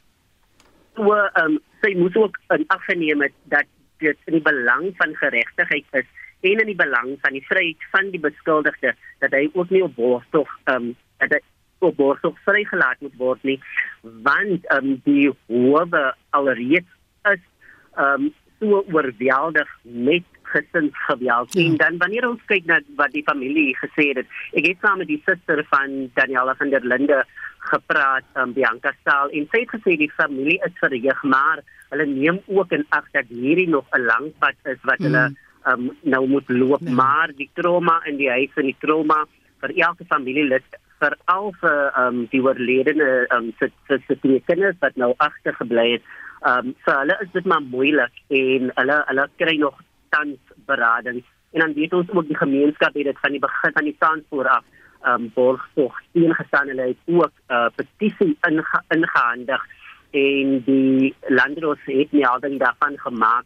So 0.95 1.15
ehm 1.15 1.45
um, 1.45 1.59
sy 1.81 1.95
moet 1.95 2.17
ook 2.17 2.39
in 2.49 2.65
aggeneem 2.67 3.21
het 3.21 3.33
dat 3.45 3.67
dit 3.99 4.17
in 4.25 4.33
die 4.33 4.43
belang 4.43 4.95
van 4.97 5.15
geregtigheid 5.17 5.85
is 5.91 6.07
en 6.41 6.61
in 6.61 6.67
die 6.67 6.77
belang 6.77 7.19
van 7.21 7.33
die 7.33 7.47
vryheid 7.47 7.83
van 7.91 8.11
die 8.11 8.21
beskuldigde 8.21 8.95
dat 9.19 9.31
hy 9.31 9.49
ook 9.53 9.71
nie 9.71 9.83
op 9.83 9.95
borgtog 9.95 10.59
ehm 10.65 10.77
um, 10.77 10.97
dat 11.17 11.31
hy 11.31 11.41
op 11.79 11.97
borgtog 11.97 12.39
vrygelaat 12.45 13.01
moet 13.01 13.17
word 13.17 13.43
nie 13.43 13.61
want 14.03 14.67
ehm 14.67 14.85
um, 14.87 15.01
die 15.05 15.33
howe 15.47 16.15
alreeds 16.31 16.93
is 17.33 17.43
um 17.97 18.35
so 18.59 18.85
oorweldig 18.93 19.69
met 19.83 20.25
gesinsgeweld. 20.43 21.55
Ja. 21.55 21.65
En 21.65 21.77
dan 21.77 21.99
wanneer 21.99 22.29
ons 22.29 22.45
kyk 22.47 22.65
na 22.65 22.81
wat 22.97 23.13
die 23.13 23.25
familie 23.27 23.77
gesê 23.81 24.13
het, 24.15 24.29
ek 24.55 24.71
het 24.71 24.85
saam 24.85 25.03
met 25.03 25.11
die 25.11 25.23
suster 25.25 25.65
van 25.73 25.97
Daniela 26.15 26.55
van 26.59 26.71
der 26.71 26.87
Linde 26.87 27.25
gepraat, 27.71 28.27
um, 28.39 28.53
Bianca 28.55 28.93
Staal, 29.01 29.33
en 29.35 29.49
sy 29.51 29.65
het 29.65 29.75
gesê 29.75 29.97
die 29.99 30.13
familie 30.15 30.61
is 30.67 30.79
verheug, 30.79 31.23
maar 31.27 31.65
hulle 31.91 32.07
neem 32.07 32.39
ook 32.47 32.73
in 32.77 32.87
ag 32.95 33.09
dat 33.15 33.31
hierdie 33.31 33.69
nog 33.69 33.87
'n 33.91 34.07
lang 34.07 34.31
pad 34.39 34.55
is 34.65 34.79
wat 34.83 35.03
hulle 35.03 35.25
um, 35.67 35.91
nou 36.03 36.27
moet 36.29 36.49
loop, 36.49 36.81
nee. 36.81 36.95
maar 36.95 37.31
die 37.37 37.51
trauma 37.55 38.01
in 38.05 38.17
die 38.17 38.31
huis 38.31 38.55
en 38.55 38.71
die 38.71 38.81
trauma 38.81 39.25
vir 39.61 39.73
elke 39.77 40.05
familielid 40.05 40.65
veral 41.01 41.53
vir 41.61 41.81
um, 42.01 42.23
die 42.33 42.41
oorledene 42.41 43.27
um, 43.35 43.53
se 43.59 43.71
se 43.89 43.99
se 44.07 44.17
kinders 44.47 44.79
wat 44.81 44.97
nou 44.97 45.13
agtergebly 45.17 45.91
het 45.97 46.03
Ehm 46.47 46.67
um, 46.67 46.75
so 46.85 46.93
hulle 46.95 47.15
is 47.23 47.31
dit 47.33 47.47
maar 47.51 47.63
moeilik 47.63 48.19
en 48.41 48.69
hulle 48.79 48.97
hulle 49.07 49.23
kry 49.41 49.55
nog 49.59 49.79
tans 50.15 50.53
berading 50.69 51.23
en 51.53 51.61
dan 51.61 51.73
weet 51.79 51.95
ons 51.99 52.11
ook 52.11 52.29
die 52.29 52.37
gemeenskap 52.39 52.95
het 52.95 53.09
dit 53.09 53.19
van 53.23 53.35
die 53.35 53.41
begin 53.43 53.73
van 53.79 53.89
die 53.89 53.97
tandvoor 53.99 54.49
af 54.49 54.65
ehm 54.65 55.25
um, 55.25 55.31
borg 55.35 55.65
tog 55.75 55.97
ingestaan 56.13 56.71
hulle 56.73 56.87
het 56.93 57.01
ook 57.07 57.33
'n 57.33 57.55
uh, 57.55 57.67
petisie 57.79 58.37
inge, 58.49 58.83
ingehandig 58.97 59.67
en 60.11 60.63
die 60.69 61.15
landros 61.41 61.83
het 61.85 62.13
nie 62.13 62.27
al 62.27 62.41
daarvan 62.41 62.99
gemaak 63.07 63.45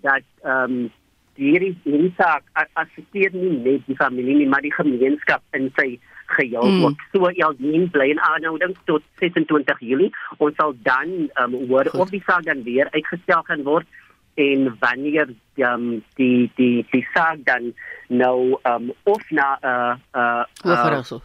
dat 0.00 0.26
ehm 0.42 0.72
um, 0.72 0.90
hierdie 1.34 1.74
hierdie 1.84 2.14
saak 2.16 2.42
assisteer 2.72 3.30
nie 3.32 3.56
net 3.68 3.86
die 3.86 4.00
familie 4.02 4.36
nie 4.36 4.48
maar 4.48 4.66
die 4.66 4.78
gemeenskap 4.82 5.42
in 5.52 5.70
sy 5.76 6.00
geheel 6.32 6.66
mm. 6.66 6.84
ook. 6.84 7.00
So 7.12 7.26
Elgin 7.28 7.90
bly 7.90 8.10
in 8.10 8.20
aanhouding 8.20 8.76
tot 8.84 9.02
26 9.22 9.80
Julie. 9.80 10.10
Ons 10.38 10.56
sal 10.56 10.74
dan 10.82 11.30
um, 11.34 11.56
hoor 11.68 11.88
Goed. 11.88 12.00
of 12.00 12.10
die 12.10 12.22
saak 12.26 12.44
dan 12.44 12.62
weer 12.62 12.88
uitgestel 12.90 13.42
gaan 13.42 13.62
word 13.62 13.86
en 14.34 14.76
wanneer 14.80 15.34
um, 15.56 16.04
die 16.14 16.50
die 16.56 16.86
die 16.90 17.06
saak 17.14 17.44
dan 17.44 17.72
nou 18.08 18.58
um, 18.62 18.92
of 19.02 19.30
na 19.30 19.58
'n 19.60 19.66
uh, 19.66 19.94
uh, 20.14 20.44
Hooggeregshof. 20.62 21.22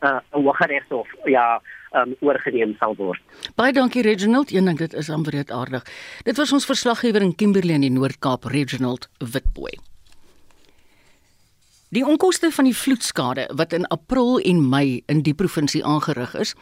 Uh, 0.00 0.18
Hooggeregshof 0.30 1.08
ja 1.24 1.60
um 1.92 2.16
oorgeneem 2.20 2.74
sal 2.80 2.96
word. 2.96 3.20
Baie 3.56 3.72
dankie 3.72 4.02
Reginald. 4.02 4.52
Een 4.52 4.64
ding 4.64 4.78
dit 4.78 4.94
is 4.94 5.10
aanbreed 5.10 5.50
aardig. 5.50 5.84
Dit 6.24 6.36
was 6.36 6.52
ons 6.52 6.66
verslaggewer 6.66 7.22
in 7.22 7.34
Kimberley 7.34 7.74
in 7.74 7.86
die 7.86 7.92
Noord-Kaap, 7.92 8.44
Reginald 8.44 9.08
Witboy. 9.18 9.76
Die 11.92 12.06
onkoste 12.08 12.48
van 12.48 12.64
die 12.64 12.76
vloedskade 12.76 13.42
wat 13.52 13.74
in 13.76 13.84
April 13.92 14.38
en 14.48 14.62
Mei 14.64 15.02
in 15.12 15.18
die 15.26 15.34
provinsie 15.36 15.82
aangerig 15.84 16.32
is, 16.40 16.54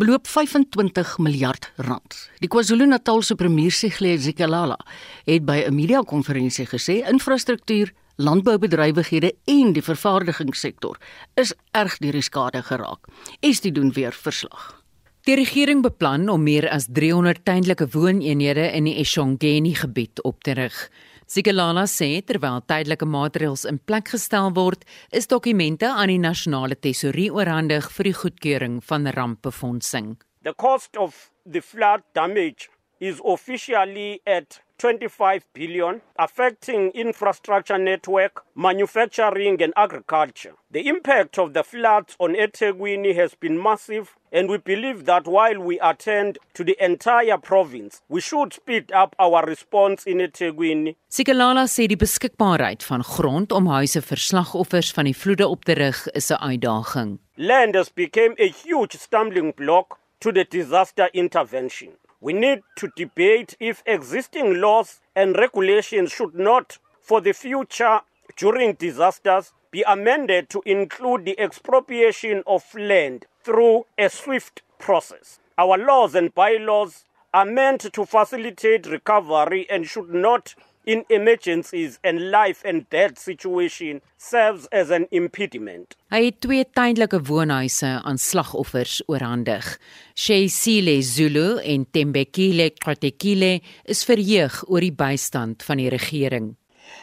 beloop 0.00 0.24
25 0.26 1.18
miljard 1.20 1.66
rand. 1.76 2.16
Die 2.40 2.48
KwaZulu-Natalse 2.48 3.36
premier 3.36 3.74
Sigle 3.76 4.14
Zikalala 4.16 4.78
het 5.26 5.44
by 5.44 5.58
'n 5.66 5.74
media-konferensie 5.74 6.66
gesê 6.66 7.04
infrastruktuur, 7.04 7.92
landboubedrywighede 8.16 9.32
en 9.44 9.72
die 9.72 9.82
vervaardigingssektor 9.82 10.96
is 11.34 11.52
erg 11.72 11.98
deur 11.98 12.12
die 12.12 12.22
skade 12.22 12.62
geraak. 12.62 13.04
Is 13.40 13.60
dit 13.60 13.74
doen 13.74 13.92
weer 13.92 14.12
verslag. 14.12 14.82
Die 15.22 15.34
regering 15.36 15.82
beplan 15.82 16.28
om 16.28 16.42
meer 16.42 16.70
as 16.70 16.86
300 16.92 17.44
tydelike 17.44 17.88
wooneenhede 17.88 18.72
in 18.72 18.84
die 18.84 18.96
Eshongeni 18.96 19.74
gebied 19.74 20.22
op 20.22 20.42
te 20.42 20.52
rig. 20.52 20.90
Sikelala 21.28 21.82
sê 21.84 22.22
terwyl 22.24 22.62
tydelike 22.64 23.04
maatreëls 23.04 23.66
in 23.68 23.76
plek 23.78 24.06
gestel 24.14 24.48
word, 24.56 24.86
is 25.12 25.28
dokumente 25.28 25.84
aan 25.84 26.08
die 26.08 26.22
nasionale 26.22 26.78
tesourie 26.80 27.28
oorhandig 27.28 27.90
vir 27.96 28.08
die 28.08 28.16
goedkeuring 28.16 28.78
van 28.88 29.04
rampbefondsing. 29.12 30.14
The 30.42 30.54
cost 30.56 30.96
of 30.96 31.28
the 31.44 31.60
flood 31.60 32.00
damage 32.16 32.70
is 32.98 33.20
officially 33.20 34.22
at 34.24 34.62
25 34.78 35.44
billion 35.52 36.00
affecting 36.16 36.90
infrastructure 36.92 37.78
network, 37.78 38.42
manufacturing 38.54 39.60
and 39.62 39.72
agriculture. 39.76 40.54
The 40.70 40.86
impact 40.86 41.38
of 41.38 41.52
the 41.52 41.64
floods 41.64 42.14
on 42.18 42.34
eThekwini 42.34 43.14
has 43.16 43.34
been 43.34 43.60
massive 43.60 44.14
and 44.32 44.48
we 44.48 44.58
believe 44.58 45.04
that 45.06 45.26
while 45.26 45.58
we 45.58 45.80
attend 45.80 46.38
to 46.54 46.64
the 46.64 46.76
entire 46.78 47.38
province, 47.38 48.02
we 48.08 48.20
should 48.20 48.52
speed 48.52 48.92
up 48.92 49.16
our 49.18 49.44
response 49.44 50.04
in 50.06 50.18
eThekwini. 50.18 50.94
Sikalala 51.10 51.66
sê 51.66 51.88
die 51.88 51.96
beskikbaarheid 51.98 52.84
van 52.84 53.02
grond 53.02 53.52
om 53.52 53.70
huise 53.72 54.02
vir 54.04 54.20
slagoffers 54.22 54.92
van 54.94 55.08
die 55.08 55.16
vloede 55.16 55.48
op 55.48 55.64
te 55.64 55.74
rig 55.74 56.06
is 56.14 56.30
'n 56.30 56.42
uitdaging. 56.50 57.18
Land 57.36 57.74
has 57.74 57.88
become 57.88 58.34
a 58.38 58.48
huge 58.48 58.98
stumbling 58.98 59.54
block 59.54 59.98
to 60.20 60.32
the 60.32 60.44
disaster 60.44 61.08
intervention. 61.12 61.96
We 62.20 62.32
need 62.32 62.62
to 62.76 62.90
debate 62.96 63.56
if 63.60 63.82
existing 63.86 64.60
laws 64.60 65.00
and 65.14 65.36
regulations 65.36 66.10
should 66.10 66.34
not, 66.34 66.78
for 67.00 67.20
the 67.20 67.32
future 67.32 68.00
during 68.36 68.74
disasters, 68.74 69.52
be 69.70 69.84
amended 69.86 70.50
to 70.50 70.62
include 70.66 71.24
the 71.24 71.38
expropriation 71.38 72.42
of 72.46 72.74
land 72.74 73.26
through 73.44 73.86
a 73.96 74.08
swift 74.08 74.62
process. 74.78 75.38
Our 75.56 75.78
laws 75.78 76.16
and 76.16 76.34
bylaws 76.34 77.04
are 77.32 77.44
meant 77.44 77.92
to 77.92 78.04
facilitate 78.04 78.86
recovery 78.86 79.68
and 79.70 79.86
should 79.86 80.12
not 80.12 80.54
in 80.88 81.04
emergencies 81.08 81.98
and 82.02 82.30
life 82.30 82.64
and 82.64 82.86
death 82.88 83.18
situation 83.18 84.00
serves 84.16 84.66
as 84.72 84.90
an 84.90 85.04
impediment. 85.10 85.96
Hy 86.08 86.22
het 86.30 86.38
twee 86.40 86.64
tydelike 86.64 87.20
woonhuise 87.28 87.90
aan 88.08 88.16
slagoffers 88.18 89.02
oorhandig. 89.06 89.68
Sheisile 90.16 91.02
Zulu 91.04 91.58
en 91.60 91.84
Tembekile 91.92 92.70
Kratekile 92.80 93.58
is 93.84 94.00
verheug 94.08 94.62
oor 94.64 94.80
die 94.80 94.94
bystand 94.94 95.66
van 95.68 95.84
die 95.84 95.92
regering. 95.92 96.54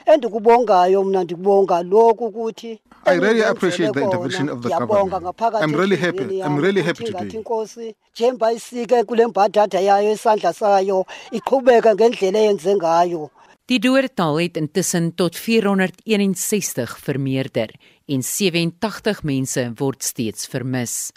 endikubongayo 0.06 1.04
mna 1.04 1.24
ndikubonga 1.24 1.84
lokhu 1.84 2.26
ukuthi 2.26 2.80
I 3.06 3.20
really 3.20 3.44
appreciate 3.44 3.94
the 3.94 4.02
intervention 4.02 4.50
of 4.50 4.62
the 4.64 4.70
government. 4.70 5.14
I'm 5.62 5.76
really 5.76 5.96
happy. 5.96 6.42
I'm 6.42 6.58
really 6.58 6.82
happy 6.82 7.04
today. 7.06 7.30
Inkosi 7.38 7.96
njemba 8.14 8.52
isike 8.52 9.04
kule 9.04 9.28
mbadada 9.28 9.80
yayo 9.80 10.12
isandla 10.12 10.54
sayo 10.54 11.06
iqhubeka 11.32 11.96
ngendlela 11.96 12.40
eyenze 12.40 12.76
ngayo. 12.76 13.30
Die 13.66 13.80
dodetal 13.82 14.36
het 14.44 14.58
intussen 14.62 15.08
tot 15.18 15.38
461 15.42 17.00
vermeerder 17.02 17.72
en 18.06 18.22
87 18.22 19.24
mense 19.26 19.64
word 19.80 20.04
steeds 20.06 20.46
vermis. 20.52 21.10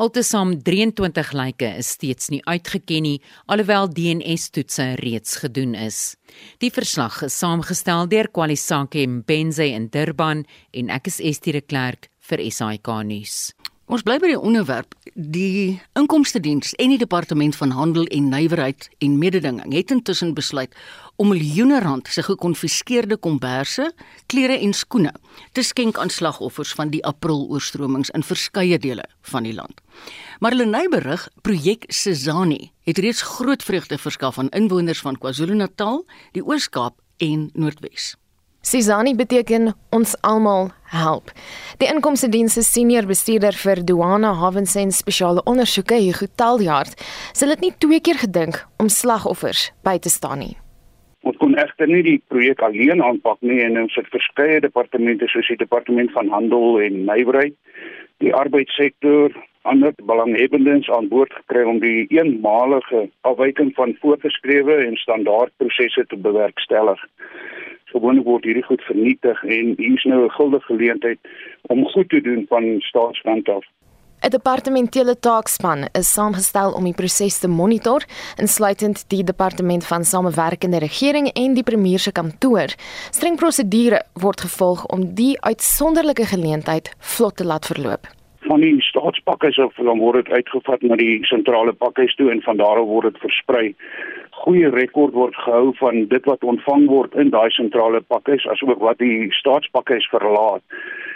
Altesaam 0.00 0.54
23 0.64 1.34
lyke 1.36 1.68
is 1.76 1.90
steeds 1.98 2.30
nie 2.32 2.40
uitgeken 2.48 3.04
nie, 3.04 3.18
alhoewel 3.44 3.90
DNA-toetse 3.92 4.94
reeds 5.02 5.36
gedoen 5.44 5.76
is. 5.76 6.16
Die 6.64 6.72
verslag 6.72 7.20
is 7.28 7.36
saamgestel 7.36 8.08
deur 8.08 8.30
Kwalisake 8.32 9.04
Mbenze 9.06 9.68
in 9.68 9.90
Durban 9.92 10.46
en 10.72 10.88
ek 10.96 11.12
is 11.12 11.20
Estie 11.20 11.52
de 11.52 11.60
Klerk 11.60 12.08
vir 12.24 12.40
SAK 12.48 12.88
nuus. 13.04 13.52
Ons 13.90 14.04
bly 14.06 14.14
by 14.22 14.28
die 14.30 14.38
onderwerp. 14.38 14.94
Die 15.12 15.80
Inkomste 15.98 16.38
Diens 16.40 16.70
en 16.78 16.92
die 16.92 17.00
Departement 17.00 17.56
van 17.58 17.72
Handel 17.74 18.06
en 18.14 18.28
Nywerheid 18.30 18.86
en 19.02 19.16
Mededinging 19.18 19.74
het 19.74 19.90
intussen 19.90 20.34
besluit 20.38 20.70
om 21.18 21.32
miljoene 21.32 21.80
rand 21.82 22.06
se 22.06 22.22
gekonfiskeerde 22.22 23.18
komberse, 23.18 23.88
klere 24.30 24.60
en 24.62 24.72
skoene 24.72 25.10
te 25.52 25.66
skenk 25.66 25.98
aan 25.98 26.14
slagoffers 26.14 26.72
van 26.78 26.94
die 26.94 27.02
April-oorstromings 27.04 28.14
in 28.14 28.22
verskeie 28.22 28.78
dele 28.78 29.04
van 29.34 29.50
die 29.50 29.54
land. 29.58 29.82
Marlenae 30.38 30.86
berig, 30.88 31.26
projek 31.42 31.90
Sezani 31.90 32.70
het 32.86 33.02
reeds 33.02 33.26
groot 33.34 33.66
vreugde 33.66 33.98
verskaf 33.98 34.38
aan 34.38 34.54
inwoners 34.54 35.02
van 35.02 35.18
KwaZulu-Natal, 35.18 36.04
die 36.38 36.46
Oos-Kaap 36.46 37.02
en 37.18 37.50
Noordwes. 37.54 38.14
Sizani 38.62 39.16
beteken 39.18 39.72
ons 39.90 40.12
almal 40.22 40.68
help. 40.94 41.32
Die 41.82 41.88
inkomste 41.90 42.28
diens 42.30 42.54
se 42.54 42.62
senior 42.62 43.08
bestuurder 43.10 43.56
vir 43.58 43.80
douane, 43.82 44.30
hawens 44.38 44.76
en 44.78 44.92
spesiale 44.94 45.42
ondersoeke, 45.50 45.98
Hugo 45.98 46.28
Taljaard, 46.38 46.94
sê 47.34 47.48
dit 47.50 47.64
nie 47.64 47.72
twee 47.82 47.98
keer 47.98 48.20
gedink 48.22 48.60
om 48.78 48.86
slagoffers 48.86 49.72
by 49.82 49.96
te 49.98 50.12
staan 50.14 50.44
nie. 50.44 50.54
Ons 51.26 51.40
kon 51.42 51.58
egter 51.58 51.90
nie 51.90 52.04
die 52.06 52.20
projek 52.30 52.62
alleen 52.62 53.02
aanpak 53.02 53.42
nie 53.42 53.58
en 53.66 53.80
ons 53.82 53.98
het 53.98 54.06
verskeie 54.14 54.62
departemente 54.62 55.26
soos 55.34 55.50
die 55.50 55.58
departement 55.58 56.14
van 56.14 56.30
handel 56.30 56.78
en 56.86 57.02
nywerheid, 57.08 57.58
die 58.22 58.30
arbeidssektor, 58.30 59.34
ander 59.66 59.90
belanghebbendes 60.06 60.86
aan 60.94 61.10
boord 61.10 61.34
gekry 61.40 61.66
om 61.66 61.82
die 61.82 62.06
eenmalige 62.14 63.08
afwyking 63.26 63.74
van 63.74 63.98
voorgeskrewe 64.02 64.84
en 64.86 64.94
standaard 65.02 65.50
prosesse 65.58 66.06
te 66.06 66.18
bewerkstellig 66.28 67.02
gewoonlik 67.92 68.24
word 68.24 68.44
hierdie 68.44 68.66
goed 68.66 68.82
vernietig 68.88 69.44
en 69.44 69.74
hier 69.76 69.94
is 69.94 70.04
nou 70.04 70.24
'n 70.24 70.34
guldige 70.38 70.66
geleentheid 70.66 71.18
om 71.72 71.86
goed 71.94 72.08
te 72.08 72.20
doen 72.20 72.46
van 72.48 72.80
staatskant 72.80 73.48
af. 73.48 73.64
'n 74.22 74.30
Departementele 74.30 75.18
taakspan 75.18 75.88
is 75.98 76.12
saamgestel 76.12 76.72
om 76.72 76.84
die 76.84 76.94
proses 76.94 77.38
te 77.38 77.48
monitor, 77.48 78.04
insluitend 78.38 79.08
die 79.08 79.24
departement 79.24 79.86
van 79.86 80.04
samewerkende 80.04 80.78
regering 80.78 81.26
en 81.32 81.54
die 81.54 81.66
premier 81.70 81.98
se 81.98 82.12
kantoor. 82.12 82.70
Streng 83.10 83.36
prosedure 83.36 84.02
word 84.14 84.40
gevolg 84.40 84.86
om 84.86 85.14
die 85.14 85.40
uitsonderlike 85.40 86.26
geleentheid 86.26 86.94
vlot 86.98 87.36
te 87.36 87.44
laat 87.44 87.66
verloop 87.66 88.06
van 88.42 88.60
die 88.60 88.80
staatspakkes 88.82 89.58
of 89.58 89.74
dan 89.74 89.98
word 89.98 90.24
dit 90.24 90.34
uitgevat 90.34 90.82
na 90.82 90.96
die 90.98 91.24
sentrale 91.30 91.72
pakhuis 91.72 92.14
toe 92.18 92.30
en 92.32 92.42
van 92.42 92.58
daar 92.60 92.80
af 92.82 92.88
word 92.90 93.12
dit 93.12 93.22
versprei. 93.22 93.74
Goeie 94.42 94.72
rekord 94.74 95.14
word 95.14 95.36
gehou 95.38 95.70
van 95.78 96.06
dit 96.10 96.24
wat 96.26 96.42
ontvang 96.42 96.88
word 96.90 97.12
in 97.14 97.28
daai 97.30 97.50
sentrale 97.54 98.00
pakhuis 98.10 98.42
asook 98.50 98.80
wat 98.82 98.98
die 98.98 99.28
staatspakhuis 99.38 100.08
verlaat. 100.10 100.64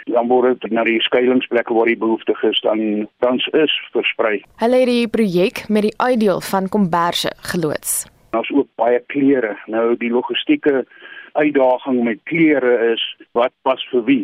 Dan 0.07 0.29
word 0.31 0.61
dit 0.63 0.71
na 0.71 0.85
die 0.87 1.01
skuilingsplekke 1.03 1.75
waar 1.75 1.91
die 1.91 1.99
behoefte 1.99 2.37
is 2.47 2.61
dan 2.63 3.09
tans 3.19 3.47
is 3.51 3.73
versprei. 3.91 4.39
Hulle 4.63 4.79
het 4.79 4.91
die 4.91 5.09
projek 5.11 5.65
met 5.67 5.89
die 5.89 5.95
uitdeel 5.99 6.39
van 6.51 6.71
komberse 6.71 7.33
geloods. 7.51 8.05
Ons 8.31 8.51
ook 8.55 8.71
baie 8.79 9.03
klere. 9.11 9.57
Nou 9.67 9.97
die 9.99 10.13
logistieke 10.13 10.85
uitdaging 11.35 12.03
met 12.07 12.23
klere 12.31 12.93
is 12.93 13.03
wat 13.35 13.51
pas 13.67 13.83
vir 13.91 14.07
wie. 14.07 14.23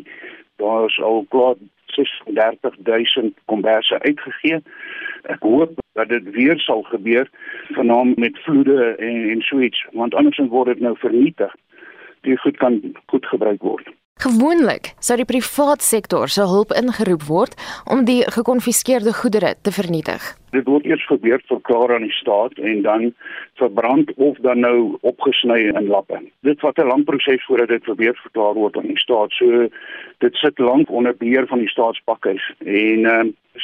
Daar 0.64 0.88
is 0.88 0.99
al 1.04 1.26
klaar 1.30 1.60
36000 1.96 3.38
komberse 3.46 4.00
uitgegee. 4.00 4.60
Ek 5.24 5.41
hoop 5.41 5.80
dat 5.94 6.10
dit 6.10 6.30
weer 6.36 6.60
sal 6.60 6.82
gebeur 6.82 7.30
vanaand 7.78 8.18
met 8.18 8.39
vloede 8.44 8.96
en 8.96 9.30
en 9.30 9.41
so 9.41 9.60
iets 9.60 9.86
want 9.91 10.16
anders 10.16 10.38
word 10.38 10.74
dit 10.74 10.80
nou 10.80 10.98
vernietig. 10.98 11.56
Die 12.22 12.38
goed 12.38 12.58
kan 12.58 12.82
goed 13.06 13.26
gebruik 13.26 13.62
word. 13.62 13.88
Gewoonlik 14.24 14.93
sou 15.03 15.17
die 15.19 15.28
privaat 15.28 15.82
sektor 15.84 16.32
se 16.32 16.45
hulp 16.47 16.69
ingeroep 16.80 17.26
word 17.28 17.57
om 17.91 18.05
die 18.07 18.21
gekonfiskeerde 18.32 19.11
goedere 19.17 19.49
te 19.67 19.74
vernietig. 19.76 20.24
Dit 20.55 20.69
word 20.71 20.88
eers 20.88 21.03
gebeur 21.09 21.43
verklaar 21.49 21.91
aan 21.97 22.05
die 22.07 22.15
staat 22.15 22.55
en 22.69 22.80
dan 22.86 23.03
verbrand 23.59 24.13
of 24.15 24.39
dan 24.47 24.63
nou 24.63 24.95
opgesny 25.01 25.59
in 25.65 25.91
lappe. 25.91 26.21
Dit 26.47 26.63
vat 26.63 26.80
'n 26.80 26.88
lang 26.88 27.03
proses 27.03 27.43
voordat 27.49 27.67
dit 27.76 27.84
gebeur 27.84 28.15
verklaar 28.24 28.55
word 28.55 28.78
aan 28.78 28.88
die 28.93 29.03
staat. 29.03 29.32
So 29.32 29.67
dit 30.17 30.36
sit 30.36 30.59
lank 30.59 30.89
onder 30.89 31.17
beheer 31.17 31.47
van 31.47 31.59
die 31.59 31.74
staatspakkies 31.76 32.51
en 32.63 32.99
uh, 32.99 33.24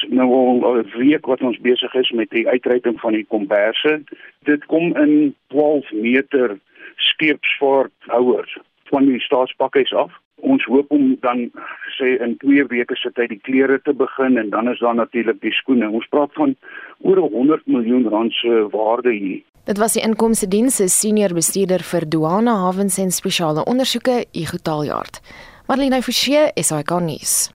nou 0.10 0.30
al 0.34 0.76
'n 0.84 0.92
week 0.98 1.26
wat 1.26 1.42
ons 1.42 1.60
besig 1.60 1.94
is 1.94 2.12
met 2.12 2.30
die 2.30 2.48
uitreiking 2.48 3.00
van 3.00 3.14
die 3.14 3.26
komberse. 3.26 4.02
Dit 4.44 4.66
kom 4.66 4.98
in 4.98 5.36
12 5.48 5.92
meter 5.92 6.60
skeepsvaarthouers 6.96 8.58
van 8.92 9.06
die 9.06 9.20
staatspakkies 9.20 9.94
af 9.94 10.12
ons 10.42 10.66
hoop 10.66 10.92
om 10.96 11.16
dan 11.22 11.50
sê 11.98 12.16
in 12.24 12.38
2 12.44 12.66
weke 12.72 12.96
se 12.96 13.12
tyd 13.16 13.34
die 13.34 13.42
klere 13.44 13.80
te 13.84 13.94
begin 13.94 14.38
en 14.38 14.50
dan 14.50 14.72
is 14.72 14.80
daar 14.80 14.96
natuurlik 14.96 15.42
die 15.42 15.54
skoene. 15.54 15.90
Ons 15.90 16.08
praat 16.10 16.34
van 16.34 16.56
oor 17.02 17.22
100 17.30 17.68
miljoen 17.68 18.10
rand 18.10 18.34
se 18.34 18.66
waarde 18.72 19.14
hier. 19.14 19.44
Dit 19.70 19.78
was 19.78 19.94
die 19.94 20.04
inkomste 20.04 20.48
diens 20.48 20.80
se 20.80 20.88
senior 20.90 21.34
bestuurder 21.34 21.84
vir 21.86 22.08
douane, 22.10 22.56
hawens 22.64 22.98
en 22.98 23.12
spesiale 23.12 23.66
ondersoeke, 23.70 24.24
Igotaaljaard. 24.32 25.22
Marlene 25.70 26.02
Forsie, 26.02 26.48
SAK 26.58 26.98
nuus 27.06 27.50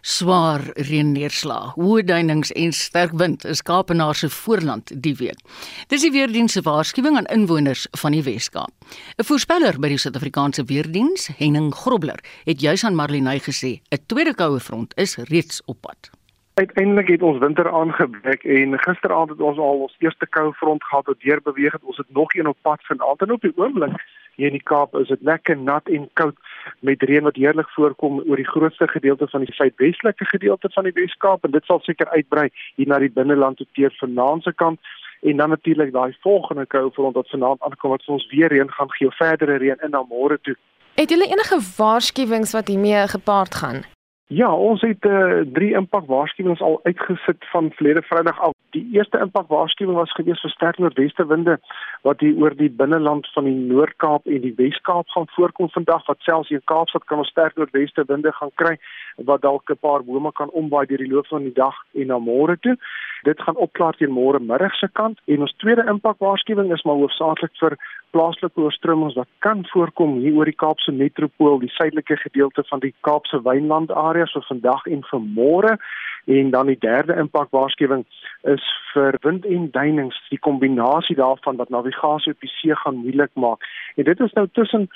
swaar 0.00 0.62
reënneerslag, 0.74 1.74
hoë 1.76 2.04
duinings 2.04 2.52
en 2.52 2.72
sterk 2.72 3.12
wind 3.18 3.44
is 3.44 3.62
Kaapenaar 3.62 4.14
se 4.14 4.30
voorland 4.30 4.92
die 5.02 5.14
week. 5.18 5.40
Dis 5.88 6.04
die 6.06 6.12
weerdiens 6.14 6.52
se 6.52 6.62
waarskuwing 6.62 7.16
aan 7.16 7.30
inwoners 7.34 7.86
van 8.02 8.12
die 8.12 8.22
Wes-Kaap. 8.22 8.72
'n 9.18 9.24
Voorspeller 9.24 9.78
by 9.78 9.88
die 9.88 9.98
Suid-Afrikaanse 9.98 10.64
weerdiens, 10.64 11.28
Henning 11.38 11.74
Grobler, 11.74 12.20
het 12.44 12.60
juis 12.60 12.84
aan 12.84 12.94
Marlenae 12.94 13.40
gesê 13.40 13.80
'n 13.90 14.04
tweede 14.06 14.34
koue 14.34 14.60
front 14.60 14.92
is 14.96 15.16
reeds 15.16 15.62
op 15.66 15.80
pad. 15.80 16.10
Uiteindelik 16.58 17.08
het 17.08 17.22
ons 17.22 17.38
winter 17.38 17.68
aangebreek 17.70 18.44
en 18.44 18.78
gisteraand 18.78 19.30
het 19.30 19.40
ons 19.40 19.58
al 19.58 19.82
ons 19.84 19.96
eerste 19.98 20.26
koue 20.26 20.52
front 20.52 20.84
gehad 20.84 21.06
wat 21.06 21.20
deur 21.20 21.40
beweeg 21.42 21.72
het. 21.72 21.82
Ons 21.82 21.96
het 21.96 22.06
nog 22.10 22.34
een 22.34 22.46
op 22.46 22.56
pad 22.62 22.80
vanaand 22.82 23.20
en 23.22 23.32
op 23.32 23.40
die 23.40 23.52
oomblik 23.56 24.00
hier 24.34 24.46
in 24.46 24.56
die 24.56 24.62
Kaap 24.70 24.96
is 24.98 25.06
dit 25.08 25.22
lekker 25.22 25.56
nat 25.56 25.86
en 25.86 26.08
koud 26.12 26.34
met 26.80 27.02
reën 27.02 27.22
wat 27.22 27.36
heerlik 27.38 27.70
voorkom 27.76 28.18
oor 28.26 28.42
die 28.42 28.48
grootste 28.48 28.88
gedeelte 28.88 29.28
van 29.30 29.44
die 29.44 29.54
suidwestelike 29.54 30.24
gedeelte 30.24 30.70
van 30.74 30.88
die 30.88 30.92
Weskaap 30.96 31.44
en 31.44 31.54
dit 31.54 31.64
sal 31.64 31.78
seker 31.86 32.08
uitbrei 32.08 32.48
hier 32.74 32.90
na 32.90 32.98
die 32.98 33.10
binneland 33.18 33.56
tot 33.62 33.70
teer 33.78 33.94
vanaand 34.00 34.42
se 34.42 34.52
kant 34.52 34.80
en 35.22 35.36
dan 35.36 35.54
natuurlik 35.54 35.92
daai 35.92 36.16
volgende 36.26 36.66
koue 36.66 36.90
front 36.90 37.14
wat 37.14 37.30
vanaand 37.30 37.62
aankom 37.62 37.94
wat 37.94 38.08
ons 38.16 38.26
weer 38.32 38.50
reën 38.50 38.72
gaan 38.80 38.90
gee 38.96 39.14
verdere 39.20 39.60
reën 39.62 39.78
in 39.86 39.94
na 39.94 40.02
môre 40.10 40.40
toe. 40.42 40.56
Het 40.98 41.14
julle 41.14 41.30
enige 41.30 41.60
waarskuwings 41.76 42.52
wat 42.58 42.68
hiermee 42.68 43.06
gepaard 43.14 43.54
gaan? 43.54 43.80
Ja, 44.28 44.50
ons 44.52 44.82
het 44.84 45.06
uh, 45.08 45.40
drie 45.56 45.70
impak 45.72 46.04
waarskuwings 46.06 46.60
al 46.60 46.74
uitgesit 46.82 47.46
van 47.48 47.70
verlede 47.78 48.02
Vrydag 48.04 48.40
af. 48.40 48.52
Die 48.76 48.82
eerste 48.92 49.18
impak 49.24 49.48
waarskuwing 49.48 49.96
was 49.96 50.12
gewees 50.12 50.42
vir 50.44 50.52
sterk 50.52 50.78
noordweste 50.78 51.24
winde 51.30 51.54
wat 52.04 52.20
hier 52.20 52.36
oor 52.36 52.52
die 52.56 52.68
binneland 52.68 53.30
van 53.32 53.48
die 53.48 53.56
Noord-Kaap 53.56 54.28
en 54.28 54.44
die 54.44 54.52
Wes-Kaap 54.58 55.08
gaan 55.14 55.30
voorkom 55.32 55.70
vandag 55.72 56.04
wat 56.10 56.20
selfs 56.28 56.52
hier 56.52 56.60
in 56.60 56.68
Kaapstad 56.68 57.08
kan 57.08 57.24
ons 57.24 57.32
sterk 57.32 57.56
noordweste 57.56 58.04
winde 58.12 58.34
gaan 58.36 58.52
kry 58.60 58.74
wat 59.30 59.46
dalk 59.46 59.72
'n 59.72 59.80
paar 59.80 60.04
bome 60.04 60.32
kan 60.32 60.52
omwaai 60.52 60.84
deur 60.86 61.00
die 61.04 61.12
loop 61.14 61.26
van 61.32 61.48
die 61.48 61.56
dag 61.56 61.80
en 61.94 62.06
na 62.12 62.18
môre 62.18 62.60
toe. 62.60 62.76
Dit 63.22 63.40
gaan 63.42 63.56
opklaar 63.56 63.96
teen 63.98 64.12
môre 64.14 64.40
middag 64.40 64.74
se 64.78 64.88
kant 64.92 65.18
en 65.26 65.40
ons 65.46 65.54
tweede 65.62 65.84
impak 65.90 66.18
waarskuwing 66.22 66.72
is 66.74 66.84
maar 66.86 67.00
hoofsaaklik 67.00 67.54
vir 67.60 67.76
plaaslike 68.14 68.60
oorstromings 68.60 69.16
wat 69.18 69.28
kan 69.44 69.64
voorkom 69.72 70.18
hier 70.22 70.36
oor 70.38 70.48
die 70.48 70.60
Kaapse 70.64 70.92
metropool, 70.92 71.58
die 71.58 71.72
suidelike 71.74 72.16
gedeelte 72.16 72.64
van 72.70 72.82
die 72.84 72.94
Kaapse 73.00 73.42
wynland 73.44 73.90
area 73.90 74.26
so 74.26 74.40
vandag 74.48 74.86
en 74.86 75.02
vir 75.10 75.20
môre. 75.24 75.76
En 76.28 76.50
dan 76.50 76.66
die 76.68 76.78
derde 76.78 77.16
impak 77.16 77.50
waarskuwing 77.56 78.04
is 78.52 78.64
vir 78.92 79.16
wind 79.24 79.46
en 79.48 79.70
duinings, 79.72 80.16
die 80.30 80.40
kombinasie 80.44 81.16
daarvan 81.16 81.56
wat 81.56 81.72
navigasie 81.72 82.34
op 82.34 82.44
die 82.44 82.52
see 82.52 82.76
gaan 82.76 83.00
moeilik 83.04 83.32
maak. 83.34 83.64
En 83.96 84.04
dit 84.04 84.20
is 84.20 84.34
nou 84.36 84.46
tussen 84.52 84.88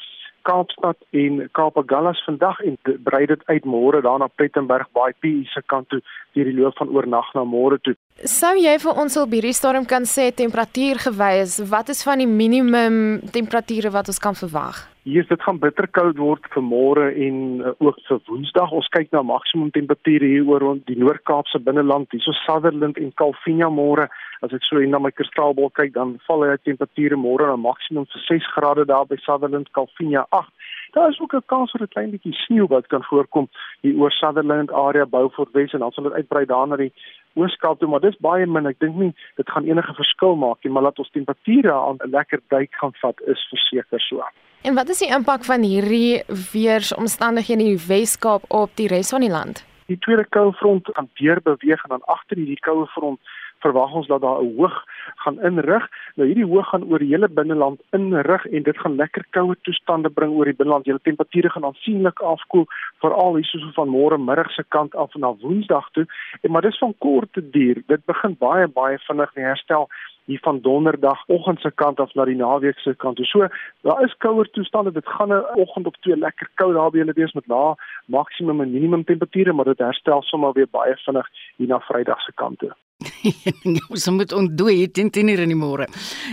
Kaapstad 0.49 0.99
en 1.11 1.49
Kaapagallas 1.57 2.22
vandag 2.26 2.61
en 2.66 2.78
brei 3.05 3.26
dit 3.26 3.43
uit 3.47 3.64
môre 3.64 4.03
daarna 4.05 4.28
Plettenberg 4.36 4.90
Baai 4.93 5.12
PE 5.20 5.45
se 5.53 5.62
kant 5.66 5.88
toe 5.88 6.03
deur 6.34 6.51
die 6.51 6.57
loop 6.59 6.76
van 6.78 6.93
oornag 6.93 7.32
na 7.34 7.45
môre 7.49 7.78
toe. 7.82 7.97
Sou 8.28 8.55
jy 8.59 8.76
vir 8.82 9.03
ons 9.05 9.16
op 9.20 9.34
hierdie 9.34 9.57
stadium 9.57 9.88
kan 9.88 10.07
sê 10.09 10.30
temperatuur 10.34 11.05
gewys 11.09 11.59
wat 11.72 11.93
is 11.95 12.03
van 12.07 12.22
die 12.22 12.30
minimum 12.30 13.20
temperature 13.32 13.90
wat 13.90 14.12
ons 14.12 14.22
kan 14.22 14.38
verwag? 14.38 14.91
Hier 15.03 15.23
is 15.23 15.27
dit 15.27 15.43
gaan 15.43 15.57
bitterkoud 15.59 16.15
word 16.23 16.45
vir 16.55 16.63
môre 16.63 17.09
en 17.27 17.39
uh, 17.59 17.71
ook 17.83 17.97
vir 18.07 18.21
Woensdag. 18.29 18.71
Ons 18.71 18.87
kyk 18.95 19.09
na 19.11 19.25
maksimum 19.27 19.73
temperature 19.75 20.29
hier 20.31 20.45
oor 20.47 20.63
rond 20.63 20.85
die 20.87 20.95
Noord-Kaapse 20.95 21.59
binneland, 21.67 22.13
hierso 22.15 22.31
Sutherland 22.45 23.01
en 23.03 23.09
Calvinia 23.19 23.67
môre. 23.67 24.05
As 24.47 24.55
ek 24.55 24.63
so 24.63 24.79
in 24.79 24.95
na 24.95 25.01
my 25.03 25.11
kristalbol 25.11 25.73
kyk, 25.75 25.91
dan 25.97 26.13
val 26.29 26.47
hy 26.47 26.55
temperature 26.63 27.19
môre 27.19 27.49
na 27.51 27.59
maksimum 27.59 28.07
vir 28.13 28.23
6 28.29 28.47
grade 28.55 28.85
daar 28.93 29.09
by 29.11 29.19
Sutherland, 29.25 29.73
Calvinia 29.75 30.23
8. 30.39 30.71
Daar 30.95 31.11
is 31.11 31.19
ook 31.19 31.35
'n 31.35 31.43
kans 31.51 31.75
vir 31.75 31.83
'n 31.83 31.93
klein 31.97 32.15
bietjie 32.15 32.39
sneeu 32.45 32.69
wat 32.71 32.87
kan 32.87 33.03
voorkom 33.03 33.51
hier 33.83 33.99
oor 33.99 34.13
Sutherland 34.13 34.71
area, 34.71 35.05
Beaufort 35.05 35.51
Wes 35.51 35.75
en 35.75 35.83
dan 35.83 35.91
sal 35.91 36.05
dit 36.05 36.13
uitbrei 36.23 36.45
daar 36.47 36.69
na 36.69 36.77
die 36.77 36.93
Ooskaap 37.35 37.81
toe, 37.81 37.89
maar 37.89 38.07
dis 38.07 38.23
baie 38.23 38.47
min. 38.47 38.71
Ek 38.71 38.79
dink 38.79 38.95
nie 38.95 39.13
dit 39.35 39.51
gaan 39.51 39.67
enige 39.67 39.95
verskil 39.95 40.37
maak 40.37 40.63
nie, 40.63 40.73
maar 40.73 40.83
laat 40.83 40.99
ons 40.99 41.11
temperature 41.11 41.73
aan 41.73 41.99
'n 41.99 42.11
lekker 42.11 42.41
duik 42.49 42.71
gaan 42.71 42.95
vat 43.03 43.19
is 43.27 43.49
verseker 43.51 43.99
so. 43.99 44.23
En 44.63 44.75
wat 44.75 44.89
is 44.89 44.99
die 45.03 45.11
impak 45.11 45.43
van 45.45 45.63
hierdie 45.67 46.23
weeromstandighede 46.53 47.65
in 47.65 47.73
die 47.73 47.87
Weskaap 47.87 48.45
op 48.49 48.71
die 48.79 48.87
res 48.87 49.09
van 49.11 49.25
die 49.27 49.31
land? 49.31 49.65
Die 49.91 49.99
tweede 49.99 50.23
koue 50.25 50.53
front 50.53 50.87
gaan 50.93 51.09
weer 51.19 51.41
beweeg 51.43 51.83
en 51.83 51.97
dan 51.97 52.05
agter 52.15 52.39
hierdie 52.39 52.61
koue 52.63 52.87
front 52.95 53.19
verwag 53.63 53.95
ons 53.99 54.07
dat 54.07 54.21
daar 54.21 54.39
'n 54.43 54.55
hoog 54.57 54.77
gaan 55.25 55.41
inrig. 55.41 55.89
Nou 56.15 56.29
hierdie 56.29 56.47
hoog 56.47 56.69
gaan 56.69 56.85
oor 56.85 56.99
die 56.99 57.13
hele 57.15 57.29
binneland 57.29 57.81
inrig 57.91 58.47
en 58.47 58.63
dit 58.63 58.79
gaan 58.79 58.97
lekker 58.97 59.25
koue 59.31 59.57
toestande 59.63 60.11
bring 60.11 60.33
oor 60.33 60.45
die 60.45 60.59
binneland. 60.61 60.85
Julle 60.85 61.03
temperature 61.03 61.51
gaan 61.51 61.65
aansienlik 61.65 62.21
afkoel, 62.21 62.67
veral 63.01 63.35
hier 63.35 63.45
soos 63.45 63.75
van 63.75 63.89
môre 63.89 64.19
middag 64.19 64.51
se 64.51 64.65
kant 64.69 64.95
af 64.95 65.15
na 65.15 65.35
Woensdag 65.35 65.91
toe. 65.91 66.07
En 66.41 66.51
maar 66.51 66.63
dis 66.63 66.79
van 66.79 66.95
korte 66.99 67.51
duur. 67.51 67.83
Dit 67.87 68.05
begin 68.05 68.37
baie 68.39 68.69
baie 68.69 68.99
vinnig 68.99 69.35
herstel 69.35 69.89
hier 70.25 70.39
van 70.43 70.61
donderdag 70.61 71.25
oggend 71.27 71.61
se 71.61 71.70
kant 71.70 72.01
af 72.01 72.14
na 72.14 72.25
die 72.25 72.37
naweek 72.37 72.79
se 72.79 72.95
kant. 72.95 73.18
So 73.23 73.49
daar 73.83 74.05
is 74.05 74.14
kouer 74.18 74.51
toestande. 74.51 74.93
Dit 74.93 75.07
gaan 75.07 75.33
'n 75.33 75.45
oggend 75.55 75.87
op 75.87 75.97
twee 75.97 76.16
lekker 76.16 76.49
koud 76.55 76.75
daar 76.75 76.91
by 76.91 76.99
hulle 76.99 77.12
wees 77.12 77.33
met 77.33 77.47
lae 77.47 77.75
maksimum 78.07 78.61
en 78.61 78.73
minimum 78.73 79.05
temperature, 79.05 79.53
maar 79.53 79.64
dit 79.64 79.79
herstel 79.79 80.23
sommer 80.23 80.53
weer 80.53 80.68
baie 80.70 80.97
vinnig 80.97 81.27
hier 81.57 81.68
na 81.68 81.79
Vrydag 81.81 82.20
se 82.20 82.33
kant 82.35 82.59
toe. 82.59 82.73
Ons 83.93 84.09
moet 84.11 84.33
ontdooi 84.33 84.89
10:00 84.89 85.41
in 85.43 85.53
die 85.53 85.57
môre. 85.57 85.87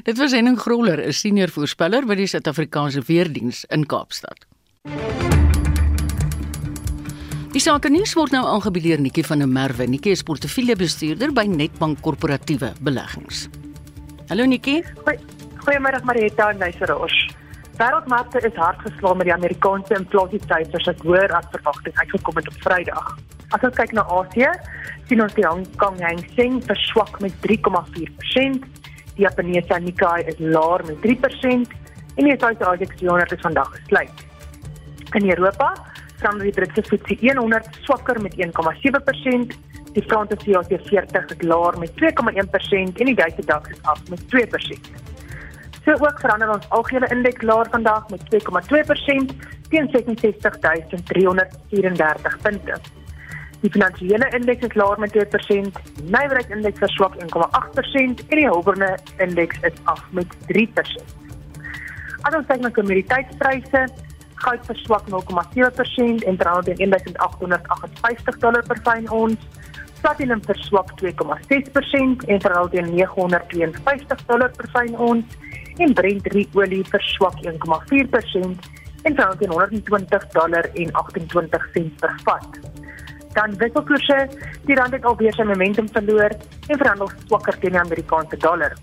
Dit 0.03 0.17
was 0.17 0.31
Henning 0.31 0.59
Groller, 0.59 0.99
'n 1.07 1.13
senior 1.13 1.49
voorspeller 1.49 2.05
by 2.05 2.15
die 2.15 2.27
Suid-Afrikaanse 2.27 3.01
Weerdiens 3.07 3.65
in 3.65 3.85
Kaapstad. 3.85 4.45
Die 7.49 7.61
sake 7.61 7.89
nuus 7.89 8.13
word 8.13 8.31
nou 8.31 8.45
aangebied 8.45 8.83
deur 8.83 9.01
Nikki 9.01 9.23
van 9.23 9.39
der 9.39 9.49
Merwe. 9.49 9.87
Nikki 9.87 10.11
is 10.11 10.23
portefeuljebestuurder 10.23 11.33
by 11.33 11.47
Netbank 11.49 12.01
Korporatiewe 12.01 12.73
Beleggings. 12.81 13.49
Hallo 14.29 14.45
Nikki. 14.45 14.83
Goeiemôre 15.65 15.99
Marita 16.05 16.51
en 16.51 16.59
luisteraars. 16.59 17.15
Wêreldmarkte 17.79 18.39
is 18.45 18.53
hard 18.55 18.79
geslaan 18.79 19.17
met 19.17 19.25
die 19.25 19.33
Amerikaanse 19.33 19.95
inflasiesyfers 19.97 20.85
wat 20.85 20.99
hoër 21.01 21.33
as 21.33 21.47
verwagting 21.55 21.95
uitgekom 21.97 22.37
het 22.37 22.49
op 22.51 22.59
Vrydag. 22.65 23.07
As 23.57 23.65
ons 23.65 23.79
kyk 23.79 23.95
na 23.97 24.03
Asië, 24.19 24.51
sien 25.09 25.23
ons 25.25 25.33
die 25.33 25.47
Hong 25.47 25.65
Kong 25.81 25.97
Hang 26.05 26.21
Seng 26.35 26.59
verswak 26.67 27.17
met 27.25 27.33
3,4%. 27.47 28.69
Die 29.15 29.25
Japannese 29.25 29.81
Nikkei 29.81 30.21
is 30.29 30.37
laer 30.37 30.85
met 30.85 31.01
3% 31.07 31.73
en 32.13 32.29
die 32.29 32.37
Suid-Afrikaanse 32.37 33.01
Jonier 33.01 33.33
het 33.33 33.41
vandag 33.41 33.73
gesluit. 33.79 34.25
In 35.17 35.25
Europa, 35.25 35.73
staan 36.19 36.41
die 36.43 36.51
Britse 36.51 36.83
FTSE 36.83 37.37
100 37.37 37.79
swakker 37.87 38.19
met 38.21 38.35
1,7% 38.35 39.55
Die 39.93 40.03
Franse 40.03 40.35
CAC 40.35 40.81
40 40.85 41.29
het 41.29 41.43
laer 41.43 41.79
met 41.79 41.89
2,1% 41.89 41.95
en 43.01 43.05
die 43.05 43.15
Duitse 43.15 43.45
DAX 43.45 43.69
is 43.69 43.81
af 43.81 44.09
met 44.09 44.21
2%. 44.21 44.25
So 45.83 45.91
ook 45.91 46.19
verander 46.19 46.53
ons 46.53 46.69
algehele 46.69 47.07
indeks 47.07 47.41
laer 47.41 47.67
vandag 47.71 48.09
met 48.09 48.21
2,2% 48.21 48.27
teen 49.69 49.89
66334 49.91 52.41
punte. 52.41 52.77
Die 53.61 53.71
finansiële 53.71 54.29
indeks 54.37 54.65
is 54.65 54.73
laer 54.73 54.99
met 54.99 55.17
2%, 55.17 55.21
nywerheidsindeks 56.03 56.79
verswak 56.79 57.15
1,8% 57.15 57.19
en 58.27 58.27
die 58.27 58.47
hulpbronne 58.47 58.97
indeks 59.17 59.57
is 59.61 59.73
af 59.83 60.05
met 60.11 60.27
3%. 60.53 60.67
As 62.21 62.35
ons 62.35 62.45
kyk 62.45 62.61
na 62.61 62.69
kommoditeitspryse, 62.69 63.87
goud 64.43 64.65
verswak 64.65 65.07
0,7% 65.09 66.25
en 66.29 66.37
verhandel 66.41 66.75
teen 66.75 66.89
1858 66.89 68.39
dollar 68.43 68.63
per 68.67 68.79
fyn 68.87 69.09
ons. 69.09 69.47
Platinum 70.01 70.41
verswak 70.47 70.91
2,6% 71.01 72.27
en 72.27 72.41
verhandel 72.45 72.69
teen 72.75 72.91
952 72.95 74.25
dollar 74.31 74.51
per 74.57 74.69
fyn 74.75 74.95
ons 74.95 75.37
en 75.83 75.93
Brent 75.95 76.27
olie 76.55 76.83
verswak 76.91 77.39
1,4% 77.43 78.69
en 79.03 79.15
verhandel 79.15 79.39
teen 79.39 79.55
120 79.55 80.29
dollar 80.35 80.69
en 80.73 80.93
28 81.03 81.69
sent 81.73 81.99
per 82.03 82.15
vat. 82.27 82.61
Dan 83.33 83.55
wisselkoerse, 83.61 84.17
die 84.65 84.75
rand 84.75 84.95
het 84.97 85.05
alweer 85.05 85.35
sy 85.37 85.45
momentum 85.47 85.87
verloor 85.93 86.33
en 86.67 86.79
verhandel 86.81 87.11
swakker 87.27 87.59
teen 87.61 87.77
die 87.77 87.83
Amerikaanse 87.83 88.39
dollar. 88.45 88.73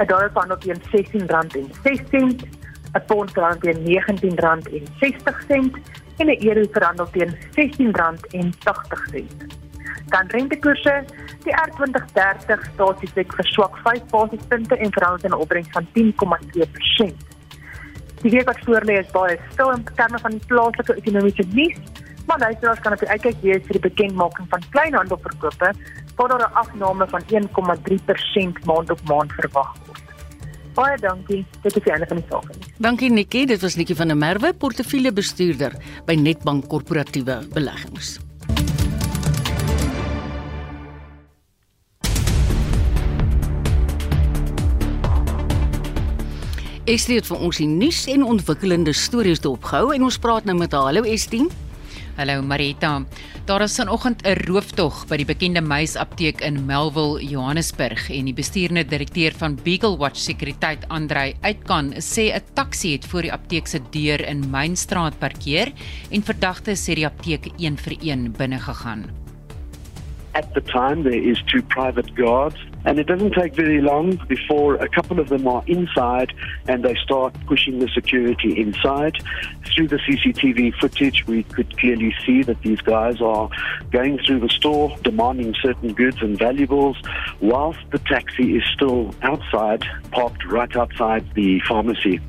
'n 0.00 0.06
Dollar 0.06 0.30
verhandel 0.32 0.58
teen 0.58 0.80
R16.06, 0.90 2.61
'n 2.94 3.04
pond 3.06 3.30
verhandel 3.30 3.72
teen 3.72 3.98
R19.60 3.98 5.80
en 6.18 6.26
'n 6.26 6.46
euro 6.48 6.62
verhandel 6.72 7.10
teen 7.10 7.36
R16.80 7.56 9.60
dan 10.12 10.28
rentekoerse 10.28 11.04
die 11.44 11.54
R2030 11.56 12.66
statistiek 12.74 13.32
verswak 13.38 13.76
5 13.84 14.04
basispunte 14.10 14.76
en 14.76 14.92
verhouding 14.92 15.32
'n 15.32 15.42
opbrengs 15.44 15.70
van 15.70 15.86
10,2%. 15.92 17.16
Die 18.22 18.30
week 18.30 18.46
wat 18.46 18.64
voorlê 18.66 18.94
is 19.02 19.10
baie 19.10 19.38
stil 19.52 19.70
in 19.70 19.84
terme 19.94 20.18
van 20.18 20.40
plaaslike 20.46 20.94
ekonomiese 20.94 21.44
nuus, 21.48 21.78
maar 22.26 22.38
luisteraars 22.38 22.80
kan 22.80 22.92
op 22.92 22.98
die 22.98 23.08
uitkyk 23.08 23.40
wees 23.40 23.64
vir 23.66 23.78
die 23.78 23.88
bekendmaking 23.88 24.48
van 24.48 24.62
kleinhandelverkope 24.70 25.72
voordat 26.16 26.40
'n 26.40 26.54
afname 26.62 27.08
van 27.08 27.22
1,3% 27.26 28.64
maand 28.64 28.90
op 28.90 29.00
maand 29.04 29.32
verwag 29.32 29.72
word. 29.86 29.91
Baie 30.74 30.96
dankie. 31.00 31.44
Dit 31.62 31.76
is 31.76 31.88
einde 31.92 32.06
van 32.08 32.16
die 32.16 32.26
saak. 32.30 32.68
Dankie 32.80 33.10
Nikki, 33.12 33.44
dit 33.46 33.60
was 33.60 33.76
Nikki 33.76 33.94
van 33.94 34.08
der 34.08 34.16
Merwe, 34.16 34.54
portefeuljebestuurder 34.54 35.76
by 36.08 36.16
Netbank 36.16 36.68
Korporatiewe 36.72 37.42
Beleggings. 37.52 38.16
Estie 46.82 47.14
het 47.14 47.28
vir 47.28 47.38
ons 47.38 47.60
die 47.60 47.68
nuus 47.68 48.06
en 48.10 48.24
ontwikkelende 48.26 48.90
stories 48.96 49.44
dopgehou 49.44 49.92
en 49.94 50.08
ons 50.08 50.18
praat 50.18 50.48
nou 50.48 50.56
met 50.58 50.72
haar. 50.74 50.88
Hallo 50.88 51.04
Estie. 51.06 51.44
Hallo 52.12 52.42
Marita. 52.42 53.06
Daar 53.48 53.62
is 53.64 53.74
vanoggend 53.74 54.20
'n 54.26 54.36
rooftog 54.44 55.06
by 55.08 55.16
die 55.16 55.24
bekende 55.24 55.60
Meis 55.60 55.96
apteek 55.96 56.42
in 56.44 56.66
Melville, 56.66 57.24
Johannesburg 57.24 58.10
en 58.10 58.24
die 58.24 58.34
bestuurende 58.34 58.84
direkteur 58.84 59.32
van 59.32 59.58
Beagle 59.64 59.96
Watch 59.96 60.20
Sekuriteit, 60.20 60.84
Andrei 60.88 61.34
Uitkan, 61.40 61.94
sê 61.96 62.34
'n 62.34 62.42
taxi 62.54 62.92
het 62.92 63.06
voor 63.06 63.22
die 63.22 63.32
apteek 63.32 63.66
se 63.66 63.80
deur 63.90 64.20
in 64.28 64.50
Mainstraat 64.50 65.18
parkeer 65.18 65.72
en 66.10 66.22
verdagtes 66.22 66.84
sê 66.84 66.94
die 66.94 67.06
apteek 67.06 67.48
een 67.58 67.78
vir 67.78 67.96
een 68.02 68.32
binne 68.32 68.58
gegaan. 68.58 69.21
At 70.34 70.54
the 70.54 70.62
time, 70.62 71.02
there 71.02 71.12
is 71.12 71.42
two 71.42 71.62
private 71.62 72.14
guards, 72.14 72.56
and 72.86 72.98
it 72.98 73.06
doesn't 73.06 73.34
take 73.34 73.54
very 73.54 73.82
long 73.82 74.16
before 74.28 74.76
a 74.76 74.88
couple 74.88 75.20
of 75.20 75.28
them 75.28 75.46
are 75.46 75.62
inside 75.66 76.32
and 76.68 76.82
they 76.82 76.94
start 76.96 77.34
pushing 77.46 77.78
the 77.78 77.88
security 77.88 78.58
inside. 78.58 79.14
Through 79.74 79.88
the 79.88 79.98
CCTV 79.98 80.74
footage, 80.80 81.26
we 81.26 81.42
could 81.42 81.76
clearly 81.78 82.14
see 82.24 82.42
that 82.44 82.60
these 82.62 82.80
guys 82.80 83.20
are 83.20 83.50
going 83.90 84.18
through 84.18 84.40
the 84.40 84.48
store, 84.48 84.96
demanding 85.02 85.54
certain 85.62 85.92
goods 85.92 86.22
and 86.22 86.38
valuables, 86.38 86.96
whilst 87.40 87.80
the 87.90 87.98
taxi 87.98 88.56
is 88.56 88.64
still 88.74 89.14
outside, 89.22 89.84
parked 90.10 90.44
right 90.46 90.74
outside 90.76 91.24
the 91.34 91.60
pharmacy. 91.68 92.20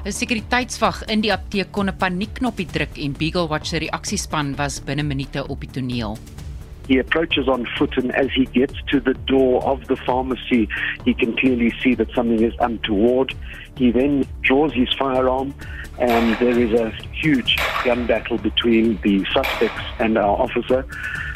'n 0.00 0.12
Sekuriteitsvag 0.16 1.02
in 1.12 1.20
die 1.20 1.32
apteek 1.32 1.68
kon 1.70 1.88
'n 1.88 1.96
paniekknopie 1.96 2.64
druk 2.64 2.96
en 2.96 3.12
Beagle 3.12 3.48
Watch 3.48 3.68
se 3.68 3.78
reaksiespan 3.78 4.56
was 4.56 4.80
binne 4.80 5.02
minute 5.02 5.46
op 5.46 5.60
die 5.60 5.70
toneel. 5.70 6.16
He 6.90 6.98
approaches 6.98 7.46
on 7.46 7.68
foot, 7.78 7.96
and 7.98 8.12
as 8.16 8.32
he 8.34 8.46
gets 8.46 8.74
to 8.88 8.98
the 8.98 9.14
door 9.14 9.62
of 9.62 9.86
the 9.86 9.94
pharmacy, 9.94 10.68
he 11.04 11.14
can 11.14 11.36
clearly 11.36 11.72
see 11.80 11.94
that 11.94 12.12
something 12.16 12.42
is 12.42 12.52
untoward. 12.58 13.32
He 13.76 13.92
then 13.92 14.26
draws 14.42 14.72
his 14.72 14.92
firearm, 14.94 15.54
and 16.00 16.36
there 16.40 16.58
is 16.58 16.72
a 16.72 16.90
huge 17.12 17.56
gun 17.84 18.08
battle 18.08 18.38
between 18.38 19.00
the 19.02 19.24
suspects 19.32 19.84
and 20.00 20.18
our 20.18 20.36
officer. 20.36 20.84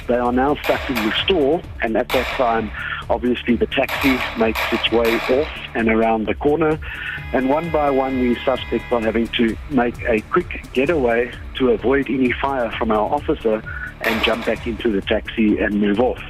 They 0.09 0.17
are 0.17 0.33
now 0.33 0.57
stuck 0.57 0.91
in 0.91 0.97
the 0.97 1.15
store, 1.25 1.63
and 1.83 1.97
at 1.97 2.09
that 2.09 2.27
time, 2.35 2.73
obviously, 3.09 3.55
the 3.55 3.69
taxi 3.69 4.19
makes 4.37 4.59
its 4.73 4.91
way 4.91 5.15
off 5.15 5.49
and 5.77 5.89
around 5.89 6.27
the 6.27 6.35
corner. 6.35 6.81
And 7.33 7.49
one 7.49 7.71
by 7.71 7.91
one, 7.91 8.19
the 8.19 8.35
suspects 8.45 8.91
are 8.91 9.01
having 9.01 9.29
to 9.29 9.57
make 9.71 10.03
a 10.03 10.21
quick 10.33 10.65
getaway 10.73 11.31
to 11.59 11.71
avoid 11.71 12.11
any 12.11 12.33
fire 12.33 12.73
from 12.73 12.91
our 12.91 13.09
officer 13.15 13.63
and 14.05 14.25
jump 14.25 14.47
back 14.47 14.67
into 14.67 14.91
the 14.91 15.01
taxi 15.01 15.59
and 15.59 15.81
move 15.81 16.01
off. 16.01 16.21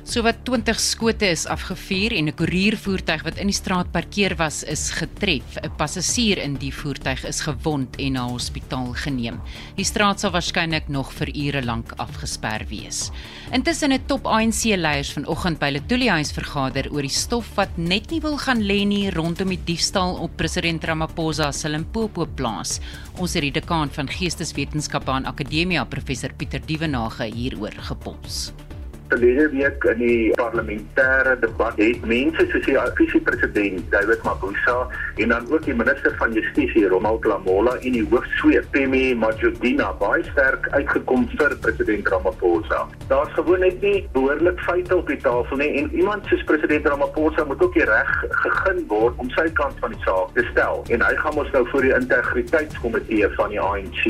Sowat 0.00 0.38
20 0.48 0.78
skote 0.80 1.28
is 1.28 1.42
afgevuur 1.46 2.14
en 2.16 2.28
'n 2.28 2.34
koeriervoertuig 2.34 3.22
wat 3.22 3.36
in 3.36 3.46
die 3.46 3.54
straat 3.54 3.92
parkeer 3.92 4.34
was, 4.36 4.64
is 4.64 4.90
getref. 4.90 5.58
'n 5.62 5.76
Passasier 5.76 6.38
in 6.38 6.54
die 6.54 6.72
voertuig 6.72 7.24
is 7.24 7.40
gewond 7.40 7.96
en 7.96 8.12
na 8.12 8.26
hospitaal 8.28 8.94
geneem. 8.94 9.40
Die 9.76 9.84
straat 9.84 10.20
sal 10.20 10.30
waarskynlik 10.30 10.88
nog 10.88 11.12
vir 11.12 11.28
ure 11.28 11.62
lank 11.62 11.92
afgesper 11.96 12.64
wees. 12.68 13.10
Intussen 13.52 13.90
het 13.90 14.08
top 14.08 14.26
ANC-leiers 14.26 15.12
vanoggend 15.12 15.58
by 15.58 15.70
Letuli 15.70 16.08
Huis 16.08 16.32
vergader 16.32 16.88
oor 16.90 17.02
die 17.02 17.08
stof 17.08 17.46
wat 17.54 17.76
net 17.76 18.10
nie 18.10 18.20
wil 18.20 18.38
gaan 18.38 18.62
lê 18.62 18.86
nie 18.86 19.10
rondom 19.10 19.48
die 19.48 19.64
diefstal 19.64 20.16
op 20.16 20.36
president 20.36 20.84
Ramaphosa 20.84 21.52
se 21.52 21.68
Limpopo 21.68 22.26
plaas. 22.26 22.80
Ons 23.18 23.34
het 23.34 23.42
die 23.42 23.52
dekaan 23.52 23.90
van 23.90 24.08
Geesteswetenskappe 24.08 25.10
aan 25.10 25.26
Akademia, 25.26 25.84
professor 25.84 26.32
Pieter 26.32 26.60
Dievenage 26.66 27.24
hieroor 27.24 27.74
gepols 27.78 28.52
verlede 29.10 29.48
week 29.50 29.84
in 29.92 29.98
die 29.98 30.32
parlementêre 30.38 31.34
debat 31.42 31.78
het 31.80 32.04
mense 32.06 32.46
soos 32.52 32.66
die 32.66 32.76
visiepresident 32.98 33.86
David 33.92 34.22
Mabuza 34.26 34.76
en 35.22 35.34
dan 35.34 35.46
ook 35.50 35.64
die 35.66 35.74
minister 35.74 36.14
van 36.18 36.32
Justisie 36.32 36.86
Ronald 36.88 37.24
Lamola 37.24 37.74
en 37.80 37.96
die 37.96 38.04
hoofsweep 38.10 38.68
Femi 38.74 39.14
Majudina 39.18 39.90
baie 40.00 40.22
sterk 40.30 40.68
uitgekom 40.76 41.26
vir 41.34 41.56
president 41.64 42.08
Ramaphosa. 42.08 42.86
Daar's 43.08 43.32
gewoon 43.34 43.64
net 43.66 43.80
nie 43.82 44.06
behoorlik 44.14 44.60
feite 44.66 44.96
op 44.96 45.10
die 45.10 45.18
tafel 45.24 45.62
nie 45.62 45.70
en 45.82 45.90
iemand 45.96 46.30
soos 46.30 46.44
president 46.50 46.86
Ramaphosa 46.86 47.44
moet 47.50 47.62
ook 47.62 47.74
die 47.74 47.88
reg 47.90 48.12
gegee 48.44 48.86
word 48.92 49.18
om 49.18 49.32
sy 49.34 49.48
kant 49.58 49.78
van 49.82 49.96
die 49.96 50.04
saak 50.06 50.36
te 50.38 50.46
stel 50.52 50.84
en 50.88 51.02
hy 51.06 51.16
gaan 51.24 51.42
ons 51.42 51.50
nou 51.56 51.66
voor 51.72 51.88
die 51.88 51.96
integriteitskomitee 51.98 53.34
van 53.38 53.56
die 53.56 53.60
ANC 53.60 54.06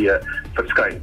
verskyn. 0.58 1.00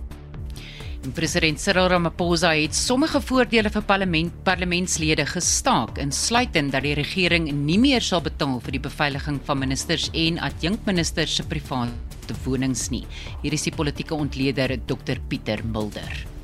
President 1.13 1.59
Cyril 1.59 1.87
Ramaphosa 1.91 2.53
het 2.57 2.75
sommige 2.75 3.19
voordele 3.21 3.69
vir 3.71 3.83
parlement 3.87 4.33
parlementslede 4.47 5.25
gestaak, 5.29 5.99
insluitend 6.01 6.73
dat 6.75 6.83
die 6.83 6.95
regering 6.97 7.49
nie 7.51 7.77
meer 7.79 8.03
sal 8.03 8.23
betaal 8.25 8.57
vir 8.65 8.77
die 8.77 8.83
beveiliging 8.87 9.41
van 9.47 9.61
ministers 9.61 10.09
en 10.13 10.39
adjunkministers 10.49 11.37
se 11.39 11.45
private 11.47 12.39
wonings 12.45 12.89
nie. 12.91 13.05
Hier 13.43 13.53
is 13.55 13.67
die 13.67 13.75
politieke 13.75 14.15
ontleder 14.15 14.77
Dr 14.87 15.21
Pieter 15.29 15.63
Mulder. 15.63 16.36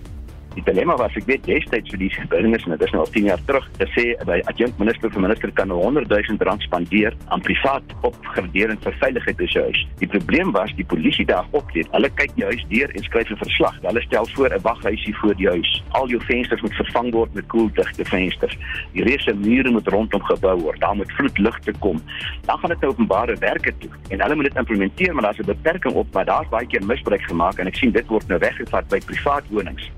Die 0.54 0.62
dilemma 0.68 0.94
was 1.00 1.16
ek 1.18 1.26
weet 1.26 1.48
destyds 1.48 1.90
vir 1.90 2.02
die 2.04 2.12
burgers 2.30 2.66
en 2.68 2.76
dit 2.76 2.84
is 2.86 2.92
nou 2.94 3.02
al 3.02 3.12
10 3.14 3.28
jaar 3.32 3.42
terug 3.48 3.64
te 3.80 3.88
sê 3.96 4.04
by 4.30 4.36
adjunkt 4.52 4.78
minister 4.78 5.10
vir 5.10 5.24
minister 5.26 5.54
kan 5.58 5.72
100 5.74 6.12
000 6.12 6.46
rand 6.46 6.62
spandeer 6.68 7.16
aan 7.34 7.42
privaat 7.42 7.96
opgradering 8.06 8.78
vir 8.84 8.98
veiligheid 9.02 9.42
in 9.42 9.50
sy 9.50 9.64
huis. 9.66 9.80
Die 10.04 10.10
probleem 10.14 10.52
was 10.54 10.76
die 10.78 10.86
polisie 10.86 11.26
daar 11.26 11.50
opleet. 11.58 11.90
Hulle 11.96 12.12
kyk 12.20 12.36
die 12.38 12.46
huis 12.52 12.62
deur 12.70 12.94
en 12.94 13.08
skryf 13.08 13.32
'n 13.34 13.42
verslag. 13.42 13.80
Hulle 13.82 14.04
stel 14.06 14.30
voor 14.36 14.54
'n 14.54 14.62
waghuisie 14.62 15.16
voor 15.22 15.36
die 15.42 15.50
huis. 15.50 15.72
Al 15.98 16.08
jou 16.08 16.22
vensters 16.22 16.62
moet 16.62 16.76
vervang 16.76 17.12
word 17.12 17.34
met 17.34 17.48
koeldigte 17.48 18.06
vensters. 18.06 18.58
Die 18.94 19.04
reuse 19.04 19.34
mure 19.34 19.72
moet 19.72 19.88
rondom 19.88 20.22
gebou 20.22 20.60
word. 20.62 20.80
Daar 20.80 20.96
moet 20.96 21.12
vloedligte 21.18 21.74
kom. 21.80 21.98
Dan 22.46 22.58
gaan 22.60 22.70
dit 22.70 22.82
nou 22.82 22.92
openbare 22.92 23.36
werke 23.36 23.74
toe 23.78 23.90
en 24.10 24.22
hulle 24.22 24.36
moet 24.36 24.46
dit 24.46 24.58
implementeer, 24.58 25.14
maar 25.14 25.24
daar's 25.24 25.40
'n 25.40 25.46
beperking 25.46 25.94
op, 25.94 26.14
maar 26.14 26.26
daar's 26.26 26.50
baie 26.50 26.68
keer 26.68 26.86
misbruik 26.86 27.22
gemaak 27.22 27.58
en 27.58 27.68
ek 27.68 27.76
sien 27.76 27.92
dit 27.92 28.08
word 28.08 28.28
nou 28.28 28.40
weggevat 28.40 28.88
by 28.88 29.00
privaat 29.06 29.44
wonings. 29.50 29.90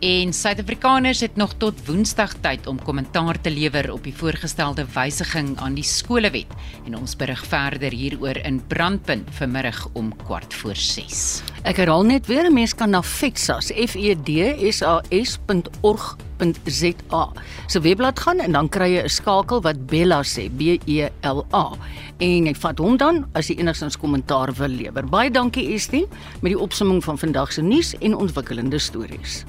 En 0.00 0.32
Suid-Afrikaners 0.32 1.20
het 1.20 1.36
nog 1.36 1.52
tot 1.60 1.86
Woensdag 1.86 2.32
tyd 2.40 2.66
om 2.66 2.82
kommentaar 2.82 3.40
te 3.40 3.50
lewer 3.50 3.92
op 3.92 4.04
die 4.04 4.14
voorgestelde 4.16 4.86
wysiging 4.94 5.58
aan 5.60 5.74
die 5.76 5.84
skolewet. 5.84 6.46
En 6.86 6.96
ons 6.96 7.16
berig 7.20 7.42
verder 7.44 7.92
hieroor 7.92 8.40
in 8.48 8.62
Brandpunt 8.66 9.28
vanmiddag 9.36 9.88
om 9.92 10.16
kwart 10.24 10.56
voor 10.56 10.76
6. 10.76 11.42
Ek 11.68 11.76
herhaal 11.84 12.08
net 12.08 12.26
weer, 12.32 12.48
mense 12.48 12.76
kan 12.80 12.96
na 12.96 13.04
FEDSAS, 13.04 13.68
F 13.76 13.92
E 14.00 14.16
D 14.16 14.48
S 14.72 14.80
A 14.80 15.04
S.org.za 15.12 17.22
se 17.68 17.84
webblad 17.84 18.24
gaan 18.24 18.40
en 18.40 18.56
dan 18.56 18.72
kry 18.72 18.96
jy 18.96 19.02
'n 19.04 19.08
skakel 19.08 19.60
wat 19.60 19.86
Bella 19.86 20.24
sê, 20.24 20.48
B 20.48 20.80
E 20.88 21.12
L 21.20 21.44
A. 21.52 21.76
En 22.16 22.46
ek 22.46 22.56
vat 22.56 22.78
hom 22.78 22.96
dan 22.96 23.26
as 23.34 23.48
jy 23.48 23.60
enigstens 23.60 24.00
kommentaar 24.00 24.52
wil 24.56 24.68
lewer. 24.68 25.04
Baie 25.04 25.30
dankie 25.30 25.74
Estie 25.74 26.08
met 26.40 26.56
die 26.56 26.58
opsomming 26.58 27.04
van 27.04 27.18
vandag 27.18 27.52
se 27.52 27.62
nuus 27.62 27.94
en 28.00 28.16
ontwikkelende 28.16 28.78
stories. 28.78 29.44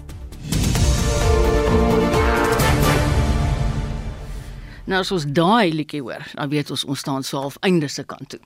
Nou 4.91 4.99
as 4.99 5.11
ons 5.15 5.23
daai 5.23 5.71
liedjie 5.71 6.01
hoor, 6.03 6.25
dan 6.35 6.49
weet 6.51 6.67
ons 6.73 6.81
ons 6.83 6.99
staan 6.99 7.23
so 7.23 7.39
half 7.39 7.55
einde 7.63 7.87
se 7.87 8.03
kant 8.03 8.27
toe. 8.33 8.39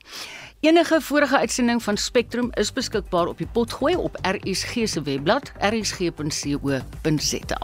Enige 0.62 1.00
vorige 1.02 1.38
uitsending 1.38 1.82
van 1.82 1.96
Spectrum 1.96 2.50
is 2.54 2.72
beskikbaar 2.72 3.26
op 3.26 3.38
die 3.42 3.48
potgooi 3.52 3.96
op 3.96 4.18
RSG 4.22 4.86
se 4.88 5.02
webblad 5.02 5.52
rsg.co.za. 5.58 7.60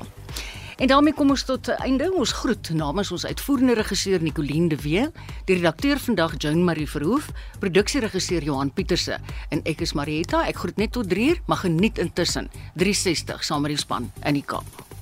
En 0.76 0.86
daarmee 0.86 1.14
kom 1.14 1.30
ons 1.30 1.44
tot 1.44 1.68
'n 1.68 1.82
einde. 1.82 2.12
Ons 2.12 2.32
groet 2.32 2.70
namens 2.70 3.10
ons 3.10 3.26
uitvoerende 3.26 3.74
regisseur 3.74 4.22
Nicoline 4.22 4.68
de 4.68 4.76
Wee, 4.76 5.10
die 5.44 5.56
redakteur 5.56 5.98
vandag 5.98 6.34
Joan 6.36 6.64
Marie 6.64 6.88
Verhoef, 6.88 7.28
produksieregisseur 7.58 8.42
Johan 8.42 8.72
Pieterse 8.72 9.18
en 9.48 9.60
ek 9.62 9.80
is 9.80 9.92
Marietta. 9.92 10.46
Ek 10.46 10.56
groet 10.56 10.76
net 10.76 10.92
tot 10.92 11.14
3uur, 11.14 11.42
maar 11.46 11.56
geniet 11.56 11.98
intussen 11.98 12.50
360 12.74 13.44
saam 13.44 13.60
met 13.60 13.70
die 13.70 13.78
span 13.78 14.12
in 14.24 14.34
die 14.34 14.44
Kaap. 14.44 15.01